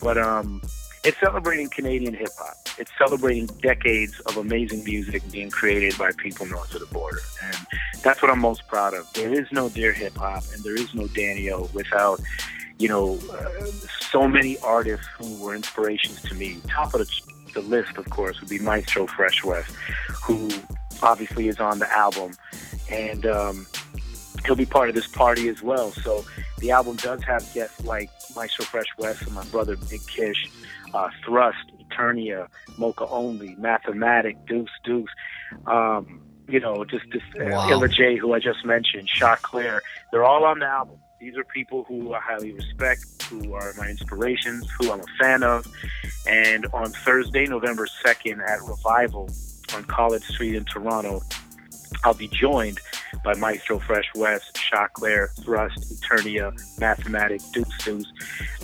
But 0.00 0.16
um, 0.16 0.62
it's 1.04 1.18
celebrating 1.20 1.68
Canadian 1.68 2.14
hip 2.14 2.30
hop. 2.38 2.56
It's 2.78 2.90
celebrating 2.98 3.46
decades 3.46 4.20
of 4.20 4.36
amazing 4.36 4.84
music 4.84 5.22
being 5.30 5.50
created 5.50 5.96
by 5.98 6.12
people 6.18 6.46
north 6.46 6.74
of 6.74 6.80
the 6.80 6.86
border, 6.86 7.18
and 7.42 7.56
that's 8.02 8.22
what 8.22 8.30
I'm 8.30 8.40
most 8.40 8.66
proud 8.68 8.94
of. 8.94 9.12
There 9.12 9.32
is 9.32 9.50
no 9.52 9.68
Dear 9.68 9.92
Hip 9.92 10.16
Hop, 10.16 10.44
and 10.54 10.62
there 10.62 10.74
is 10.74 10.94
no 10.94 11.06
Dan-e-o 11.08 11.68
without. 11.72 12.20
You 12.78 12.88
know, 12.88 13.18
uh, 13.32 13.64
so 14.12 14.28
many 14.28 14.56
artists 14.58 15.08
who 15.18 15.42
were 15.42 15.56
inspirations 15.56 16.22
to 16.22 16.34
me. 16.36 16.60
Top 16.68 16.94
of 16.94 17.00
the, 17.00 17.22
the 17.54 17.60
list, 17.60 17.96
of 17.96 18.08
course, 18.08 18.38
would 18.40 18.48
be 18.48 18.60
Maestro 18.60 19.08
Fresh 19.08 19.42
Wes, 19.42 19.66
who 20.22 20.48
obviously 21.02 21.48
is 21.48 21.58
on 21.58 21.80
the 21.80 21.90
album, 21.90 22.34
and 22.88 23.26
um, 23.26 23.66
he'll 24.46 24.56
be 24.56 24.66
part 24.66 24.88
of 24.88 24.94
this 24.94 25.06
party 25.06 25.48
as 25.48 25.62
well. 25.62 25.92
So 25.92 26.24
the 26.58 26.70
album 26.70 26.96
does 26.96 27.22
have 27.24 27.42
guests 27.54 27.84
like 27.84 28.10
Maestro 28.34 28.64
Fresh 28.64 28.88
Wes 28.98 29.20
and 29.22 29.32
my 29.34 29.44
brother 29.46 29.76
Big 29.90 30.06
Kish, 30.06 30.50
uh, 30.94 31.08
Thrust, 31.24 31.58
Eternia, 31.80 32.48
Mocha 32.76 33.06
Only, 33.08 33.56
Mathematik, 33.56 34.36
Deuce 34.46 34.70
Deuce. 34.84 35.10
Um, 35.66 36.20
you 36.48 36.60
know, 36.60 36.84
just 36.84 37.04
this 37.12 37.22
uh, 37.38 37.44
Wow. 37.50 37.70
Illa 37.70 37.88
J, 37.88 38.16
who 38.16 38.32
I 38.32 38.38
just 38.38 38.64
mentioned, 38.64 39.08
Choclair. 39.08 39.80
They're 40.10 40.24
all 40.24 40.44
on 40.44 40.60
the 40.60 40.66
album. 40.66 40.96
These 41.20 41.36
are 41.36 41.44
people 41.44 41.84
who 41.84 42.14
I 42.14 42.20
highly 42.20 42.52
respect, 42.52 43.04
who 43.24 43.52
are 43.52 43.74
my 43.76 43.88
inspirations, 43.88 44.66
who 44.78 44.90
I'm 44.92 45.00
a 45.00 45.04
fan 45.20 45.42
of. 45.42 45.66
And 46.26 46.66
on 46.72 46.92
Thursday, 46.92 47.44
November 47.46 47.86
2nd 48.06 48.40
at 48.48 48.62
Revival 48.62 49.28
on 49.74 49.84
College 49.84 50.22
Street 50.24 50.54
in 50.54 50.64
Toronto, 50.64 51.22
I'll 52.04 52.14
be 52.14 52.28
joined 52.28 52.78
by 53.24 53.34
Maestro 53.34 53.78
Fresh 53.78 54.10
Wes, 54.14 54.50
Shot 54.56 54.92
Claire, 54.94 55.28
Thrust, 55.40 55.78
Eternia, 55.92 56.52
Mathematik, 56.78 57.42
Deuce 57.52 57.84
Deuce, 57.84 58.12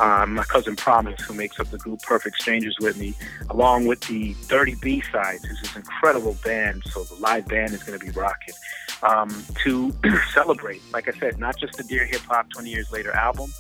um, 0.01 0.35
my 0.35 0.45
cousin 0.45 0.77
Promise, 0.77 1.21
who 1.23 1.35
makes 1.35 1.59
up 1.61 1.69
the 1.71 1.79
group 1.79 2.01
Perfect 2.03 2.37
Strangers 2.41 2.77
with 2.81 2.97
me, 2.97 3.15
along 3.51 3.87
with 3.87 4.01
the 4.03 4.35
Dirty 4.49 4.75
B 4.81 5.03
sides, 5.13 5.45
who's 5.45 5.61
this 5.61 5.77
incredible 5.77 6.37
band. 6.45 6.83
So 6.87 7.05
the 7.05 7.17
live 7.17 7.47
band 7.47 7.73
is 7.73 7.83
going 7.83 7.99
to 7.99 8.05
be 8.05 8.13
rocking. 8.13 8.55
Um, 9.03 9.45
to 9.65 9.93
celebrate, 10.33 10.81
like 10.93 11.09
I 11.09 11.19
said, 11.19 11.39
not 11.39 11.59
just 11.59 11.77
the 11.77 11.85
Dear 11.85 12.07
Hip 12.07 12.23
Hop 12.23 12.49
20 12.51 12.71
Years 12.71 12.91
Later 12.91 13.13
album, 13.13 13.53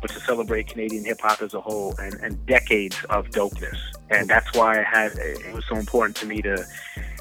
but 0.00 0.10
to 0.10 0.20
celebrate 0.20 0.68
Canadian 0.68 1.04
hip 1.04 1.20
hop 1.20 1.42
as 1.42 1.54
a 1.54 1.60
whole 1.60 1.94
and, 1.98 2.14
and 2.14 2.44
decades 2.46 2.96
of 3.10 3.28
dopeness. 3.30 3.78
And 4.10 4.28
that's 4.28 4.52
why 4.54 4.80
I 4.80 4.82
had 4.82 5.12
it 5.16 5.52
was 5.54 5.64
so 5.68 5.76
important 5.76 6.16
to 6.16 6.26
me 6.26 6.42
to 6.42 6.64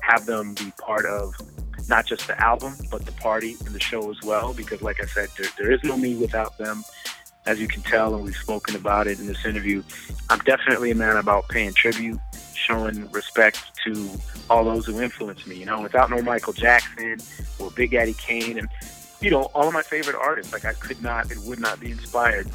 have 0.02 0.26
them 0.26 0.54
be 0.54 0.72
part 0.80 1.06
of 1.06 1.34
not 1.88 2.06
just 2.06 2.28
the 2.28 2.40
album, 2.42 2.74
but 2.90 3.06
the 3.06 3.12
party 3.14 3.56
and 3.66 3.74
the 3.74 3.80
show 3.80 4.10
as 4.10 4.18
well. 4.24 4.54
Because, 4.54 4.82
like 4.82 5.02
I 5.02 5.06
said, 5.06 5.30
there, 5.38 5.50
there 5.58 5.72
is 5.72 5.84
no 5.84 5.98
me 5.98 6.16
without 6.16 6.58
them. 6.58 6.84
As 7.46 7.60
you 7.60 7.68
can 7.68 7.84
tell, 7.84 8.16
and 8.16 8.24
we've 8.24 8.36
spoken 8.36 8.76
about 8.76 9.06
it 9.06 9.20
in 9.20 9.28
this 9.28 9.46
interview, 9.46 9.84
I'm 10.32 10.40
definitely 10.40 10.90
a 10.90 10.96
man 10.96 11.18
about 11.18 11.48
paying 11.48 11.74
tribute, 11.74 12.20
showing 12.56 13.10
respect 13.12 13.60
to 13.86 14.10
all 14.50 14.64
those 14.64 14.88
who 14.88 15.00
influenced 15.00 15.46
me. 15.46 15.56
You 15.56 15.68
know, 15.68 15.82
without 15.82 16.10
no 16.10 16.24
Michael 16.24 16.54
Jackson 16.54 17.18
or 17.60 17.70
Big 17.70 17.92
Daddy 17.92 18.14
Kane, 18.14 18.58
and 18.58 18.68
you 19.22 19.30
know, 19.30 19.44
all 19.54 19.68
of 19.68 19.74
my 19.74 19.82
favorite 19.82 20.16
artists, 20.16 20.54
like 20.54 20.66
I 20.66 20.74
could 20.74 21.02
not 21.02 21.32
and 21.32 21.44
would 21.46 21.60
not 21.60 21.80
be 21.80 21.92
inspired 21.92 22.48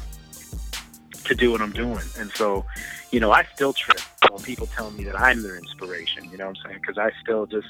to 1.25 1.35
do 1.35 1.51
what 1.51 1.61
I'm 1.61 1.71
doing. 1.71 2.03
And 2.17 2.31
so, 2.31 2.65
you 3.11 3.19
know, 3.19 3.31
I 3.31 3.45
still 3.53 3.73
trip 3.73 4.01
when 4.29 4.41
people 4.41 4.67
tell 4.67 4.91
me 4.91 5.03
that 5.05 5.19
I'm 5.19 5.43
their 5.43 5.55
inspiration. 5.55 6.29
You 6.31 6.37
know 6.37 6.47
what 6.47 6.57
I'm 6.57 6.69
saying? 6.69 6.81
Because 6.81 6.97
I 6.97 7.11
still 7.21 7.45
just, 7.45 7.67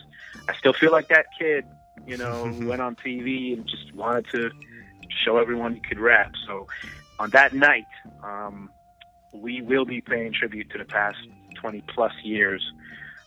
I 0.48 0.56
still 0.58 0.74
feel 0.74 0.92
like 0.92 1.10
that 1.10 1.26
kid, 1.38 1.66
you 2.06 2.18
know, 2.18 2.46
who 2.46 2.68
went 2.68 2.82
on 2.82 2.96
TV 2.96 3.54
and 3.54 3.68
just 3.68 3.94
wanted 3.94 4.26
to 4.32 4.52
show 5.10 5.38
everyone 5.38 5.76
he 5.76 5.82
could 5.82 6.00
rap. 6.00 6.34
So 6.48 6.68
on 7.20 7.30
that 7.32 7.54
night, 7.54 7.88
um, 8.24 8.70
we 9.34 9.62
will 9.62 9.86
be 9.86 10.02
paying 10.02 10.34
tribute 10.34 10.70
to 10.72 10.78
the 10.78 10.86
past 10.86 11.18
20 11.56 11.82
plus 11.88 12.14
years 12.24 12.72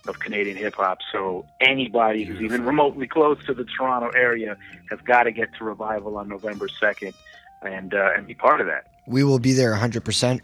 of 0.06 0.18
Canadian 0.20 0.56
hip 0.56 0.74
hop. 0.74 0.98
So 1.12 1.46
anybody 1.60 2.24
who's 2.24 2.40
even 2.42 2.64
remotely 2.64 3.06
close 3.06 3.38
to 3.46 3.54
the 3.54 3.64
Toronto 3.64 4.10
area 4.16 4.56
has 4.90 5.00
got 5.00 5.22
to 5.24 5.32
get 5.32 5.54
to 5.58 5.64
Revival 5.64 6.16
on 6.18 6.28
November 6.28 6.68
2nd 6.68 7.14
and 7.62 7.94
uh, 7.94 8.10
and 8.16 8.26
be 8.26 8.34
part 8.34 8.60
of 8.60 8.66
that. 8.66 8.86
We 9.06 9.24
will 9.24 9.38
be 9.38 9.52
there 9.52 9.72
100%. 9.74 10.40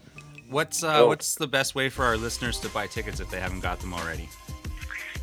What's 0.49 0.83
uh, 0.83 0.99
Oh. 1.01 1.07
what's 1.07 1.35
the 1.35 1.47
best 1.47 1.75
way 1.75 1.89
for 1.89 2.03
our 2.05 2.17
listeners 2.17 2.59
to 2.59 2.69
buy 2.69 2.87
tickets 2.87 3.19
if 3.19 3.29
they 3.29 3.39
haven't 3.39 3.61
got 3.61 3.79
them 3.79 3.93
already? 3.93 4.27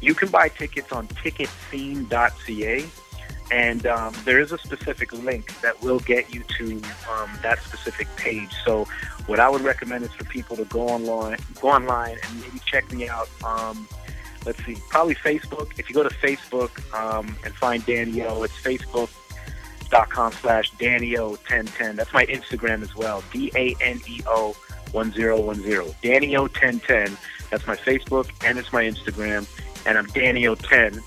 You 0.01 0.15
can 0.15 0.29
buy 0.29 0.49
tickets 0.49 0.93
on 0.93 1.09
ticketscene.ca, 1.09 2.85
and 3.51 3.87
um, 3.87 4.15
there 4.25 4.41
is 4.41 4.53
a 4.53 4.59
specific 4.59 5.13
link 5.13 5.61
that 5.61 5.81
will 5.83 5.99
get 6.01 6.33
you 6.33 6.45
to 6.59 6.81
um, 7.11 7.31
that 7.43 7.61
specific 7.63 8.07
page. 8.17 8.51
So, 8.65 8.87
what 9.27 9.41
I 9.41 9.49
would 9.49 9.63
recommend 9.63 10.05
is 10.05 10.13
for 10.13 10.25
people 10.25 10.57
to 10.57 10.65
go 10.67 10.89
online, 10.89 11.39
go 11.61 11.69
online, 11.71 12.17
and 12.29 12.41
maybe 12.41 12.61
check 12.65 12.91
me 12.93 13.09
out. 13.09 13.29
Um, 13.45 13.89
let's 14.45 14.65
see, 14.65 14.77
probably 14.89 15.15
Facebook. 15.15 15.79
If 15.79 15.89
you 15.89 15.95
go 15.95 16.03
to 16.03 16.15
Facebook 16.15 16.71
um, 16.95 17.37
and 17.45 17.55
find 17.55 17.85
Dan-e-o, 17.85 18.43
it's 18.43 18.55
facebook.com 18.61 20.33
slash 20.33 20.71
Dan-e-o 20.73 21.31
1010. 21.31 21.97
That's 21.97 22.13
my 22.13 22.27
Instagram 22.27 22.83
as 22.83 22.95
well. 22.95 23.23
D 23.33 23.51
A 23.55 23.75
N 23.81 24.01
E 24.09 24.21
O 24.27 24.57
1010. 24.93 25.95
Dan-e-o 26.03 26.43
1010. 26.43 27.17
That's 27.51 27.67
my 27.67 27.77
Facebook 27.77 28.31
and 28.45 28.59
it's 28.59 28.73
my 28.73 28.85
Instagram. 28.85 29.47
And 29.87 29.99
I'm 29.99 30.07
Dan-e-o 30.07 30.55
10. 30.55 31.01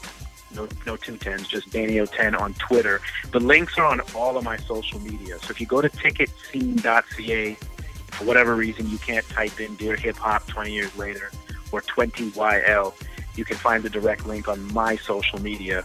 No, 0.53 0.67
no 0.85 0.97
two 0.97 1.15
tens, 1.15 1.47
just 1.47 1.71
Dan-e-o 1.71 2.05
10 2.05 2.35
on 2.35 2.53
Twitter. 2.55 2.99
The 3.31 3.39
links 3.39 3.77
are 3.77 3.85
on 3.85 4.01
all 4.13 4.37
of 4.37 4.43
my 4.43 4.57
social 4.57 4.99
media. 4.99 5.39
So 5.39 5.51
if 5.51 5.61
you 5.61 5.67
go 5.67 5.81
to 5.81 5.89
ticketscene.ca, 5.89 7.57
for 8.11 8.25
whatever 8.25 8.55
reason 8.55 8.89
you 8.89 8.97
can't 8.97 9.27
type 9.29 9.59
in 9.59 9.75
Dear 9.75 9.95
Hip 9.95 10.17
Hop 10.17 10.45
20 10.47 10.71
years 10.73 10.95
later 10.97 11.31
or 11.71 11.81
20YL, 11.81 12.93
you 13.35 13.45
can 13.45 13.57
find 13.57 13.83
the 13.83 13.89
direct 13.89 14.25
link 14.25 14.47
on 14.47 14.71
my 14.73 14.95
social 14.97 15.41
media. 15.41 15.83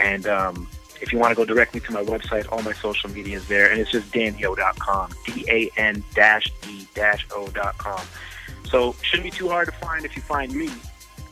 And 0.00 0.26
um, 0.26 0.68
if 1.00 1.12
you 1.12 1.18
want 1.18 1.30
to 1.30 1.36
go 1.36 1.44
directly 1.44 1.80
to 1.80 1.92
my 1.92 2.02
website, 2.02 2.50
all 2.50 2.62
my 2.62 2.72
social 2.72 3.08
media 3.10 3.36
is 3.36 3.46
there, 3.48 3.70
and 3.70 3.80
it's 3.80 3.90
just 3.90 4.10
daneo.com, 4.12 5.12
D-A-N-E-O.com. 6.66 8.00
So 8.68 8.94
shouldn't 9.02 9.24
be 9.24 9.30
too 9.30 9.48
hard 9.48 9.66
to 9.66 9.72
find 9.72 10.04
if 10.04 10.14
you 10.16 10.22
find 10.22 10.52
me. 10.54 10.70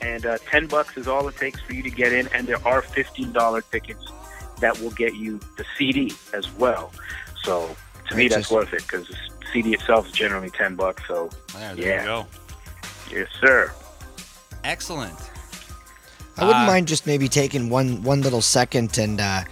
And 0.00 0.24
uh, 0.26 0.38
10 0.50 0.66
bucks 0.66 0.96
is 0.96 1.08
all 1.08 1.26
it 1.28 1.36
takes 1.36 1.60
for 1.60 1.72
you 1.74 1.82
to 1.82 1.90
get 1.90 2.12
in, 2.12 2.28
and 2.28 2.46
there 2.46 2.64
are 2.66 2.82
$15 2.82 3.62
tickets 3.70 4.04
that 4.60 4.78
will 4.80 4.90
get 4.90 5.14
you 5.14 5.38
the 5.56 5.64
CD 5.76 6.12
as 6.32 6.50
well. 6.52 6.92
So 7.42 7.74
to 8.08 8.14
me, 8.16 8.28
that's 8.28 8.50
worth 8.50 8.72
it 8.72 8.82
because 8.82 9.08
the 9.08 9.16
CD 9.52 9.74
itself 9.74 10.06
is 10.06 10.12
generally 10.12 10.50
10 10.50 10.76
bucks. 10.76 11.02
So 11.08 11.30
There, 11.54 11.74
there 11.74 11.84
Yeah. 11.86 12.00
you 12.00 12.06
go. 12.06 12.26
yes, 13.10 13.28
sir. 13.40 13.72
Excellent. 14.64 15.18
I 16.38 16.44
wouldn't 16.44 16.64
Uh, 16.64 16.66
mind 16.66 16.88
just 16.88 17.06
maybe 17.06 17.28
taking 17.28 17.70
one 17.70 18.02
one 18.02 18.22
little 18.22 18.42
second 18.42 18.98
and 18.98 19.20
uh, 19.20 19.44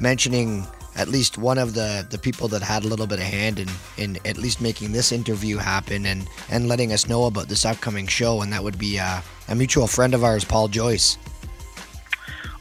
mentioning 0.00 0.66
at 0.96 1.08
least 1.08 1.38
one 1.38 1.56
of 1.56 1.74
the, 1.74 2.06
the 2.10 2.18
people 2.18 2.48
that 2.48 2.62
had 2.62 2.84
a 2.84 2.86
little 2.86 3.06
bit 3.06 3.18
of 3.18 3.24
hand 3.24 3.58
in, 3.58 3.68
in 3.96 4.18
at 4.26 4.36
least 4.36 4.60
making 4.60 4.92
this 4.92 5.10
interview 5.10 5.56
happen 5.56 6.04
and, 6.04 6.28
and 6.50 6.68
letting 6.68 6.92
us 6.92 7.08
know 7.08 7.24
about 7.24 7.48
this 7.48 7.64
upcoming 7.64 8.06
show, 8.06 8.42
and 8.42 8.52
that 8.52 8.62
would 8.62 8.78
be 8.78 8.98
uh, 8.98 9.20
a 9.48 9.54
mutual 9.54 9.86
friend 9.86 10.12
of 10.14 10.22
ours, 10.22 10.44
Paul 10.44 10.68
Joyce. 10.68 11.16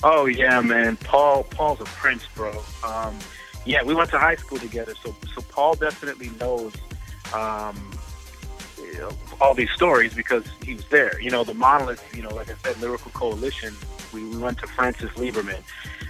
Oh 0.04 0.28
yeah, 0.28 0.62
man. 0.62 0.98
Paul 0.98 1.44
Paul's 1.44 1.82
a 1.82 1.86
prince, 1.86 2.26
bro. 2.36 2.64
Um, 2.84 3.18
yeah, 3.66 3.84
we 3.84 3.94
went 3.94 4.10
to 4.12 4.18
high 4.18 4.36
school 4.36 4.58
together, 4.58 4.96
so 5.04 5.16
so 5.34 5.42
Paul 5.50 5.76
definitely 5.76 6.30
knows 6.40 6.74
um, 7.34 7.76
you 7.76 7.82
know, 7.82 8.01
all 9.40 9.54
these 9.54 9.72
stories 9.72 10.14
because 10.14 10.46
he 10.64 10.76
was 10.76 10.86
there. 10.88 11.20
You 11.22 11.30
know, 11.30 11.44
the 11.44 11.54
monolith. 11.54 12.04
You 12.16 12.24
know, 12.24 12.34
like 12.36 12.50
I 12.50 12.56
said, 12.64 12.80
Lyrical 12.82 13.12
Coalition. 13.12 13.74
We, 14.14 14.26
we 14.26 14.38
went 14.38 14.60
to 14.60 14.68
Francis 14.68 15.10
Libermann, 15.12 15.64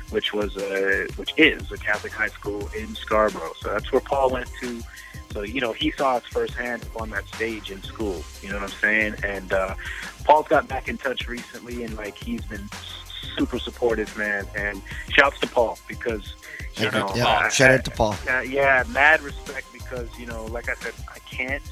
which 0.09 0.33
was 0.33 0.57
a 0.57 1.07
which 1.15 1.33
is 1.37 1.71
a 1.71 1.77
Catholic 1.77 2.13
high 2.13 2.27
school 2.29 2.67
in 2.77 2.95
Scarborough. 2.95 3.53
So 3.59 3.69
that's 3.69 3.91
where 3.91 4.01
Paul 4.01 4.31
went 4.31 4.49
to. 4.61 4.81
So 5.31 5.43
you 5.43 5.61
know, 5.61 5.71
he 5.73 5.91
saw 5.91 6.15
us 6.15 6.23
firsthand 6.25 6.85
on 6.99 7.09
that 7.11 7.27
stage 7.27 7.71
in 7.71 7.81
school. 7.83 8.23
You 8.41 8.49
know 8.49 8.55
what 8.55 8.63
I'm 8.63 8.69
saying? 8.79 9.15
And 9.23 9.53
uh, 9.53 9.75
Paul's 10.25 10.47
got 10.47 10.67
back 10.67 10.87
in 10.87 10.97
touch 10.97 11.27
recently, 11.27 11.83
and 11.83 11.95
like 11.95 12.17
he's 12.17 12.43
been 12.45 12.69
super 13.35 13.59
supportive, 13.59 14.15
man. 14.17 14.45
And 14.55 14.81
shouts 15.09 15.39
to 15.39 15.47
Paul 15.47 15.77
because 15.87 16.35
you 16.75 16.87
Okay, 16.87 16.91
know, 16.91 17.11
yeah, 17.13 17.27
uh, 17.27 17.49
shout 17.49 17.71
uh, 17.71 17.73
out 17.73 17.83
to 17.85 17.91
Paul. 17.91 18.15
uh, 18.29 18.39
yeah, 18.41 18.83
mad 18.89 19.21
respect 19.21 19.71
because 19.71 20.17
you 20.17 20.25
know, 20.25 20.45
like 20.45 20.69
I 20.69 20.73
said, 20.75 20.93
I 21.13 21.19
can't 21.19 21.63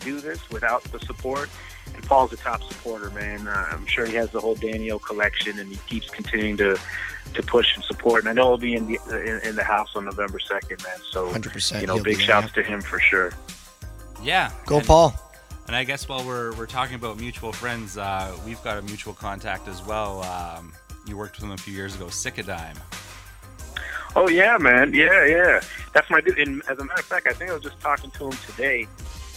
do 0.00 0.20
this 0.20 0.48
without 0.50 0.82
the 0.84 1.00
support. 1.00 1.48
And 1.94 2.02
Paul's 2.04 2.32
a 2.32 2.36
top 2.36 2.62
supporter, 2.62 3.10
man. 3.10 3.46
Uh, 3.46 3.68
I'm 3.70 3.86
sure 3.86 4.06
he 4.06 4.14
has 4.14 4.30
the 4.30 4.40
whole 4.40 4.54
Dan-e-o 4.54 4.98
collection, 4.98 5.58
and 5.58 5.70
he 5.70 5.76
keeps 5.86 6.10
continuing 6.10 6.56
to 6.58 6.78
to 7.34 7.42
push 7.42 7.74
and 7.74 7.84
support. 7.84 8.22
And 8.22 8.28
I 8.28 8.32
know 8.32 8.48
he'll 8.48 8.58
be 8.58 8.74
in 8.74 8.86
the 8.86 8.98
in, 9.22 9.48
in 9.48 9.56
the 9.56 9.64
house 9.64 9.94
on 9.94 10.04
November 10.04 10.38
second, 10.38 10.82
man. 10.82 10.98
So 11.10 11.28
100%. 11.30 11.80
you 11.80 11.86
know, 11.86 12.02
big 12.02 12.16
there. 12.16 12.26
shouts 12.26 12.52
to 12.52 12.62
him 12.62 12.80
for 12.80 12.98
sure. 13.00 13.32
Yeah. 14.22 14.50
Go, 14.66 14.78
and, 14.78 14.86
Paul. 14.86 15.14
And 15.66 15.74
I 15.74 15.84
guess 15.84 16.08
while 16.08 16.24
we're, 16.24 16.54
we're 16.54 16.66
talking 16.66 16.94
about 16.94 17.18
mutual 17.18 17.52
friends, 17.52 17.98
uh, 17.98 18.36
we've 18.46 18.62
got 18.62 18.78
a 18.78 18.82
mutual 18.82 19.14
contact 19.14 19.66
as 19.68 19.84
well. 19.84 20.22
Um, 20.22 20.72
you 21.06 21.16
worked 21.16 21.36
with 21.36 21.44
him 21.44 21.52
a 21.52 21.56
few 21.56 21.74
years 21.74 21.94
ago, 21.94 22.06
Sickadime. 22.06 22.76
Oh 24.14 24.28
yeah, 24.28 24.56
man. 24.58 24.94
Yeah, 24.94 25.26
yeah. 25.26 25.60
That's 25.92 26.08
my 26.08 26.20
dude. 26.20 26.38
And 26.38 26.62
as 26.68 26.78
a 26.78 26.84
matter 26.84 27.00
of 27.00 27.06
fact, 27.06 27.26
I 27.26 27.32
think 27.32 27.50
I 27.50 27.54
was 27.54 27.62
just 27.62 27.78
talking 27.80 28.10
to 28.12 28.28
him 28.28 28.38
today, 28.46 28.86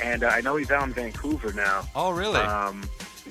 and 0.02 0.24
uh, 0.24 0.28
I 0.28 0.42
know 0.42 0.56
he's 0.56 0.72
out 0.72 0.88
in 0.88 0.94
Vancouver 0.94 1.54
now. 1.54 1.88
Oh, 1.96 2.12
really? 2.12 2.40
Um, 2.40 2.84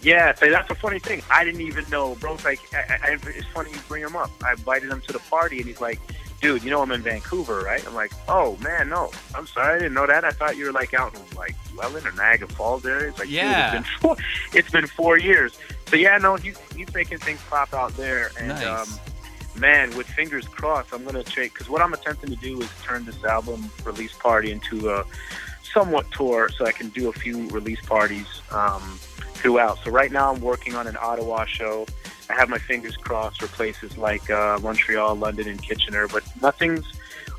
yeah, 0.02 0.34
so 0.34 0.48
that's 0.50 0.70
a 0.70 0.74
funny 0.74 0.98
thing. 1.00 1.22
I 1.30 1.44
didn't 1.44 1.60
even 1.62 1.84
know, 1.90 2.14
bro's 2.16 2.44
like, 2.44 2.60
I, 2.72 2.98
I, 3.02 3.18
it's 3.26 3.46
funny 3.48 3.70
you 3.70 3.78
bring 3.88 4.02
him 4.02 4.14
up. 4.16 4.30
I 4.44 4.52
invited 4.52 4.90
him 4.90 5.00
to 5.08 5.12
the 5.12 5.18
party, 5.20 5.58
and 5.58 5.66
he's 5.66 5.80
like, 5.80 5.98
dude, 6.40 6.62
you 6.62 6.70
know 6.70 6.80
I'm 6.82 6.92
in 6.92 7.02
Vancouver, 7.02 7.62
right? 7.62 7.84
I'm 7.84 7.94
like, 7.94 8.12
oh 8.28 8.56
man, 8.62 8.88
no, 8.88 9.10
I'm 9.34 9.46
sorry, 9.48 9.74
I 9.74 9.78
didn't 9.78 9.94
know 9.94 10.06
that. 10.06 10.24
I 10.24 10.30
thought 10.30 10.56
you 10.56 10.66
were 10.66 10.72
like 10.72 10.94
out 10.94 11.12
in 11.14 11.36
like 11.36 11.56
Welland 11.76 12.06
or 12.06 12.12
Niagara 12.12 12.46
Falls 12.48 12.86
area. 12.86 13.08
It's 13.08 13.18
like, 13.18 13.28
Yeah. 13.30 13.72
dude, 13.72 13.80
it's 13.80 13.88
been 13.88 14.00
four, 14.00 14.16
it's 14.54 14.70
been 14.70 14.86
four 14.86 15.18
years. 15.18 15.58
So 15.88 15.96
yeah, 15.96 16.16
no, 16.18 16.36
he's 16.36 16.56
he's 16.76 16.94
making 16.94 17.18
things 17.18 17.40
pop 17.50 17.74
out 17.74 17.96
there, 17.96 18.30
and 18.38 18.48
Nice. 18.50 18.64
um, 18.64 19.00
man, 19.60 19.96
with 19.96 20.06
fingers 20.06 20.46
crossed, 20.46 20.92
I'm 20.94 21.04
gonna 21.04 21.24
take 21.24 21.54
because 21.54 21.68
what 21.68 21.82
I'm 21.82 21.92
attempting 21.92 22.30
to 22.30 22.36
do 22.36 22.60
is 22.62 22.68
turn 22.84 23.04
this 23.04 23.24
album 23.24 23.68
release 23.84 24.12
party 24.12 24.52
into 24.52 24.90
a 24.90 25.04
somewhat 25.72 26.10
tour, 26.10 26.48
so 26.56 26.66
I 26.66 26.72
can 26.72 26.88
do 26.90 27.08
a 27.08 27.12
few 27.12 27.48
release 27.50 27.80
parties 27.80 28.26
um, 28.52 28.98
throughout. 29.34 29.78
So 29.84 29.90
right 29.90 30.10
now, 30.12 30.32
I'm 30.32 30.40
working 30.40 30.74
on 30.74 30.86
an 30.86 30.96
Ottawa 31.00 31.44
show. 31.44 31.86
I 32.30 32.34
have 32.34 32.48
my 32.48 32.58
fingers 32.58 32.96
crossed 32.96 33.40
for 33.40 33.48
places 33.48 33.96
like 33.96 34.28
uh, 34.30 34.58
Montreal, 34.62 35.14
London, 35.16 35.48
and 35.48 35.62
Kitchener, 35.62 36.08
but 36.08 36.22
nothing's 36.42 36.84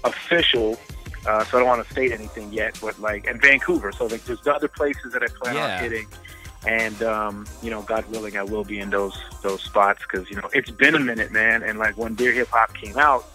official. 0.03 0.79
Uh, 1.27 1.43
so 1.43 1.57
I 1.57 1.59
don't 1.59 1.67
want 1.67 1.85
to 1.85 1.91
state 1.91 2.11
anything 2.11 2.51
yet, 2.53 2.77
but 2.81 2.97
like 2.99 3.27
and 3.27 3.41
Vancouver. 3.41 3.91
So 3.91 4.05
like 4.07 4.23
there's 4.23 4.45
other 4.47 4.67
places 4.69 5.11
that 5.13 5.21
I 5.21 5.27
plan 5.27 5.55
Yeah. 5.55 5.75
on 5.75 5.83
hitting, 5.83 6.07
and 6.65 7.03
um, 7.03 7.45
you 7.61 7.69
know, 7.69 7.81
God 7.81 8.09
willing, 8.09 8.37
I 8.37 8.43
will 8.43 8.63
be 8.63 8.79
in 8.79 8.89
those 8.89 9.17
those 9.43 9.61
spots 9.61 10.01
because 10.09 10.29
you 10.29 10.37
know 10.37 10.49
it's 10.53 10.71
been 10.71 10.95
a 10.95 10.99
minute, 10.99 11.31
man. 11.31 11.61
And 11.61 11.77
like 11.77 11.97
when 11.97 12.15
Dear 12.15 12.31
Hip 12.31 12.47
Hop 12.51 12.73
came 12.73 12.97
out, 12.97 13.25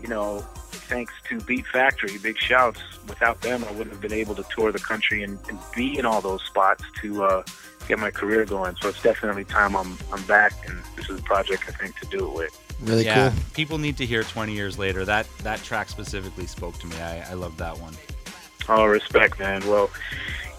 you 0.00 0.08
know, 0.08 0.44
thanks 0.84 1.12
to 1.28 1.40
Beat 1.40 1.66
Factory, 1.66 2.18
big 2.18 2.38
shouts. 2.38 2.80
Without 3.08 3.40
them, 3.40 3.64
I 3.64 3.72
wouldn't 3.72 3.90
have 3.90 4.00
been 4.00 4.12
able 4.12 4.34
to 4.34 4.44
tour 4.54 4.72
the 4.72 4.78
country 4.78 5.22
and, 5.22 5.38
and 5.48 5.58
be 5.74 5.98
in 5.98 6.06
all 6.06 6.20
those 6.20 6.42
spots 6.42 6.84
to 7.02 7.24
uh, 7.24 7.42
get 7.88 7.98
my 7.98 8.10
career 8.10 8.44
going. 8.44 8.76
So 8.80 8.88
it's 8.88 9.02
definitely 9.02 9.44
time 9.44 9.76
I'm 9.76 9.98
I'm 10.12 10.22
back, 10.24 10.52
and 10.68 10.80
this 10.96 11.10
is 11.10 11.20
a 11.20 11.22
project 11.22 11.64
I 11.68 11.72
think 11.72 11.98
to 12.00 12.06
do 12.06 12.26
it 12.26 12.34
with. 12.34 12.76
Really 12.82 13.04
yeah. 13.04 13.30
cool. 13.30 13.38
People 13.54 13.78
need 13.78 13.96
to 13.98 14.06
hear 14.06 14.22
20 14.22 14.52
years 14.52 14.78
later. 14.78 15.04
That 15.04 15.26
that 15.38 15.62
track 15.62 15.88
specifically 15.88 16.46
spoke 16.46 16.78
to 16.78 16.86
me. 16.86 16.96
I, 17.00 17.30
I 17.30 17.34
love 17.34 17.56
that 17.58 17.78
one. 17.78 17.94
Oh, 18.68 18.84
respect, 18.86 19.38
man. 19.38 19.66
Well, 19.66 19.90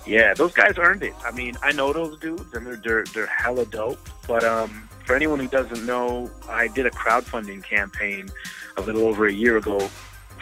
yeah, 0.06 0.34
those 0.34 0.54
guys 0.54 0.76
earned 0.78 1.04
it. 1.04 1.14
I 1.26 1.32
mean, 1.32 1.56
I 1.64 1.72
know 1.72 1.92
those 1.92 2.20
dudes, 2.20 2.54
and 2.54 2.66
they're 2.66 2.76
they're, 2.78 3.04
they're 3.14 3.26
hella 3.26 3.66
dope. 3.66 4.10
But 4.28 4.44
um, 4.44 4.88
for 5.06 5.16
anyone 5.16 5.40
who 5.40 5.48
doesn't 5.48 5.86
know, 5.86 6.30
I 6.50 6.68
did 6.68 6.86
a 6.86 6.92
crowdfunding 6.92 7.64
campaign 7.64 8.30
a 8.78 8.82
little 8.82 9.04
over 9.04 9.28
a 9.28 9.34
year 9.34 9.58
ago 9.58 9.90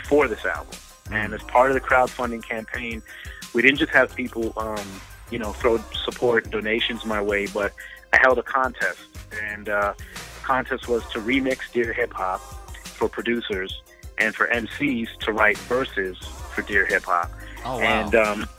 for 0.04 0.28
this 0.28 0.46
album, 0.46 0.76
and 1.12 1.34
as 1.34 1.42
part 1.44 1.70
of 1.70 1.76
the 1.76 1.82
crowdfunding 1.82 2.44
campaign, 2.44 3.02
we 3.54 3.62
didn't 3.62 3.78
just 3.78 3.92
have 3.92 4.16
people, 4.16 4.54
um, 4.58 4.86
you 5.30 5.40
know, 5.40 5.54
throw 5.54 5.80
support 6.06 6.50
donations 6.50 7.06
my 7.06 7.22
way, 7.22 7.48
but 7.48 7.74
I 8.12 8.18
held 8.18 8.38
a 8.38 8.44
contest, 8.44 9.02
and 9.42 9.70
uh, 9.70 9.94
the 9.98 10.42
contest 10.42 10.88
was 10.88 11.04
to 11.12 11.20
remix 11.20 11.72
Dear 11.72 11.94
Hip 11.94 12.14
Hop 12.14 12.40
for 12.40 13.10
producers 13.10 13.82
and 14.18 14.36
for 14.36 14.48
MCs 14.48 15.18
to 15.22 15.32
write 15.34 15.58
verses 15.58 16.18
for 16.54 16.62
Dear 16.62 16.86
Hip 16.86 17.04
Hop. 17.04 17.32
Oh, 17.66 17.78
wow. 17.78 17.84
And 17.84 18.16
um, 18.16 18.50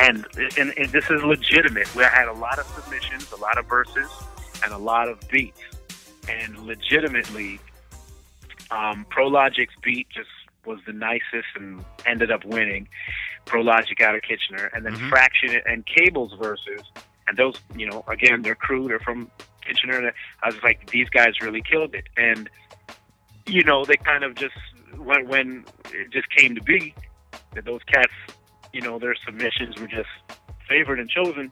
and, 0.00 0.26
and 0.58 0.72
and 0.76 0.90
this 0.90 1.10
is 1.10 1.22
legitimate. 1.22 1.94
We 1.94 2.02
had 2.04 2.28
a 2.28 2.32
lot 2.32 2.58
of 2.58 2.66
submissions, 2.66 3.30
a 3.32 3.36
lot 3.36 3.58
of 3.58 3.66
verses, 3.66 4.08
and 4.62 4.72
a 4.72 4.78
lot 4.78 5.08
of 5.08 5.20
beats. 5.28 5.60
And 6.28 6.58
legitimately, 6.60 7.60
um, 8.70 9.06
ProLogic's 9.10 9.74
beat 9.82 10.08
just 10.08 10.30
was 10.66 10.80
the 10.86 10.92
nicest 10.92 11.48
and 11.56 11.84
ended 12.06 12.30
up 12.30 12.44
winning. 12.44 12.88
Prologic 13.46 14.00
out 14.00 14.14
of 14.14 14.22
Kitchener, 14.22 14.70
and 14.74 14.84
then 14.84 14.94
mm-hmm. 14.94 15.08
Fraction 15.08 15.60
and 15.66 15.84
Cable's 15.86 16.32
versus, 16.40 16.82
And 17.26 17.36
those, 17.36 17.60
you 17.76 17.88
know, 17.88 18.04
again, 18.08 18.42
they're 18.42 18.54
crew, 18.54 18.88
they're 18.88 18.98
from 19.00 19.30
Kitchener. 19.62 19.98
And 19.98 20.12
I 20.42 20.46
was 20.46 20.62
like, 20.62 20.90
these 20.90 21.08
guys 21.08 21.40
really 21.40 21.62
killed 21.62 21.94
it. 21.94 22.04
And, 22.16 22.50
you 23.46 23.64
know, 23.64 23.84
they 23.84 23.96
kind 23.96 24.24
of 24.24 24.34
just, 24.34 24.54
when, 24.96 25.28
when 25.28 25.64
it 25.92 26.10
just 26.10 26.28
came 26.30 26.54
to 26.54 26.62
be, 26.62 26.94
that 27.54 27.64
those 27.64 27.82
cats, 27.84 28.12
you 28.72 28.80
know, 28.80 28.98
their 28.98 29.14
submissions 29.24 29.78
were 29.80 29.86
just 29.86 30.08
favored 30.68 30.98
and 30.98 31.08
chosen. 31.08 31.50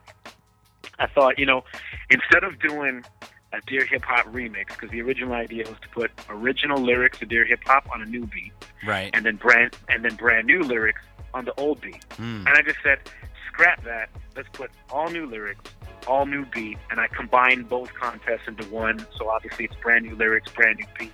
I 0.98 1.06
thought, 1.06 1.38
you 1.38 1.46
know, 1.46 1.64
instead 2.10 2.44
of 2.44 2.58
doing 2.60 3.04
a 3.52 3.60
Dear 3.66 3.84
Hip 3.86 4.02
Hop 4.04 4.26
remix, 4.32 4.68
because 4.68 4.90
the 4.90 5.00
original 5.02 5.34
idea 5.34 5.64
was 5.68 5.78
to 5.82 5.88
put 5.88 6.10
original 6.28 6.78
lyrics 6.80 7.20
of 7.22 7.28
Dear 7.28 7.44
Hip 7.44 7.60
Hop 7.66 7.86
on 7.92 8.02
a 8.02 8.06
new 8.06 8.26
beat, 8.26 8.52
Right. 8.86 9.10
and 9.14 9.24
then 9.26 9.36
brand 9.36 9.76
and 9.88 10.04
then 10.04 10.14
brand 10.16 10.46
new 10.46 10.60
lyrics 10.62 11.02
on 11.34 11.44
the 11.44 11.54
old 11.60 11.80
beat. 11.80 12.04
Hmm. 12.16 12.46
And 12.46 12.48
I 12.48 12.62
just 12.62 12.78
said, 12.82 12.98
scrap 13.48 13.84
that. 13.84 14.08
Let's 14.36 14.48
put 14.52 14.70
all 14.90 15.10
new 15.10 15.26
lyrics, 15.26 15.70
all 16.06 16.24
new 16.26 16.46
beat, 16.46 16.78
and 16.90 16.98
I 16.98 17.08
combined 17.08 17.68
both 17.68 17.92
contests 17.94 18.48
into 18.48 18.64
one. 18.68 19.06
So 19.18 19.28
obviously 19.28 19.66
it's 19.66 19.76
brand 19.76 20.06
new 20.06 20.14
lyrics, 20.16 20.50
brand 20.52 20.78
new 20.78 20.86
beat, 20.98 21.12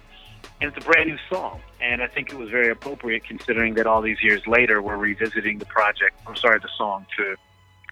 and 0.61 0.72
it's 0.72 0.84
a 0.84 0.89
brand 0.89 1.09
new 1.11 1.18
song. 1.28 1.61
And 1.80 2.03
I 2.03 2.07
think 2.07 2.30
it 2.32 2.36
was 2.39 2.51
very 2.51 2.70
appropriate 2.70 3.24
considering 3.24 3.74
that 3.74 3.86
all 3.86 4.01
these 4.03 4.22
years 4.22 4.47
later 4.47 4.80
we're 4.80 4.97
revisiting 4.97 5.59
the 5.59 5.66
project. 5.66 6.20
I'm 6.26 6.36
sorry, 6.36 6.59
the 6.61 6.68
song 6.76 7.07
to 7.16 7.36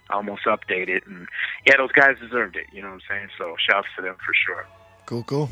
almost 0.09 0.45
update 0.45 0.89
it. 0.89 1.05
And 1.07 1.27
yeah, 1.65 1.77
those 1.77 1.91
guys 1.91 2.15
deserved 2.19 2.55
it. 2.55 2.67
You 2.71 2.81
know 2.81 2.89
what 2.89 2.95
I'm 2.95 3.01
saying? 3.09 3.27
So 3.37 3.55
shouts 3.69 3.87
to 3.95 4.01
them 4.01 4.15
for 4.15 4.33
sure. 4.45 4.65
Cool, 5.05 5.23
cool. 5.23 5.49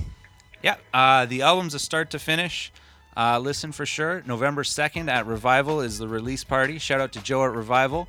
Yeah, 0.62 0.78
uh, 0.94 1.26
the 1.26 1.42
album's 1.42 1.74
a 1.74 1.80
start 1.80 2.10
to 2.12 2.20
finish. 2.20 2.72
Uh, 3.16 3.40
listen 3.40 3.72
for 3.72 3.86
sure. 3.86 4.24
November 4.26 4.64
2nd 4.64 5.10
at 5.10 5.26
Revival 5.26 5.82
is 5.82 6.00
the 6.00 6.08
release 6.08 6.44
party. 6.44 6.78
Shout 6.80 7.00
out 7.00 7.14
to 7.14 7.22
Joe 7.22 7.46
at 7.46 7.52
Revival. 7.54 8.08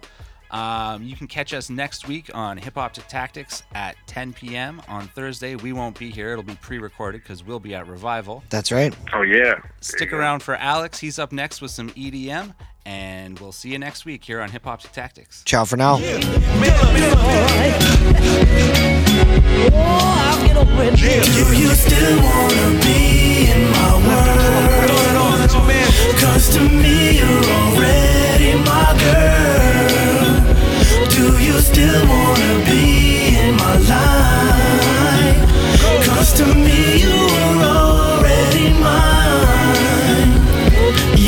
Um, 0.51 1.03
you 1.03 1.17
can 1.17 1.27
catch 1.27 1.53
us 1.53 1.69
next 1.71 2.07
week 2.07 2.31
on 2.35 2.57
Hip 2.57 2.75
Hop 2.75 2.93
Tic 2.93 3.09
Tactics 3.09 3.65
at 3.75 3.97
10 4.07 4.33
p.m. 4.33 4.81
on 4.89 5.09
Thursday. 5.09 5.57
We 5.57 5.73
won't 5.73 5.99
be 5.99 6.11
here, 6.11 6.33
it'll 6.33 6.45
be 6.45 6.55
pre 6.57 6.79
recorded 6.79 7.23
because 7.23 7.45
we'll 7.45 7.61
be 7.61 7.75
at 7.75 7.87
Revival. 7.87 8.45
That's 8.49 8.71
right. 8.71 8.95
Oh 9.13 9.23
yeah. 9.23 9.55
Stick 9.81 10.13
around 10.13 10.43
for 10.43 10.55
Alex. 10.55 10.99
He's 10.99 11.19
up 11.19 11.33
next 11.33 11.61
with 11.61 11.73
some 11.73 11.91
EDM, 11.91 12.55
and 12.87 13.39
we'll 13.41 13.53
see 13.53 13.71
you 13.71 13.79
next 13.79 14.05
week 14.05 14.25
here 14.25 14.41
on 14.41 14.49
Hip 14.51 14.65
Hop 14.65 14.81
Tactics. 14.81 15.43
Ciao 15.45 15.65
for 15.65 15.77
now. 15.77 15.99
Do 15.99 16.05
you 16.05 16.17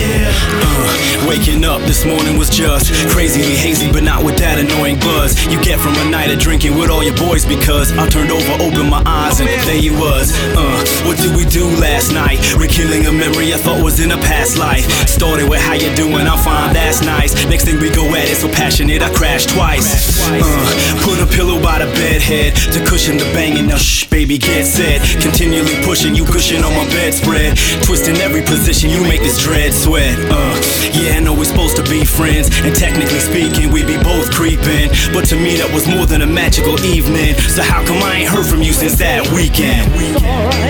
Yeah. 0.08 0.32
Uh, 0.64 1.28
waking 1.28 1.64
up 1.64 1.82
this 1.82 2.06
morning 2.06 2.38
was 2.38 2.48
just 2.48 2.88
crazily 3.12 3.54
hazy, 3.56 3.92
but 3.92 4.02
not 4.02 4.24
with 4.24 4.38
that 4.38 4.56
annoying 4.56 4.96
buzz 5.00 5.36
you 5.52 5.60
get 5.60 5.78
from 5.78 5.92
a 6.00 6.08
night 6.08 6.32
of 6.32 6.38
drinking 6.38 6.78
with 6.78 6.88
all 6.88 7.04
your 7.04 7.16
boys. 7.16 7.44
Because 7.44 7.92
I 7.92 8.08
turned 8.08 8.32
over, 8.32 8.52
opened 8.56 8.88
my 8.88 9.02
eyes, 9.04 9.40
and 9.40 9.48
there 9.68 9.76
you 9.76 9.92
was. 9.92 10.32
Uh, 10.56 10.80
what 11.04 11.20
did 11.20 11.36
we 11.36 11.44
do 11.44 11.68
last 11.76 12.12
night? 12.12 12.40
Rekilling 12.56 13.04
a 13.04 13.12
memory 13.12 13.52
I 13.52 13.58
thought 13.60 13.84
was 13.84 14.00
in 14.00 14.12
a 14.12 14.20
past 14.24 14.56
life. 14.56 14.88
Started 15.04 15.48
with 15.48 15.60
how 15.60 15.74
you 15.74 15.92
doing, 15.94 16.24
I'm 16.24 16.40
fine, 16.40 16.72
that's 16.72 17.04
nice. 17.04 17.36
Next 17.52 17.64
thing 17.68 17.78
we 17.78 17.92
go 17.92 18.08
at 18.16 18.32
it, 18.32 18.40
so 18.40 18.48
passionate, 18.48 19.02
I 19.02 19.12
crashed 19.12 19.50
twice. 19.50 20.24
Uh, 20.24 21.04
put 21.04 21.20
a 21.20 21.28
pillow 21.28 21.60
by 21.60 21.84
the 21.84 21.90
bed 22.00 22.22
head 22.22 22.56
to 22.72 22.80
cushion 22.88 23.18
the 23.18 23.28
banging. 23.36 23.66
Now 23.68 23.76
shh, 23.76 24.08
baby, 24.08 24.38
get 24.38 24.64
set. 24.64 25.04
Continually 25.20 25.76
pushing 25.84 26.16
you, 26.16 26.24
cushion 26.24 26.64
on 26.64 26.72
my 26.72 26.88
bedspread. 26.96 27.58
Twisting 27.84 28.16
every 28.24 28.40
position, 28.42 28.88
you 28.88 29.02
make 29.04 29.20
this 29.20 29.36
dread 29.44 29.74
sweat. 29.74 29.97
Uh, 29.98 30.54
yeah, 30.94 31.16
I 31.16 31.20
know 31.20 31.34
we're 31.34 31.44
supposed 31.44 31.76
to 31.76 31.82
be 31.84 32.04
friends, 32.04 32.50
and 32.62 32.74
technically 32.74 33.18
speaking, 33.18 33.72
we'd 33.72 33.86
be 33.86 33.98
both 33.98 34.30
creeping. 34.32 34.90
But 35.12 35.26
to 35.26 35.36
me, 35.36 35.56
that 35.56 35.70
was 35.74 35.88
more 35.88 36.06
than 36.06 36.22
a 36.22 36.26
magical 36.26 36.78
evening. 36.84 37.34
So 37.34 37.62
how 37.62 37.84
come 37.84 38.02
I 38.02 38.22
ain't 38.22 38.30
heard 38.30 38.46
from 38.46 38.62
you 38.62 38.72
since 38.72 38.94
that 38.98 39.26
weekend? 39.34 39.90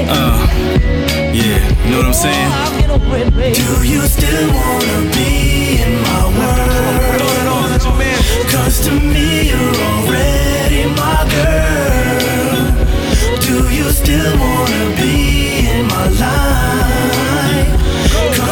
Uh, 0.09 0.49
yeah, 1.33 1.61
you 1.85 1.91
know 1.91 1.99
what 1.99 2.07
I'm 2.07 2.15
saying? 2.17 2.49
Do 3.53 3.87
you 3.87 4.01
still 4.09 4.49
wanna 4.49 5.11
be 5.13 5.83
in 5.83 6.01
my 6.03 6.25
world? 6.39 6.89
Cause 8.51 8.81
to 8.87 8.93
me 8.93 9.51
you're 9.51 9.77
already 9.93 10.89
my 10.97 11.21
girl. 11.37 12.73
Do 13.41 13.69
you 13.75 13.91
still 13.91 14.39
wanna 14.39 14.97
be 14.97 15.69
in 15.69 15.87
my 15.87 16.09
life? 16.09 16.98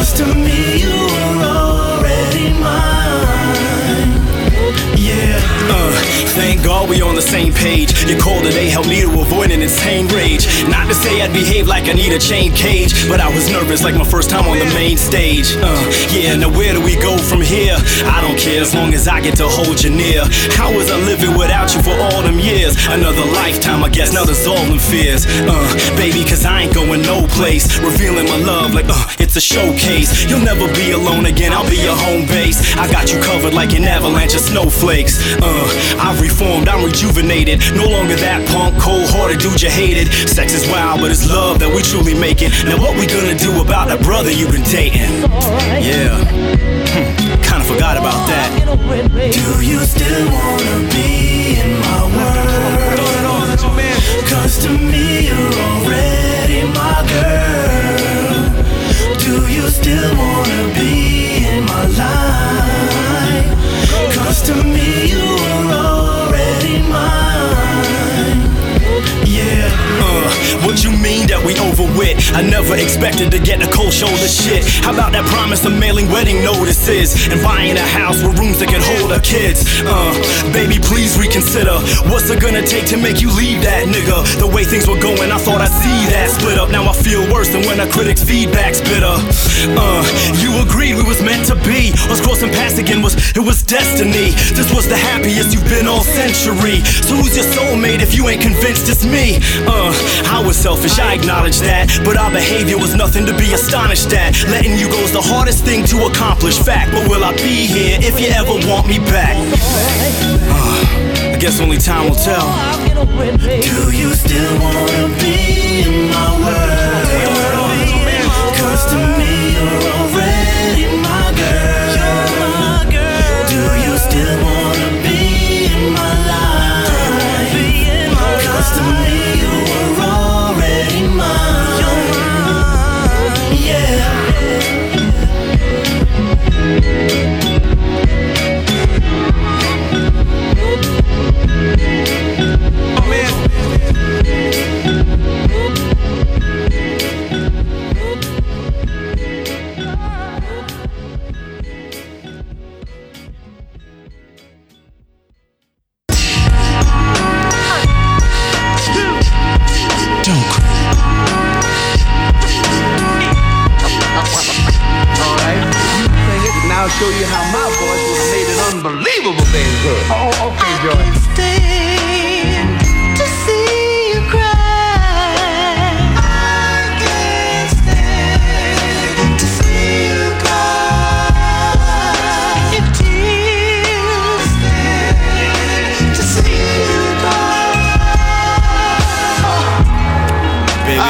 Cause 0.07 0.19
to 0.19 0.35
me 0.35 0.79
you 0.79 0.89
are 0.89 1.99
already 1.99 2.53
mine. 2.61 4.16
Yeah. 4.97 5.37
Uh, 5.69 5.93
thank 6.33 6.63
God 6.63 6.89
we 6.89 7.01
on 7.01 7.13
the 7.13 7.21
same 7.21 7.53
page. 7.53 7.93
Your 8.09 8.19
call 8.19 8.41
today 8.41 8.67
helped 8.67 8.89
me 8.89 9.01
to 9.01 9.21
avoid 9.21 9.51
an 9.51 9.61
insane 9.61 10.07
rage. 10.07 10.47
Not 10.67 10.87
to 10.87 10.95
say 10.95 11.21
I'd 11.21 11.33
behave 11.33 11.67
like 11.67 11.85
I 11.85 11.93
need 11.93 12.13
a 12.13 12.19
chain 12.19 12.51
cage, 12.51 13.07
but 13.07 13.19
I 13.19 13.29
was 13.29 13.51
nervous 13.51 13.83
like 13.83 13.93
my 13.93 14.03
first 14.03 14.29
time 14.29 14.47
on 14.47 14.57
the 14.57 14.65
main 14.73 14.97
stage. 14.97 15.53
Uh, 15.61 15.85
yeah, 16.09 16.35
now 16.35 16.49
where 16.49 16.73
do 16.73 16.81
we 16.81 16.95
go 16.95 17.15
from 17.17 17.41
here? 17.41 17.77
I 18.09 18.21
don't 18.25 18.39
care 18.39 18.61
as 18.61 18.73
long 18.73 18.93
as 18.95 19.07
I 19.07 19.21
get 19.21 19.37
to 19.37 19.47
hold 19.47 19.83
you 19.83 19.91
near. 19.91 20.25
How 20.57 20.73
was 20.73 20.89
I 20.89 20.97
living 21.05 21.37
without 21.37 21.75
you 21.75 21.81
for 21.83 21.93
all 21.93 22.21
them 22.23 22.39
years? 22.39 22.73
Another 22.89 23.25
lifetime, 23.37 23.83
I 23.83 23.89
guess. 23.89 24.13
Now 24.13 24.25
there's 24.25 24.47
all 24.47 24.65
them 24.65 24.79
fears. 24.79 25.27
Uh, 25.45 25.61
baby, 25.95 26.23
cause 26.25 26.43
I 26.43 26.63
ain't 26.63 26.73
going 26.73 27.03
no 27.03 27.27
place. 27.37 27.77
Revealing 27.77 28.25
my 28.25 28.37
love 28.37 28.73
like, 28.73 28.89
uh, 28.89 29.05
it's 29.19 29.35
a 29.35 29.41
showcase. 29.41 30.25
You'll 30.25 30.45
never 30.45 30.65
be 30.73 30.91
alone 30.91 31.27
again, 31.27 31.53
I'll 31.53 31.69
be 31.69 31.77
your 31.77 31.95
home 31.95 32.25
base. 32.25 32.57
I 32.77 32.89
got 32.91 33.13
you 33.13 33.21
covered 33.21 33.53
like 33.53 33.73
an 33.77 33.83
avalanche 33.83 34.33
of 34.33 34.41
snowflakes. 34.41 34.86
Uh, 34.87 35.99
I've 35.99 36.21
reformed, 36.21 36.69
I'm 36.69 36.85
rejuvenated. 36.85 37.59
No 37.75 37.89
longer 37.89 38.15
that 38.15 38.47
punk, 38.47 38.79
cold 38.79 39.09
hearted 39.11 39.39
dude 39.39 39.61
you 39.61 39.69
hated. 39.69 40.07
Sex 40.29 40.53
is 40.53 40.65
wild, 40.71 41.01
but 41.01 41.11
it's 41.11 41.27
love 41.27 41.59
that 41.59 41.67
we 41.67 41.81
truly 41.83 42.15
make 42.15 42.41
it. 42.41 42.55
Now, 42.63 42.79
what 42.79 42.95
we 42.95 43.05
gonna 43.05 43.35
do 43.35 43.59
about 43.59 43.89
that 43.89 43.99
brother 43.99 44.31
you've 44.31 44.55
been 44.55 44.63
dating? 44.63 45.27
Yeah, 45.83 46.15
hmm, 46.23 47.43
kinda 47.43 47.67
forgot 47.67 47.99
about 47.99 48.31
that. 48.31 48.47
Do 49.11 49.45
you 49.59 49.83
still 49.83 50.23
wanna 50.31 50.87
be 50.95 51.59
in 51.59 51.83
my 51.83 52.07
world? 52.07 53.59
Cause 54.23 54.55
to 54.63 54.71
me 54.71 55.27
you're 55.27 55.53
already 55.67 56.63
my 56.71 57.03
girl. 57.11 58.63
Do 59.19 59.51
you 59.51 59.67
still 59.67 60.15
wanna 60.15 60.71
be 60.79 61.43
in 61.43 61.65
my 61.65 61.83
life? 61.91 62.86
Cause 64.27 64.41
to 64.41 64.55
me 64.61 65.07
you 65.07 65.23
are 65.23 65.71
already 65.71 66.79
mine. 66.89 68.56
Yeah. 69.37 69.69
Uh, 70.01 70.65
what 70.65 70.83
you 70.83 70.89
mean 70.89 71.29
that 71.29 71.37
we 71.45 71.53
overwit? 71.61 72.17
I 72.33 72.41
never 72.41 72.73
expected 72.73 73.29
to 73.31 73.39
get 73.39 73.61
a 73.61 73.69
cold 73.69 73.93
shoulder 73.93 74.25
shit. 74.25 74.65
How 74.81 74.93
about 74.93 75.13
that 75.13 75.25
promise 75.29 75.61
of 75.65 75.77
mailing 75.77 76.09
wedding 76.09 76.41
notices 76.41 77.13
and 77.29 77.37
buying 77.45 77.77
a 77.77 77.87
house 77.93 78.17
with 78.25 78.33
rooms 78.41 78.57
that 78.59 78.69
can 78.73 78.81
hold 78.81 79.13
our 79.13 79.21
kids? 79.21 79.61
Uh, 79.85 80.09
baby, 80.49 80.81
please 80.81 81.13
reconsider. 81.21 81.77
What's 82.09 82.29
it 82.33 82.41
gonna 82.41 82.65
take 82.65 82.89
to 82.93 82.97
make 82.97 83.21
you 83.21 83.29
leave 83.37 83.61
that 83.61 83.85
nigga? 83.85 84.25
The 84.41 84.49
way 84.49 84.65
things 84.65 84.89
were 84.89 84.97
going, 84.97 85.29
I 85.29 85.37
thought 85.37 85.61
I'd 85.61 85.73
see 85.85 85.99
that 86.13 86.33
split 86.33 86.57
up. 86.57 86.73
Now 86.73 86.89
I 86.89 86.93
feel 86.97 87.21
worse 87.29 87.53
than 87.53 87.61
when 87.69 87.77
a 87.79 87.87
critic's 87.89 88.25
feedback's 88.25 88.81
bitter. 88.81 89.13
Uh, 89.77 90.01
you 90.41 90.49
agreed 90.65 90.97
we 90.97 91.05
was 91.05 91.21
meant 91.21 91.45
to 91.53 91.55
be. 91.61 91.93
Us 92.09 92.21
crossing 92.21 92.49
paths 92.49 92.81
again 92.81 93.01
was 93.05 93.13
it 93.37 93.43
was 93.45 93.61
destiny. 93.61 94.33
This 94.57 94.73
was 94.73 94.89
the 94.89 94.97
happiest 94.97 95.53
you've 95.53 95.69
been 95.69 95.85
all 95.85 96.01
century. 96.01 96.81
So 97.05 97.13
who's 97.21 97.37
your 97.37 97.45
soulmate 97.53 98.01
if 98.01 98.17
you 98.17 98.29
ain't 98.29 98.41
convinced 98.41 98.89
it's 98.89 99.05
Uh, 99.35 99.91
I 100.31 100.43
was 100.45 100.57
selfish, 100.57 100.99
I 100.99 101.13
acknowledge 101.15 101.59
that. 101.59 101.87
But 102.03 102.17
our 102.17 102.31
behavior 102.31 102.77
was 102.77 102.95
nothing 102.95 103.25
to 103.25 103.35
be 103.37 103.53
astonished 103.53 104.13
at. 104.13 104.35
Letting 104.47 104.77
you 104.77 104.87
go 104.87 104.97
go's 105.01 105.11
the 105.11 105.21
hardest 105.21 105.65
thing 105.65 105.85
to 105.85 106.07
accomplish. 106.07 106.57
Fact, 106.59 106.91
but 106.91 107.07
will 107.09 107.23
I 107.23 107.33
be 107.35 107.65
here 107.67 107.97
if 108.01 108.19
you 108.19 108.27
ever 108.27 108.53
want 108.67 108.87
me 108.87 108.99
back? 108.99 109.35
Uh, 110.49 111.33
I 111.33 111.37
guess 111.39 111.59
only 111.59 111.77
time 111.77 112.09
will 112.09 112.15
tell. 112.15 112.47
Do 113.61 113.91
you 113.95 114.13
still 114.13 114.59
wanna 114.59 115.07
be 115.19 115.83
in 115.83 116.09
my 116.09 116.29
world? 116.45 116.66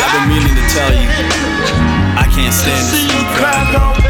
I've 0.08 0.14
been 0.22 0.30
meaning 0.30 0.56
to 0.56 0.66
tell 0.72 0.94
you. 0.94 1.10
I 2.16 2.26
can't 2.32 2.54
stand 2.54 2.88
to 2.96 4.07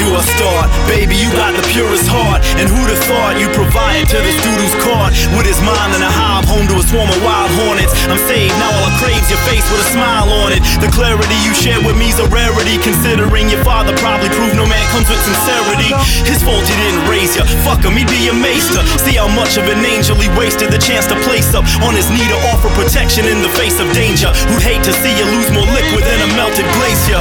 do 0.00 0.16
I 0.16 0.24
start? 0.24 0.66
Baby, 0.88 1.20
you 1.20 1.28
got 1.36 1.52
the 1.52 1.64
purest 1.68 2.08
heart. 2.08 2.40
And 2.56 2.64
who'd 2.64 2.88
have 2.88 3.04
thought 3.04 3.36
you 3.36 3.52
provided 3.52 4.08
to 4.08 4.18
this 4.24 4.36
dude 4.40 4.56
who's 4.56 4.76
caught 4.80 5.12
with 5.36 5.44
his 5.44 5.60
mind 5.60 5.92
in 5.92 6.00
a 6.00 6.08
hive, 6.08 6.48
home 6.48 6.64
to 6.72 6.76
a 6.80 6.84
swarm 6.88 7.12
of 7.12 7.20
wild 7.20 7.52
hornets. 7.60 7.92
I'm 8.08 8.18
saved, 8.24 8.56
now 8.56 8.72
all 8.72 8.88
I 8.88 8.92
crave's 8.96 9.28
your 9.28 9.40
face 9.44 9.64
with 9.68 9.84
a 9.84 9.88
smile 9.92 10.32
on 10.40 10.56
it. 10.56 10.64
The 10.80 10.88
clarity 10.96 11.36
you 11.44 11.52
share 11.52 11.80
with 11.84 12.00
me's 12.00 12.16
a 12.16 12.26
rarity, 12.32 12.80
considering 12.80 13.52
your 13.52 13.60
father 13.60 13.92
probably 14.00 14.32
proved 14.32 14.56
no 14.56 14.64
man 14.64 14.84
comes 14.96 15.06
with 15.12 15.20
sincerity. 15.20 15.92
His 16.24 16.40
fault 16.40 16.64
he 16.64 16.74
didn't 16.80 17.04
raise 17.04 17.36
ya. 17.36 17.44
Fuck 17.68 17.84
him, 17.84 17.92
he'd 18.00 18.08
be 18.08 18.32
amazed 18.32 18.72
to 18.72 18.80
see 19.04 19.20
how 19.20 19.28
much 19.28 19.60
of 19.60 19.68
an 19.68 19.84
angel 19.84 20.16
he 20.16 20.32
wasted 20.32 20.72
the 20.72 20.80
chance 20.80 21.04
to 21.12 21.16
place 21.28 21.52
up 21.52 21.68
on 21.84 21.92
his 21.92 22.08
knee 22.08 22.24
to 22.24 22.38
offer 22.48 22.72
protection 22.72 23.28
in 23.28 23.44
the 23.44 23.52
face 23.52 23.76
of 23.76 23.86
danger. 23.92 24.32
Who'd 24.48 24.64
hate 24.64 24.82
to 24.88 24.94
see 25.04 25.12
you 25.12 25.28
lose 25.28 25.52
more 25.52 25.68
liquid 25.68 26.08
than 26.08 26.24
a 26.24 26.28
melted 26.40 26.66
glacier. 26.80 27.20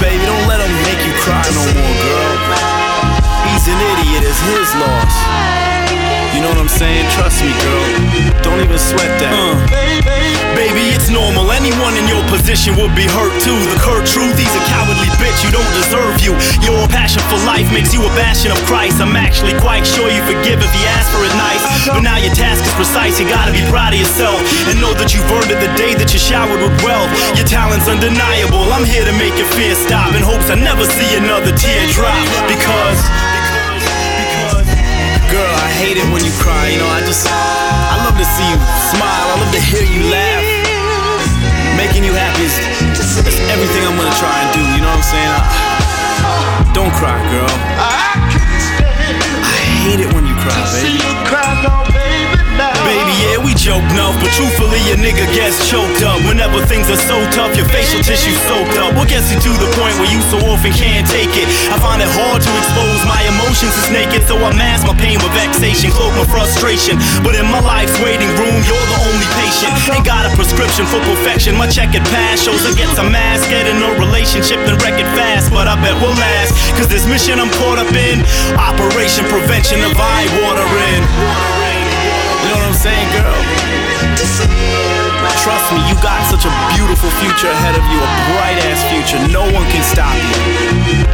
Baby, 0.00 0.26
don't 0.26 0.46
let 0.48 0.60
him 0.60 0.74
make 0.82 1.00
you 1.06 1.14
cry 1.22 1.44
no 1.54 1.62
more, 1.62 1.96
girl. 2.02 2.36
He's 3.46 3.66
an 3.68 3.78
idiot, 3.78 4.22
it's 4.26 4.40
his 4.42 4.70
loss. 4.76 5.14
You 6.34 6.42
know 6.42 6.48
what 6.48 6.58
I'm 6.58 6.68
saying? 6.68 7.08
Trust 7.14 7.42
me, 7.42 7.52
girl. 7.62 8.42
Don't 8.42 8.60
even 8.60 8.78
sweat 8.78 9.20
that. 9.20 9.32
Uh. 9.32 10.23
Baby, 10.54 10.94
it's 10.94 11.10
normal. 11.10 11.50
Anyone 11.50 11.98
in 11.98 12.06
your 12.06 12.22
position 12.30 12.78
would 12.78 12.94
be 12.94 13.10
hurt 13.10 13.34
too. 13.42 13.58
The 13.74 13.78
curt 13.82 14.06
truth, 14.06 14.38
he's 14.38 14.54
a 14.54 14.62
cowardly 14.70 15.10
bitch. 15.18 15.42
You 15.42 15.50
don't 15.50 15.72
deserve 15.74 16.22
you. 16.22 16.32
Your 16.62 16.86
passion 16.86 17.20
for 17.26 17.38
life 17.42 17.66
makes 17.74 17.90
you 17.90 18.00
a 18.06 18.12
bastion 18.14 18.54
of 18.54 18.58
Christ. 18.62 19.02
I'm 19.02 19.18
actually 19.18 19.58
quite 19.58 19.82
sure 19.82 20.06
you 20.06 20.22
forgive 20.30 20.62
if 20.62 20.70
he 20.70 20.82
asks 20.94 21.10
for 21.10 21.26
it 21.26 21.34
nice. 21.34 21.62
But 21.90 22.06
now 22.06 22.22
your 22.22 22.32
task 22.38 22.62
is 22.62 22.74
precise. 22.78 23.18
You 23.18 23.26
gotta 23.26 23.50
be 23.50 23.66
proud 23.66 23.92
of 23.92 23.98
yourself 23.98 24.38
and 24.70 24.78
know 24.78 24.94
that 24.94 25.10
you've 25.10 25.26
earned 25.34 25.50
it 25.50 25.58
the 25.58 25.72
day 25.74 25.98
that 25.98 26.14
you 26.14 26.22
showered 26.22 26.62
with 26.62 26.74
wealth. 26.86 27.10
Your 27.34 27.50
talent's 27.50 27.90
undeniable. 27.90 28.62
I'm 28.70 28.86
here 28.86 29.04
to 29.04 29.14
make 29.18 29.34
your 29.34 29.50
fear 29.58 29.74
stop 29.74 30.14
in 30.14 30.22
hopes 30.22 30.54
I 30.54 30.54
never 30.54 30.86
see 30.86 31.10
another 31.18 31.50
tear 31.50 31.82
drop 31.90 32.22
because. 32.46 33.33
Girl, 35.34 35.42
I 35.42 35.66
hate 35.82 35.98
it 35.98 36.06
when 36.14 36.22
you 36.22 36.30
cry, 36.38 36.70
you 36.70 36.78
know, 36.78 36.86
I 36.86 37.02
just 37.02 37.26
I 37.26 37.98
love 38.06 38.14
to 38.14 38.22
see 38.22 38.46
you 38.46 38.54
smile, 38.94 39.02
I 39.02 39.34
love 39.42 39.50
to 39.50 39.58
hear 39.58 39.82
you 39.82 40.06
laugh. 40.06 40.46
Making 41.74 42.06
you 42.06 42.14
happy 42.14 42.46
is 42.46 42.54
is 43.02 43.18
everything 43.50 43.82
I'm 43.82 43.98
gonna 43.98 44.14
try 44.14 44.30
and 44.30 44.54
do, 44.54 44.62
you 44.62 44.78
know 44.78 44.94
what 44.94 45.02
I'm 45.02 45.04
saying? 45.10 45.34
I, 45.34 45.42
don't 46.70 46.94
cry, 46.94 47.18
girl. 47.34 47.50
I 47.50 48.14
hate 49.82 50.06
it 50.06 50.14
when 50.14 50.22
you 50.22 50.38
cry, 50.38 50.54
baby. 50.70 51.02
Baby, 52.84 53.14
yeah, 53.24 53.38
we 53.40 53.56
joke 53.56 53.82
enough, 53.96 54.14
but 54.20 54.30
truthfully, 54.36 54.78
a 54.92 54.96
nigga 55.00 55.24
gets 55.32 55.56
choked 55.66 56.04
up. 56.04 56.20
Whenever 56.28 56.60
things 56.68 56.86
are 56.92 57.00
so 57.00 57.16
tough, 57.32 57.56
your 57.56 57.66
facial 57.72 57.98
tissue 58.04 58.36
soaked 58.46 58.76
up. 58.78 58.92
What 58.94 59.08
gets 59.08 59.32
you 59.32 59.40
to 59.40 59.52
the 59.56 59.70
point 59.80 59.96
where 59.98 60.10
you 60.12 60.20
so 60.28 60.38
often 60.52 60.70
can't 60.70 61.08
take 61.08 61.32
it? 61.32 61.48
I 61.72 61.80
find 61.80 61.98
it 62.04 62.10
hard 62.12 62.44
to 62.44 62.50
expose 62.60 63.00
my 63.08 63.24
emotions 63.26 63.74
is 63.80 63.88
naked, 63.90 64.22
so 64.28 64.36
I 64.38 64.52
mask 64.54 64.86
my 64.86 64.94
pain 65.00 65.16
with 65.18 65.32
vexation, 65.32 65.90
cloak 65.90 66.12
my 66.14 66.28
frustration. 66.28 67.00
But 67.24 67.34
in 67.34 67.48
my 67.48 67.64
life's 67.64 67.96
waiting 68.04 68.30
room, 68.36 68.58
you're 68.68 68.88
the 68.92 69.00
only 69.08 69.28
patient. 69.40 69.72
Ain't 69.90 70.06
got 70.06 70.28
a 70.28 70.30
prescription 70.36 70.84
for 70.86 71.00
perfection. 71.08 71.56
My 71.56 71.66
checkered 71.66 72.04
past 72.12 72.44
shows 72.44 72.62
I 72.68 72.76
get 72.76 72.92
some 72.94 73.16
ass, 73.16 73.42
get 73.48 73.64
in 73.64 73.80
a 73.80 73.90
relationship, 73.96 74.60
then 74.68 74.76
wreck 74.84 75.00
it 75.00 75.08
fast. 75.18 75.50
But 75.50 75.66
I 75.66 75.74
bet 75.80 75.96
we'll 76.04 76.14
last, 76.20 76.52
cause 76.76 76.86
this 76.86 77.08
mission 77.08 77.40
I'm 77.40 77.50
caught 77.58 77.80
up 77.80 77.90
in 77.96 78.20
Operation 78.60 79.24
Prevention 79.32 79.80
of 79.82 79.96
Eye 79.96 80.28
Watering. 80.44 81.63
You 82.44 82.50
know 82.50 82.56
what 82.56 82.66
I'm 82.66 82.74
saying, 82.74 83.08
girl? 83.12 85.03
Trust 85.44 85.76
me, 85.76 85.80
you 85.92 85.94
got 86.00 86.24
such 86.32 86.48
a 86.48 86.52
beautiful 86.72 87.12
future 87.20 87.52
ahead 87.52 87.76
of 87.76 87.84
you, 87.92 88.00
a 88.00 88.10
bright 88.32 88.56
ass 88.64 88.80
future. 88.88 89.20
No 89.28 89.44
one 89.52 89.68
can 89.68 89.84
stop 89.84 90.16
you. 90.16 91.04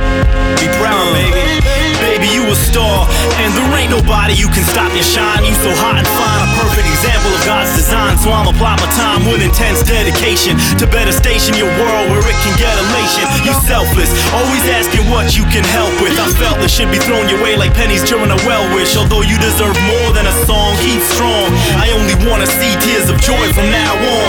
Be 0.54 0.70
proud, 0.78 1.02
baby. 1.18 1.58
Baby, 1.98 2.30
you 2.32 2.46
a 2.46 2.54
star, 2.54 3.10
and 3.42 3.50
there 3.58 3.66
ain't 3.74 3.90
nobody 3.90 4.32
you 4.38 4.46
can 4.48 4.62
stop 4.70 4.88
your 4.94 5.04
shine. 5.04 5.42
You 5.42 5.52
so 5.60 5.74
hot 5.82 5.98
and 5.98 6.06
fine, 6.06 6.40
a 6.46 6.48
perfect 6.62 6.86
example 6.88 7.28
of 7.34 7.42
God's 7.42 7.74
design. 7.74 8.16
So 8.22 8.30
I'ma 8.30 8.54
apply 8.54 8.78
my 8.78 8.90
time 8.94 9.26
with 9.26 9.42
intense 9.42 9.82
dedication 9.82 10.56
to 10.78 10.86
better 10.88 11.12
station 11.12 11.58
your 11.58 11.68
world 11.82 12.06
where 12.14 12.22
it 12.22 12.38
can 12.40 12.54
get 12.56 12.72
elation. 12.86 13.26
You 13.44 13.52
selfless, 13.66 14.14
always 14.30 14.64
asking 14.70 15.10
what 15.12 15.36
you 15.36 15.44
can 15.50 15.66
help 15.74 15.92
with. 16.00 16.16
I 16.16 16.30
felt 16.40 16.62
this 16.62 16.72
should 16.72 16.88
be 16.94 17.02
thrown 17.02 17.28
your 17.28 17.42
way 17.42 17.58
like 17.58 17.74
pennies 17.74 18.06
during 18.06 18.30
a 18.30 18.40
well 18.46 18.64
wish. 18.78 18.94
Although 18.94 19.26
you 19.26 19.36
deserve 19.42 19.76
more 19.90 20.10
than 20.16 20.24
a 20.24 20.34
song, 20.46 20.78
keep 20.80 21.02
strong. 21.02 21.50
I 21.76 21.92
only 21.98 22.16
wanna 22.24 22.48
see 22.48 22.72
tears 22.80 23.10
of 23.10 23.20
joy 23.20 23.44
from 23.52 23.68
now 23.74 23.92
on. 23.92 24.19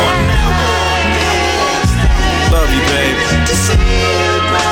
Love 2.51 2.71
you, 2.73 2.81
babe. 2.91 4.70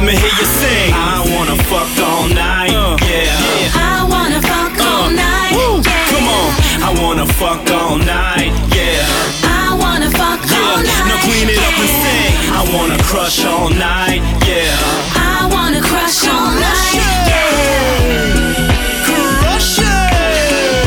Let 0.00 0.06
me 0.08 0.16
hear 0.16 0.32
you 0.40 0.46
sing. 0.60 0.92
I 0.94 1.20
wanna 1.28 1.56
fuck 1.68 1.92
all 2.00 2.26
night. 2.28 2.72
Yeah. 3.04 3.76
I 3.76 4.06
wanna 4.08 4.40
fuck 4.40 4.72
all 4.80 5.10
night. 5.10 5.52
Woo, 5.52 5.82
yeah. 5.84 6.08
Come 6.12 6.28
on. 6.40 6.50
I 6.88 6.90
wanna 7.02 7.26
fuck 7.40 7.68
all 7.70 7.96
night. 7.98 8.52
Yeah. 8.72 9.04
I 9.44 9.76
wanna 9.76 10.10
fuck 10.10 10.40
all 10.40 10.80
Yeah. 10.80 10.88
night. 10.88 11.06
Now 11.08 11.18
clean 11.28 11.48
it 11.52 11.58
up 11.58 11.76
and 11.84 11.92
sing. 12.02 12.32
I 12.48 12.62
wanna 12.74 12.98
crush 13.04 13.44
all 13.44 13.68
night. 13.68 14.22
Yeah. 14.48 14.72
I 15.16 15.46
wanna 15.52 15.80
crush 15.82 16.26
all 16.28 16.50
night. 16.68 16.96
Yeah. 16.96 17.50
Crush 19.04 19.78
it! 19.80 20.80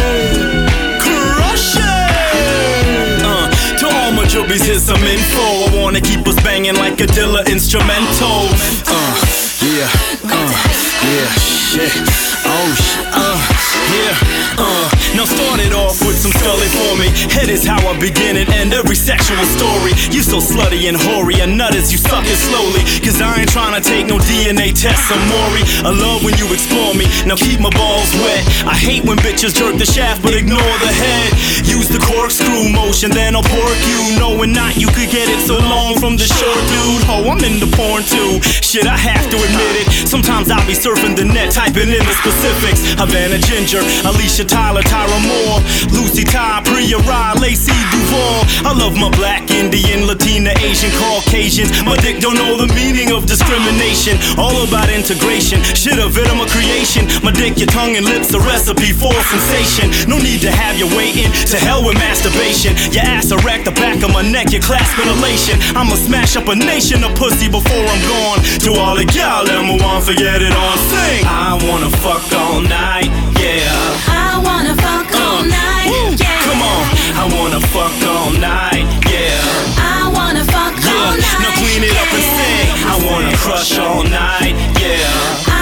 Crush 1.05 1.75
it! 1.75 3.21
Uh, 3.21 3.45
to 3.77 3.85
all 3.95 4.11
my 4.11 4.25
jubbies, 4.25 4.63
here's 4.65 4.83
some 4.83 5.03
info. 5.03 5.72
Wanna 5.93 6.09
keep 6.09 6.27
us 6.27 6.41
banging 6.41 6.73
like 6.73 6.99
a 7.01 7.05
Dilla 7.05 7.45
instrumental. 7.45 8.49
Uh, 8.89 9.13
yeah, 9.61 9.85
uh, 10.25 10.49
yeah, 11.05 11.29
shit. 11.37 11.93
Oh, 12.49 12.73
uh, 13.13 13.37
yeah, 13.93 14.17
uh. 14.57 14.89
Now 15.13 15.25
start 15.25 15.59
it 15.59 15.71
off 15.71 16.01
with 16.01 16.12
some 16.23 16.31
scully 16.39 16.71
for 16.71 16.95
me. 16.95 17.11
Head 17.35 17.51
is 17.51 17.67
how 17.67 17.83
I 17.83 17.99
begin 17.99 18.39
and 18.39 18.47
end 18.55 18.71
every 18.71 18.95
sexual 18.95 19.43
story. 19.59 19.91
You 20.07 20.23
so 20.23 20.39
slutty 20.39 20.87
and 20.87 20.95
hoary, 20.95 21.43
a 21.43 21.47
nut 21.47 21.75
as 21.75 21.91
you 21.91 21.99
suck 21.99 22.23
it 22.23 22.39
slowly. 22.39 22.79
Cause 23.03 23.19
I 23.19 23.43
ain't 23.43 23.51
trying 23.51 23.75
to 23.75 23.83
take 23.83 24.07
no 24.07 24.15
DNA 24.23 24.71
test 24.71 25.11
or 25.11 25.19
Maury. 25.27 25.67
I 25.83 25.91
love 25.91 26.23
when 26.23 26.31
you 26.39 26.47
explore 26.55 26.95
me. 26.95 27.11
Now 27.27 27.35
keep 27.35 27.59
my 27.59 27.69
balls 27.75 28.07
wet. 28.23 28.39
I 28.63 28.71
hate 28.71 29.03
when 29.03 29.19
bitches 29.19 29.51
jerk 29.51 29.75
the 29.75 29.83
shaft 29.83 30.23
but 30.23 30.31
ignore 30.31 30.75
the 30.79 30.91
head. 30.95 31.27
Use 31.67 31.91
the 31.91 31.99
corkscrew 31.99 32.71
motion, 32.71 33.11
then 33.11 33.35
I'll 33.35 33.43
pork 33.43 33.79
you. 33.83 34.15
Knowing 34.15 34.55
not 34.55 34.79
you 34.79 34.87
could 34.95 35.11
get 35.11 35.27
it 35.27 35.43
so 35.43 35.59
long 35.59 35.99
from 35.99 36.15
the 36.15 36.23
short 36.23 36.63
dude. 36.71 37.03
Oh, 37.11 37.35
I'm 37.35 37.43
into 37.43 37.67
porn 37.75 38.07
too. 38.07 38.39
Shit, 38.63 38.87
I 38.87 38.95
have 38.95 39.27
to 39.27 39.35
admit 39.35 39.75
it. 39.83 40.07
Sometimes 40.07 40.47
I'll 40.47 40.63
be 40.63 40.71
surfing 40.71 41.19
the 41.19 41.27
net, 41.27 41.51
typing 41.51 41.91
in 41.91 41.99
the 41.99 42.15
specifics. 42.15 42.95
Havana 42.95 43.43
Ginger, 43.43 43.83
Alicia 44.07 44.47
Tyler, 44.47 44.87
Tyra 44.87 45.19
Moore, 45.19 45.59
Ty, 46.13 46.61
ride, 46.61 46.65
Priya 46.65 46.97
ride, 47.09 47.41
Lacey. 47.41 47.73
I 48.61 48.71
love 48.77 48.93
my 48.93 49.09
black, 49.17 49.49
Indian, 49.49 50.05
Latina, 50.05 50.53
Asian, 50.61 50.91
Caucasians. 51.01 51.73
My 51.83 51.97
dick 51.97 52.21
don't 52.21 52.35
know 52.35 52.55
the 52.55 52.69
meaning 52.77 53.11
of 53.11 53.25
discrimination. 53.25 54.21
All 54.37 54.53
about 54.61 54.89
integration. 54.93 55.57
Shit, 55.73 55.97
a 55.97 56.05
bit 56.13 56.29
of 56.29 56.37
my 56.37 56.45
creation. 56.45 57.09
My 57.25 57.31
dick, 57.31 57.57
your 57.57 57.67
tongue 57.67 57.97
and 57.97 58.05
lips, 58.05 58.33
a 58.33 58.39
recipe 58.39 58.93
for 58.93 59.13
sensation. 59.33 59.89
No 60.07 60.21
need 60.21 60.41
to 60.41 60.51
have 60.51 60.77
you 60.77 60.85
waiting. 60.93 61.31
To 61.49 61.57
hell 61.57 61.81
with 61.81 61.97
masturbation. 61.97 62.77
Your 62.93 63.03
ass 63.03 63.31
erect, 63.31 63.65
the 63.65 63.73
back 63.73 64.03
of 64.03 64.13
my 64.13 64.21
neck, 64.21 64.53
you're 64.53 64.61
clasping 64.61 65.09
elation. 65.09 65.57
I'ma 65.73 65.95
smash 65.97 66.37
up 66.37 66.47
a 66.47 66.55
nation 66.55 67.03
of 67.03 67.17
pussy 67.17 67.49
before 67.49 67.85
I'm 67.89 68.03
gone. 68.05 68.39
To 68.69 68.69
all 68.77 68.95
the 68.95 69.05
gal, 69.09 69.43
let 69.43 69.65
me 69.65 69.81
want 69.81 70.05
forget 70.05 70.41
it 70.41 70.53
on. 70.53 70.77
Sing. 70.93 71.25
I 71.25 71.57
wanna 71.65 71.89
fuck 71.97 72.21
all 72.37 72.61
night, 72.61 73.09
yeah. 73.41 74.12
All 77.83 78.31
night, 78.31 78.87
yeah. 79.11 79.43
I 79.75 80.09
wanna 80.15 80.45
fuck 80.45 80.71
all 80.71 81.17
night. 81.19 81.39
now 81.43 81.51
clean 81.59 81.83
it 81.83 81.95
up 81.99 82.13
and 82.15 82.23
sing. 82.23 82.69
I 82.87 82.95
wanna 83.11 83.35
crush 83.35 83.77
all 83.77 84.03
night, 84.03 84.55
yeah. 84.79 85.52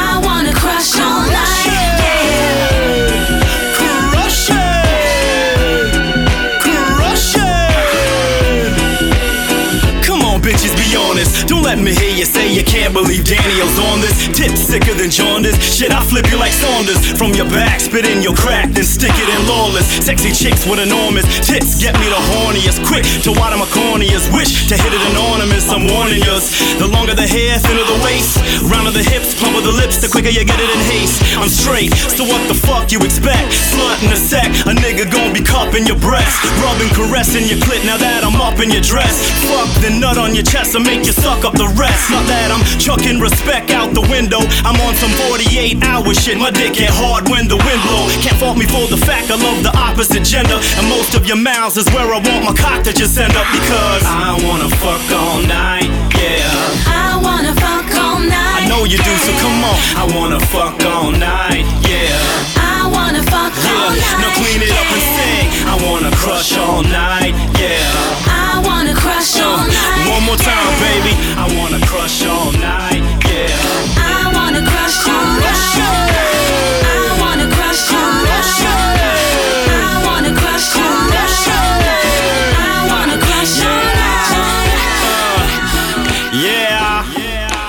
Let 11.72 11.80
me 11.80 11.96
hear 11.96 12.12
you 12.12 12.28
say 12.28 12.52
you 12.52 12.68
can't 12.68 12.92
believe 12.92 13.24
Dan-e-o's 13.24 13.80
on 13.80 14.04
this. 14.04 14.28
Tip 14.36 14.52
sicker 14.60 14.92
than 14.92 15.08
jaundice. 15.08 15.56
Shit, 15.56 15.96
I 15.96 16.04
flip 16.04 16.28
you 16.28 16.36
like 16.36 16.52
Saunders. 16.52 17.00
From 17.16 17.32
your 17.32 17.48
back, 17.48 17.80
spit 17.80 18.04
in 18.12 18.20
your 18.20 18.36
crack, 18.36 18.76
then 18.76 18.84
stick 18.84 19.16
it 19.16 19.30
in 19.32 19.40
lawless. 19.48 19.88
Sexy 20.04 20.36
chicks 20.36 20.68
with 20.68 20.84
enormous 20.84 21.24
tits 21.40 21.80
get 21.80 21.96
me 21.96 22.12
the 22.12 22.20
horniest. 22.36 22.84
Quick 22.84 23.08
to 23.24 23.32
water 23.40 23.56
my 23.56 23.64
corneas. 23.72 24.28
Wish 24.36 24.68
to 24.68 24.76
hit 24.76 24.92
it 24.92 25.04
anonymous. 25.16 25.72
I'm 25.72 25.88
warning 25.88 26.20
yous. 26.20 26.52
The 26.76 26.92
longer 26.92 27.16
the 27.16 27.24
hair, 27.24 27.56
thinner 27.64 27.88
the 27.88 28.04
waist. 28.04 28.36
Rounder 28.68 28.92
the 28.92 29.08
hips, 29.08 29.32
plumper 29.40 29.64
the 29.64 29.72
lips. 29.72 30.04
The 30.04 30.12
quicker 30.12 30.28
you 30.28 30.44
get 30.44 30.60
it 30.60 30.68
in 30.76 30.82
haste. 30.92 31.24
I'm 31.40 31.48
straight, 31.48 31.96
so 31.96 32.28
what 32.28 32.44
the 32.52 32.58
fuck 32.68 32.92
you 32.92 33.00
expect? 33.00 33.48
Slut 33.72 33.96
in 34.04 34.12
a 34.12 34.20
sack, 34.20 34.52
a 34.68 34.76
nigga 34.76 35.08
gon' 35.08 35.32
be 35.32 35.40
cupping 35.40 35.88
your 35.88 36.00
breast. 36.04 36.36
Rubbing, 36.60 36.92
caressing 36.92 37.48
your 37.48 37.64
clit. 37.64 37.80
Now 37.88 37.96
that 37.96 38.28
I'm 38.28 38.36
up 38.44 38.60
in 38.60 38.76
your 38.76 38.84
dress. 38.84 39.24
Fuck 39.48 39.72
the 39.80 39.96
nut 39.96 40.20
on 40.20 40.36
your 40.36 40.44
chest 40.44 40.76
and 40.76 40.84
make 40.84 41.08
you 41.08 41.16
suck 41.16 41.48
up 41.48 41.61
the 41.62 41.70
rest. 41.78 42.10
Not 42.10 42.26
that 42.26 42.50
I'm 42.50 42.66
chucking 42.82 43.22
respect 43.22 43.70
out 43.70 43.94
the 43.94 44.02
window. 44.10 44.42
I'm 44.66 44.78
on 44.82 44.98
some 44.98 45.14
48 45.30 45.78
hour 45.86 46.10
shit. 46.18 46.38
My 46.42 46.50
dick 46.50 46.74
get 46.74 46.90
hard 46.90 47.30
when 47.30 47.46
the 47.46 47.58
wind 47.62 47.82
blow. 47.86 48.10
Can't 48.26 48.38
fault 48.42 48.58
me 48.58 48.66
for 48.66 48.90
the 48.90 48.98
fact 48.98 49.30
I 49.30 49.38
love 49.38 49.62
the 49.62 49.70
opposite 49.78 50.26
gender. 50.26 50.58
And 50.82 50.86
most 50.90 51.14
of 51.14 51.30
your 51.30 51.38
mouths 51.38 51.78
is 51.78 51.86
where 51.94 52.10
I 52.10 52.18
want 52.18 52.42
my 52.50 52.56
cock 52.58 52.82
to 52.90 52.92
just 52.94 53.14
end 53.22 53.38
up 53.38 53.46
because 53.54 54.02
I 54.10 54.34
wanna 54.42 54.70
fuck 54.82 55.06
all 55.14 55.42
night, 55.46 55.90
yeah. 56.18 56.50
I 56.90 57.22
wanna 57.22 57.54
fuck 57.54 57.86
all 58.02 58.18
night. 58.18 58.66
I 58.66 58.68
know 58.68 58.84
you 58.90 58.98
do, 58.98 59.14
so 59.22 59.32
come 59.38 59.62
on. 59.62 59.78
I 60.02 60.06
wanna 60.18 60.42
fuck 60.50 60.82
all 60.90 61.14
night, 61.14 61.66
yeah. 61.86 62.18
I 62.58 62.90
wanna 62.90 63.22
fuck 63.30 63.54
all 63.54 63.94
Yeah, 63.94 64.02
night. 64.02 64.22
now 64.26 64.32
clean 64.42 64.62
it 64.66 64.74
up 64.74 64.90
and 64.90 65.06
sing. 65.14 65.46
I 65.70 65.76
wanna 65.86 66.10
crush 66.18 66.58
all 66.58 66.82
night, 66.82 67.38
yeah. 67.62 68.31
More 70.32 70.40
time, 70.40 70.80
baby. 70.80 71.12
I 71.36 71.46
wanna 71.60 71.80
crush 71.86 72.24
all 72.26 72.52
night, 72.54 73.04
yeah. 73.28 73.52
I 74.00 74.32
wanna 74.34 74.64
crush 74.64 75.08
all 75.08 75.28
night. 75.44 75.76
I 76.88 77.20
wanna 77.20 77.48
crush 77.56 77.92
all 78.00 78.24
night. 78.32 78.52
I 79.68 80.00
wanna 80.08 80.32
crush 80.40 80.76
all 80.86 81.02
night. 81.12 81.36
I 82.64 82.80
wanna 82.92 83.18
crush 83.26 83.58
all 83.72 83.84
night. 84.00 84.32
Yeah, 86.46 87.04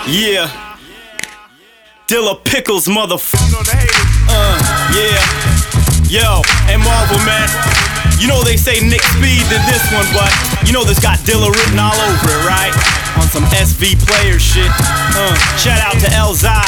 yeah. 0.07 0.47
Dilla 2.07 2.35
Pickles, 2.45 2.87
motherfucker. 2.87 3.59
Uh, 4.29 4.57
yeah. 4.95 5.21
Yo, 6.09 6.43
and 6.71 6.81
Marvel, 6.83 7.19
man. 7.27 7.92
You 8.23 8.31
know 8.31 8.39
they 8.47 8.55
say 8.55 8.79
Nick 8.79 9.03
Speed 9.19 9.43
did 9.51 9.59
this 9.67 9.83
one, 9.91 10.07
but 10.15 10.31
you 10.63 10.71
know 10.71 10.87
this 10.87 11.03
got 11.03 11.19
Dilla 11.27 11.51
written 11.51 11.75
all 11.75 11.91
over 11.91 12.31
it, 12.31 12.47
right? 12.47 12.71
On 13.19 13.27
some 13.27 13.43
SV 13.51 13.99
player 14.07 14.39
shit. 14.39 14.71
Uh, 15.19 15.35
shout 15.59 15.83
out 15.83 15.99
to 15.99 16.07
Elzhi. 16.15 16.63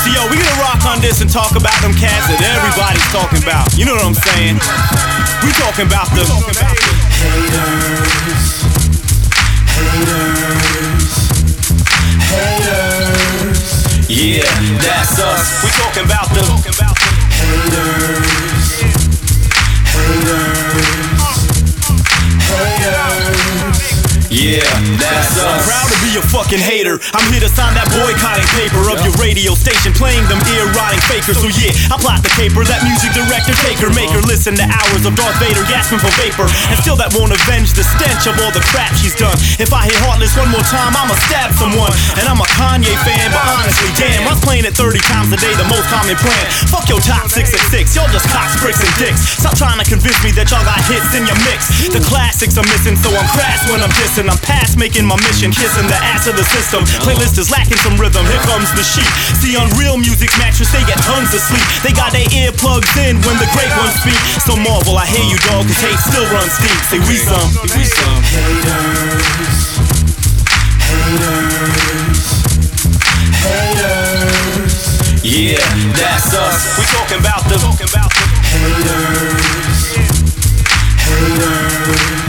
So 0.00 0.08
yo, 0.16 0.24
we 0.32 0.40
gonna 0.40 0.64
rock 0.64 0.80
on 0.88 0.96
this 1.04 1.20
and 1.20 1.28
talk 1.28 1.60
about 1.60 1.76
them 1.84 1.92
cats 1.92 2.24
that 2.32 2.40
everybody's 2.40 3.04
talking 3.12 3.44
about. 3.44 3.68
You 3.76 3.84
know 3.84 4.00
what 4.00 4.08
I'm 4.08 4.16
saying? 4.16 4.56
We 5.44 5.52
talking 5.60 5.84
about 5.84 6.08
the 6.16 6.24
haters, 7.20 8.64
haters, 9.76 11.04
haters. 12.32 13.60
Yeah, 14.08 14.48
that's 14.80 15.20
us. 15.20 15.60
We 15.60 15.68
talking 15.76 16.08
about 16.08 16.32
the 16.32 16.48
haters, 16.48 18.61
haters, 20.08 20.71
that's 25.08 25.36
us. 25.36 25.42
I'm 25.42 25.62
proud 25.66 25.88
to 25.90 25.98
be 26.04 26.10
a 26.18 26.22
fucking 26.30 26.62
hater. 26.62 27.00
I'm 27.14 27.26
here 27.32 27.42
to 27.42 27.50
sign 27.50 27.74
that 27.74 27.88
boycotting 27.90 28.46
paper 28.54 28.82
of 28.92 29.02
your 29.02 29.14
radio 29.18 29.56
station, 29.58 29.90
playing 29.96 30.22
them 30.30 30.38
ear-rotting 30.54 31.02
fakers. 31.10 31.38
So 31.40 31.48
yeah, 31.50 31.74
I 31.90 31.98
plot 31.98 32.22
the 32.22 32.32
caper. 32.38 32.62
That 32.62 32.84
music 32.86 33.10
director, 33.16 33.54
taker, 33.64 33.90
maker. 33.90 34.22
Listen 34.22 34.54
to 34.58 34.66
hours 34.66 35.02
of 35.08 35.16
Darth 35.16 35.36
Vader 35.40 35.64
gasping 35.66 35.98
for 35.98 36.12
vapor, 36.20 36.46
and 36.46 36.76
still 36.78 36.98
that 37.00 37.10
won't 37.16 37.32
avenge 37.32 37.72
the 37.72 37.84
stench 37.84 38.28
of 38.28 38.36
all 38.44 38.52
the 38.52 38.62
crap 38.70 38.92
she's 38.94 39.16
done. 39.16 39.34
If 39.58 39.72
I 39.72 39.88
hit 39.88 39.96
Heartless 40.04 40.36
one 40.36 40.50
more 40.52 40.64
time, 40.68 40.92
I'ma 40.94 41.16
stab 41.26 41.50
someone. 41.56 41.90
And 42.20 42.28
I'm 42.28 42.38
a 42.38 42.48
Kanye 42.60 42.92
fan, 43.02 43.32
but 43.32 43.44
honestly, 43.56 43.90
damn, 43.96 44.28
I 44.28 44.36
was 44.36 44.42
playing 44.44 44.68
it 44.68 44.76
30 44.76 45.00
times 45.08 45.32
a 45.32 45.38
day, 45.38 45.52
the 45.56 45.66
most 45.72 45.88
common 45.88 46.14
plan. 46.20 46.44
Fuck 46.68 46.92
your 46.92 47.00
top 47.00 47.32
six 47.32 47.56
at 47.56 47.64
six, 47.72 47.96
y'all 47.96 48.10
just 48.12 48.28
cocks, 48.28 48.60
bricks, 48.60 48.84
and 48.84 48.92
dicks. 49.00 49.40
Stop 49.40 49.56
trying 49.56 49.80
to 49.80 49.86
convince 49.88 50.20
me 50.20 50.30
that 50.36 50.52
y'all 50.52 50.64
got 50.66 50.80
hits 50.84 51.16
in 51.16 51.24
your 51.24 51.38
mix. 51.48 51.72
The 51.88 52.04
classics 52.04 52.60
are 52.60 52.66
missing, 52.68 53.00
so 53.00 53.08
I'm 53.14 53.28
crass 53.32 53.64
when 53.72 53.80
I'm 53.80 53.92
dissing. 53.96 54.28
I'm 54.28 54.36
past 54.44 54.76
making 54.76 54.91
my 55.00 55.16
mission, 55.24 55.48
kissing 55.48 55.88
the 55.88 55.96
ass 56.04 56.28
of 56.28 56.36
the 56.36 56.44
system. 56.52 56.84
Playlist 57.00 57.40
is 57.40 57.48
lacking 57.48 57.80
some 57.80 57.96
rhythm. 57.96 58.28
Here 58.28 58.44
comes 58.44 58.68
the 58.76 58.84
sheep. 58.84 59.08
See, 59.40 59.56
on 59.56 59.72
real 59.80 59.96
music's 59.96 60.36
mattress, 60.36 60.68
they 60.68 60.84
get 60.84 61.00
tons 61.08 61.32
of 61.32 61.40
sleep. 61.40 61.64
They 61.80 61.96
got 61.96 62.12
their 62.12 62.28
ear 62.28 62.52
earplugs 62.52 62.92
in 63.08 63.16
when 63.24 63.38
the 63.40 63.48
great 63.56 63.72
ones 63.80 63.94
speak. 64.04 64.18
So 64.44 64.56
Marvel, 64.56 64.98
I 64.98 65.06
hear 65.06 65.24
you, 65.24 65.38
dog, 65.48 65.64
cause 65.64 65.80
hate 65.80 65.98
still 65.98 66.28
runs 66.28 66.52
deep. 66.60 66.76
Say 66.92 66.98
we 67.08 67.16
some, 67.16 67.48
we 67.72 67.84
some 67.88 68.22
haters, 68.36 69.80
haters, 70.92 72.44
haters. 73.40 74.76
Yeah, 75.24 75.64
that's 75.96 76.34
us. 76.34 76.76
We 76.78 76.84
talking 76.92 77.20
about 77.20 77.48
the 77.48 77.58
haters, 78.52 79.96
haters. 81.00 82.21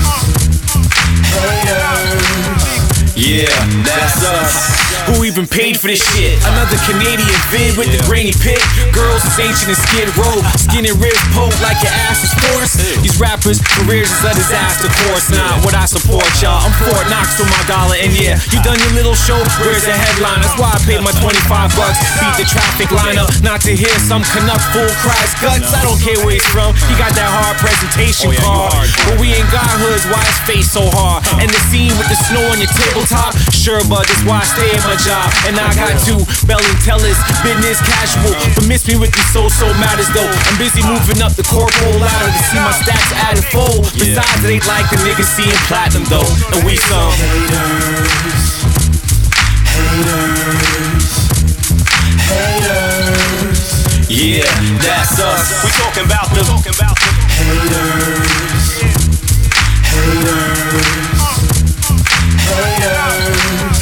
Yeah, 3.33 3.49
that's 3.81 4.21
us. 4.21 4.83
Who 5.09 5.25
even 5.25 5.49
paid 5.49 5.81
for 5.81 5.89
this 5.89 6.05
shit? 6.13 6.37
Another 6.45 6.77
Canadian 6.85 7.33
vid 7.49 7.73
with 7.81 7.89
the 7.89 7.97
grainy 8.05 8.29
pic. 8.29 8.61
Girls 8.93 9.25
is 9.25 9.35
ancient 9.41 9.73
and 9.73 9.79
skid 9.89 10.07
row. 10.13 10.37
Skin 10.53 10.85
and 10.85 10.93
ribs 11.01 11.17
poked 11.33 11.57
like 11.65 11.81
your 11.81 11.91
ass 12.05 12.21
is 12.21 12.29
forced. 12.37 12.77
These 13.01 13.17
rappers' 13.17 13.57
careers 13.81 14.13
is 14.13 14.21
a 14.21 14.37
disaster 14.37 14.87
course. 15.03 15.33
Not 15.33 15.65
what 15.65 15.73
I 15.73 15.89
support, 15.89 16.29
y'all. 16.45 16.61
I'm 16.61 16.71
Fort 16.77 17.09
Knox 17.09 17.33
for 17.33 17.49
my 17.49 17.57
dollar. 17.65 17.97
And 17.97 18.13
yeah, 18.13 18.37
you 18.53 18.61
done 18.61 18.77
your 18.85 18.93
little 19.01 19.17
show. 19.17 19.41
Where's 19.65 19.81
the 19.81 19.97
headline? 19.97 20.45
That's 20.45 20.55
why 20.61 20.69
I 20.69 20.79
paid 20.85 21.01
my 21.01 21.11
25 21.17 21.73
bucks. 21.73 21.97
Beat 22.21 22.37
the 22.37 22.47
traffic 22.47 22.93
lineup. 22.93 23.33
Not 23.41 23.65
to 23.65 23.73
hear 23.73 23.97
some 24.05 24.21
Canuck 24.29 24.61
fool 24.69 24.93
cries 25.01 25.33
guts. 25.41 25.73
I 25.73 25.81
don't 25.81 25.99
care 25.99 26.21
where 26.21 26.37
he's 26.37 26.47
from. 26.53 26.77
He 26.85 26.93
got 27.01 27.17
that 27.17 27.33
hard 27.33 27.57
presentation 27.57 28.29
oh, 28.45 28.69
card. 28.69 28.87
But 29.09 29.17
we 29.17 29.33
ain't 29.33 29.49
got 29.49 29.65
hoods. 29.81 30.05
Why 30.05 30.21
his 30.21 30.39
face 30.45 30.69
so 30.69 30.85
hard? 30.93 31.25
And 31.41 31.49
the 31.49 31.61
scene 31.73 31.91
with 31.97 32.07
the 32.07 32.19
snow 32.29 32.45
on 32.53 32.61
your 32.61 32.71
tabletop. 32.71 33.22
Sure, 33.53 33.79
but 33.87 34.03
that's 34.07 34.23
why 34.27 34.43
I 34.43 34.45
stay 34.47 34.69
at 34.75 34.83
my 34.83 34.97
job. 34.99 35.31
And 35.47 35.55
I 35.55 35.71
got 35.77 35.95
two 36.03 36.19
belly 36.43 36.75
tellers, 36.83 37.15
business 37.45 37.79
casual. 37.79 38.35
But 38.55 38.67
miss 38.67 38.83
me 38.87 38.99
with 38.99 39.15
these 39.15 39.29
so-so 39.31 39.71
matters 39.79 40.09
though. 40.11 40.27
I'm 40.27 40.57
busy 40.59 40.83
moving 40.83 41.21
up 41.23 41.37
the 41.39 41.47
corporal 41.47 41.95
ladder 42.01 42.31
to 42.31 42.41
see 42.51 42.59
my 42.59 42.73
stats 42.75 43.11
added 43.15 43.45
full. 43.47 43.85
Besides, 43.95 44.43
it 44.43 44.49
ain't 44.51 44.67
like 44.67 44.89
the 44.89 44.97
niggas 45.05 45.29
seeing 45.31 45.55
platinum 45.71 46.03
though. 46.11 46.27
And 46.51 46.65
we 46.67 46.75
some 46.75 47.13
haters, 49.71 50.43
haters. 52.27 53.69
Yeah, 54.09 54.43
that's 54.83 55.19
us. 55.19 55.63
We 55.63 55.71
talking 55.79 56.05
about 56.05 56.29
the 56.35 56.43
haters, 57.33 58.83
haters, 59.89 61.12
haters. 62.55 63.72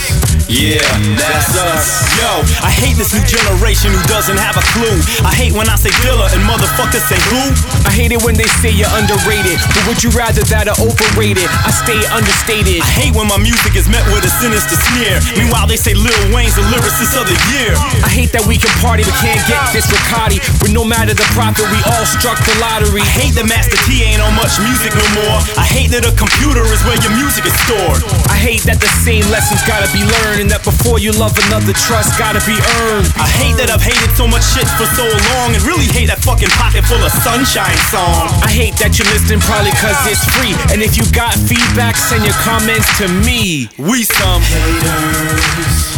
Yeah, 0.51 0.83
that's 1.15 1.55
us. 1.55 2.03
Yo, 2.19 2.43
I 2.59 2.67
hate 2.67 2.99
this 2.99 3.15
new 3.15 3.23
generation 3.23 3.87
who 3.87 4.03
doesn't 4.11 4.35
have 4.35 4.59
a 4.59 4.65
clue. 4.75 4.99
I 5.23 5.31
hate 5.31 5.55
when 5.55 5.71
I 5.71 5.79
say 5.79 5.95
Dilla 6.03 6.27
and 6.35 6.43
motherfuckers 6.43 7.07
say 7.07 7.15
who. 7.31 7.55
I 7.87 7.91
hate 7.95 8.11
it 8.11 8.19
when 8.27 8.35
they 8.35 8.51
say 8.59 8.67
you're 8.67 8.91
underrated, 8.91 9.63
but 9.71 9.87
would 9.87 10.03
you 10.03 10.11
rather 10.11 10.43
that 10.51 10.67
or 10.67 10.75
overrated? 10.83 11.47
I 11.63 11.71
stay 11.71 11.95
understated. 12.11 12.83
I 12.83 12.91
hate 12.91 13.15
when 13.15 13.31
my 13.31 13.39
music 13.39 13.79
is 13.79 13.87
met 13.87 14.03
with 14.11 14.27
a 14.27 14.31
sinister 14.43 14.75
sneer. 14.75 15.23
Meanwhile, 15.39 15.71
they 15.71 15.79
say 15.79 15.95
Lil 15.95 16.19
Wayne's 16.35 16.59
the 16.59 16.67
lyricist 16.67 17.15
of 17.15 17.31
the 17.31 17.37
year. 17.55 17.71
I 18.03 18.11
hate 18.11 18.35
that 18.35 18.43
we 18.43 18.59
can 18.59 18.75
party 18.83 19.07
but 19.07 19.15
can't 19.23 19.39
get 19.47 19.71
this 19.71 19.87
Ricotti. 19.87 20.43
But 20.59 20.75
no 20.75 20.83
matter 20.83 21.15
the 21.15 21.27
profit, 21.31 21.63
we 21.71 21.79
all 21.95 22.03
struck 22.03 22.35
the 22.43 22.59
lottery. 22.59 22.99
I 22.99 23.11
hate 23.23 23.39
that 23.39 23.47
Master 23.47 23.79
T 23.87 24.03
ain't 24.03 24.19
on 24.19 24.35
much 24.35 24.59
music 24.59 24.91
no 24.99 25.07
more. 25.23 25.39
I 25.55 25.63
hate 25.63 25.95
that 25.95 26.03
a 26.03 26.11
computer 26.19 26.67
is 26.67 26.83
where 26.83 26.99
your 26.99 27.15
music 27.15 27.47
is 27.47 27.55
stored. 27.63 28.03
I 28.27 28.35
hate 28.35 28.67
that 28.67 28.83
the 28.83 28.91
same 28.99 29.23
lessons 29.31 29.63
gotta 29.63 29.87
be 29.95 30.03
learned, 30.03 30.40
and 30.41 30.49
that 30.49 30.65
before 30.65 30.97
you 30.97 31.13
love 31.13 31.37
another, 31.45 31.69
trust 31.85 32.17
gotta 32.17 32.41
be 32.49 32.57
earned. 32.57 33.05
I 33.21 33.29
hate 33.29 33.53
that 33.61 33.69
I've 33.69 33.85
hated 33.85 34.09
so 34.17 34.25
much 34.25 34.41
shit 34.41 34.65
for 34.73 34.89
so 34.97 35.05
long, 35.05 35.53
and 35.53 35.61
really 35.61 35.85
hate 35.85 36.09
that 36.09 36.17
fucking 36.25 36.49
pocket 36.57 36.81
full 36.89 36.97
of 36.97 37.13
sunshine 37.21 37.77
song. 37.93 38.25
I 38.41 38.49
hate 38.49 38.73
that 38.81 38.97
you're 38.97 39.05
listening 39.13 39.37
probably 39.45 39.69
cause 39.77 39.93
it's 40.09 40.25
free. 40.33 40.57
And 40.73 40.81
if 40.81 40.97
you 40.97 41.05
got 41.13 41.37
feedback, 41.45 41.93
send 41.93 42.25
your 42.25 42.33
comments 42.41 42.89
to 42.97 43.05
me. 43.21 43.69
We 43.77 44.01
some 44.01 44.41
haters, 44.41 45.93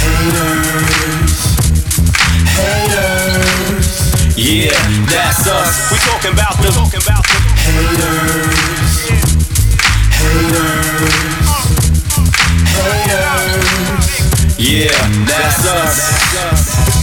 haters, 0.00 1.36
haters. 2.56 3.88
Yeah, 4.32 4.72
that's 5.12 5.44
us. 5.44 5.92
We 5.92 6.00
talking 6.08 6.32
about 6.32 6.56
the 6.64 6.72
talking 6.72 7.04
about 7.04 7.20
the 7.28 7.36
haters, 7.68 9.12
haters, 10.24 11.45
haters. 12.92 14.58
Yeah, 14.58 14.90
that's 15.26 15.66
us. 15.66 16.95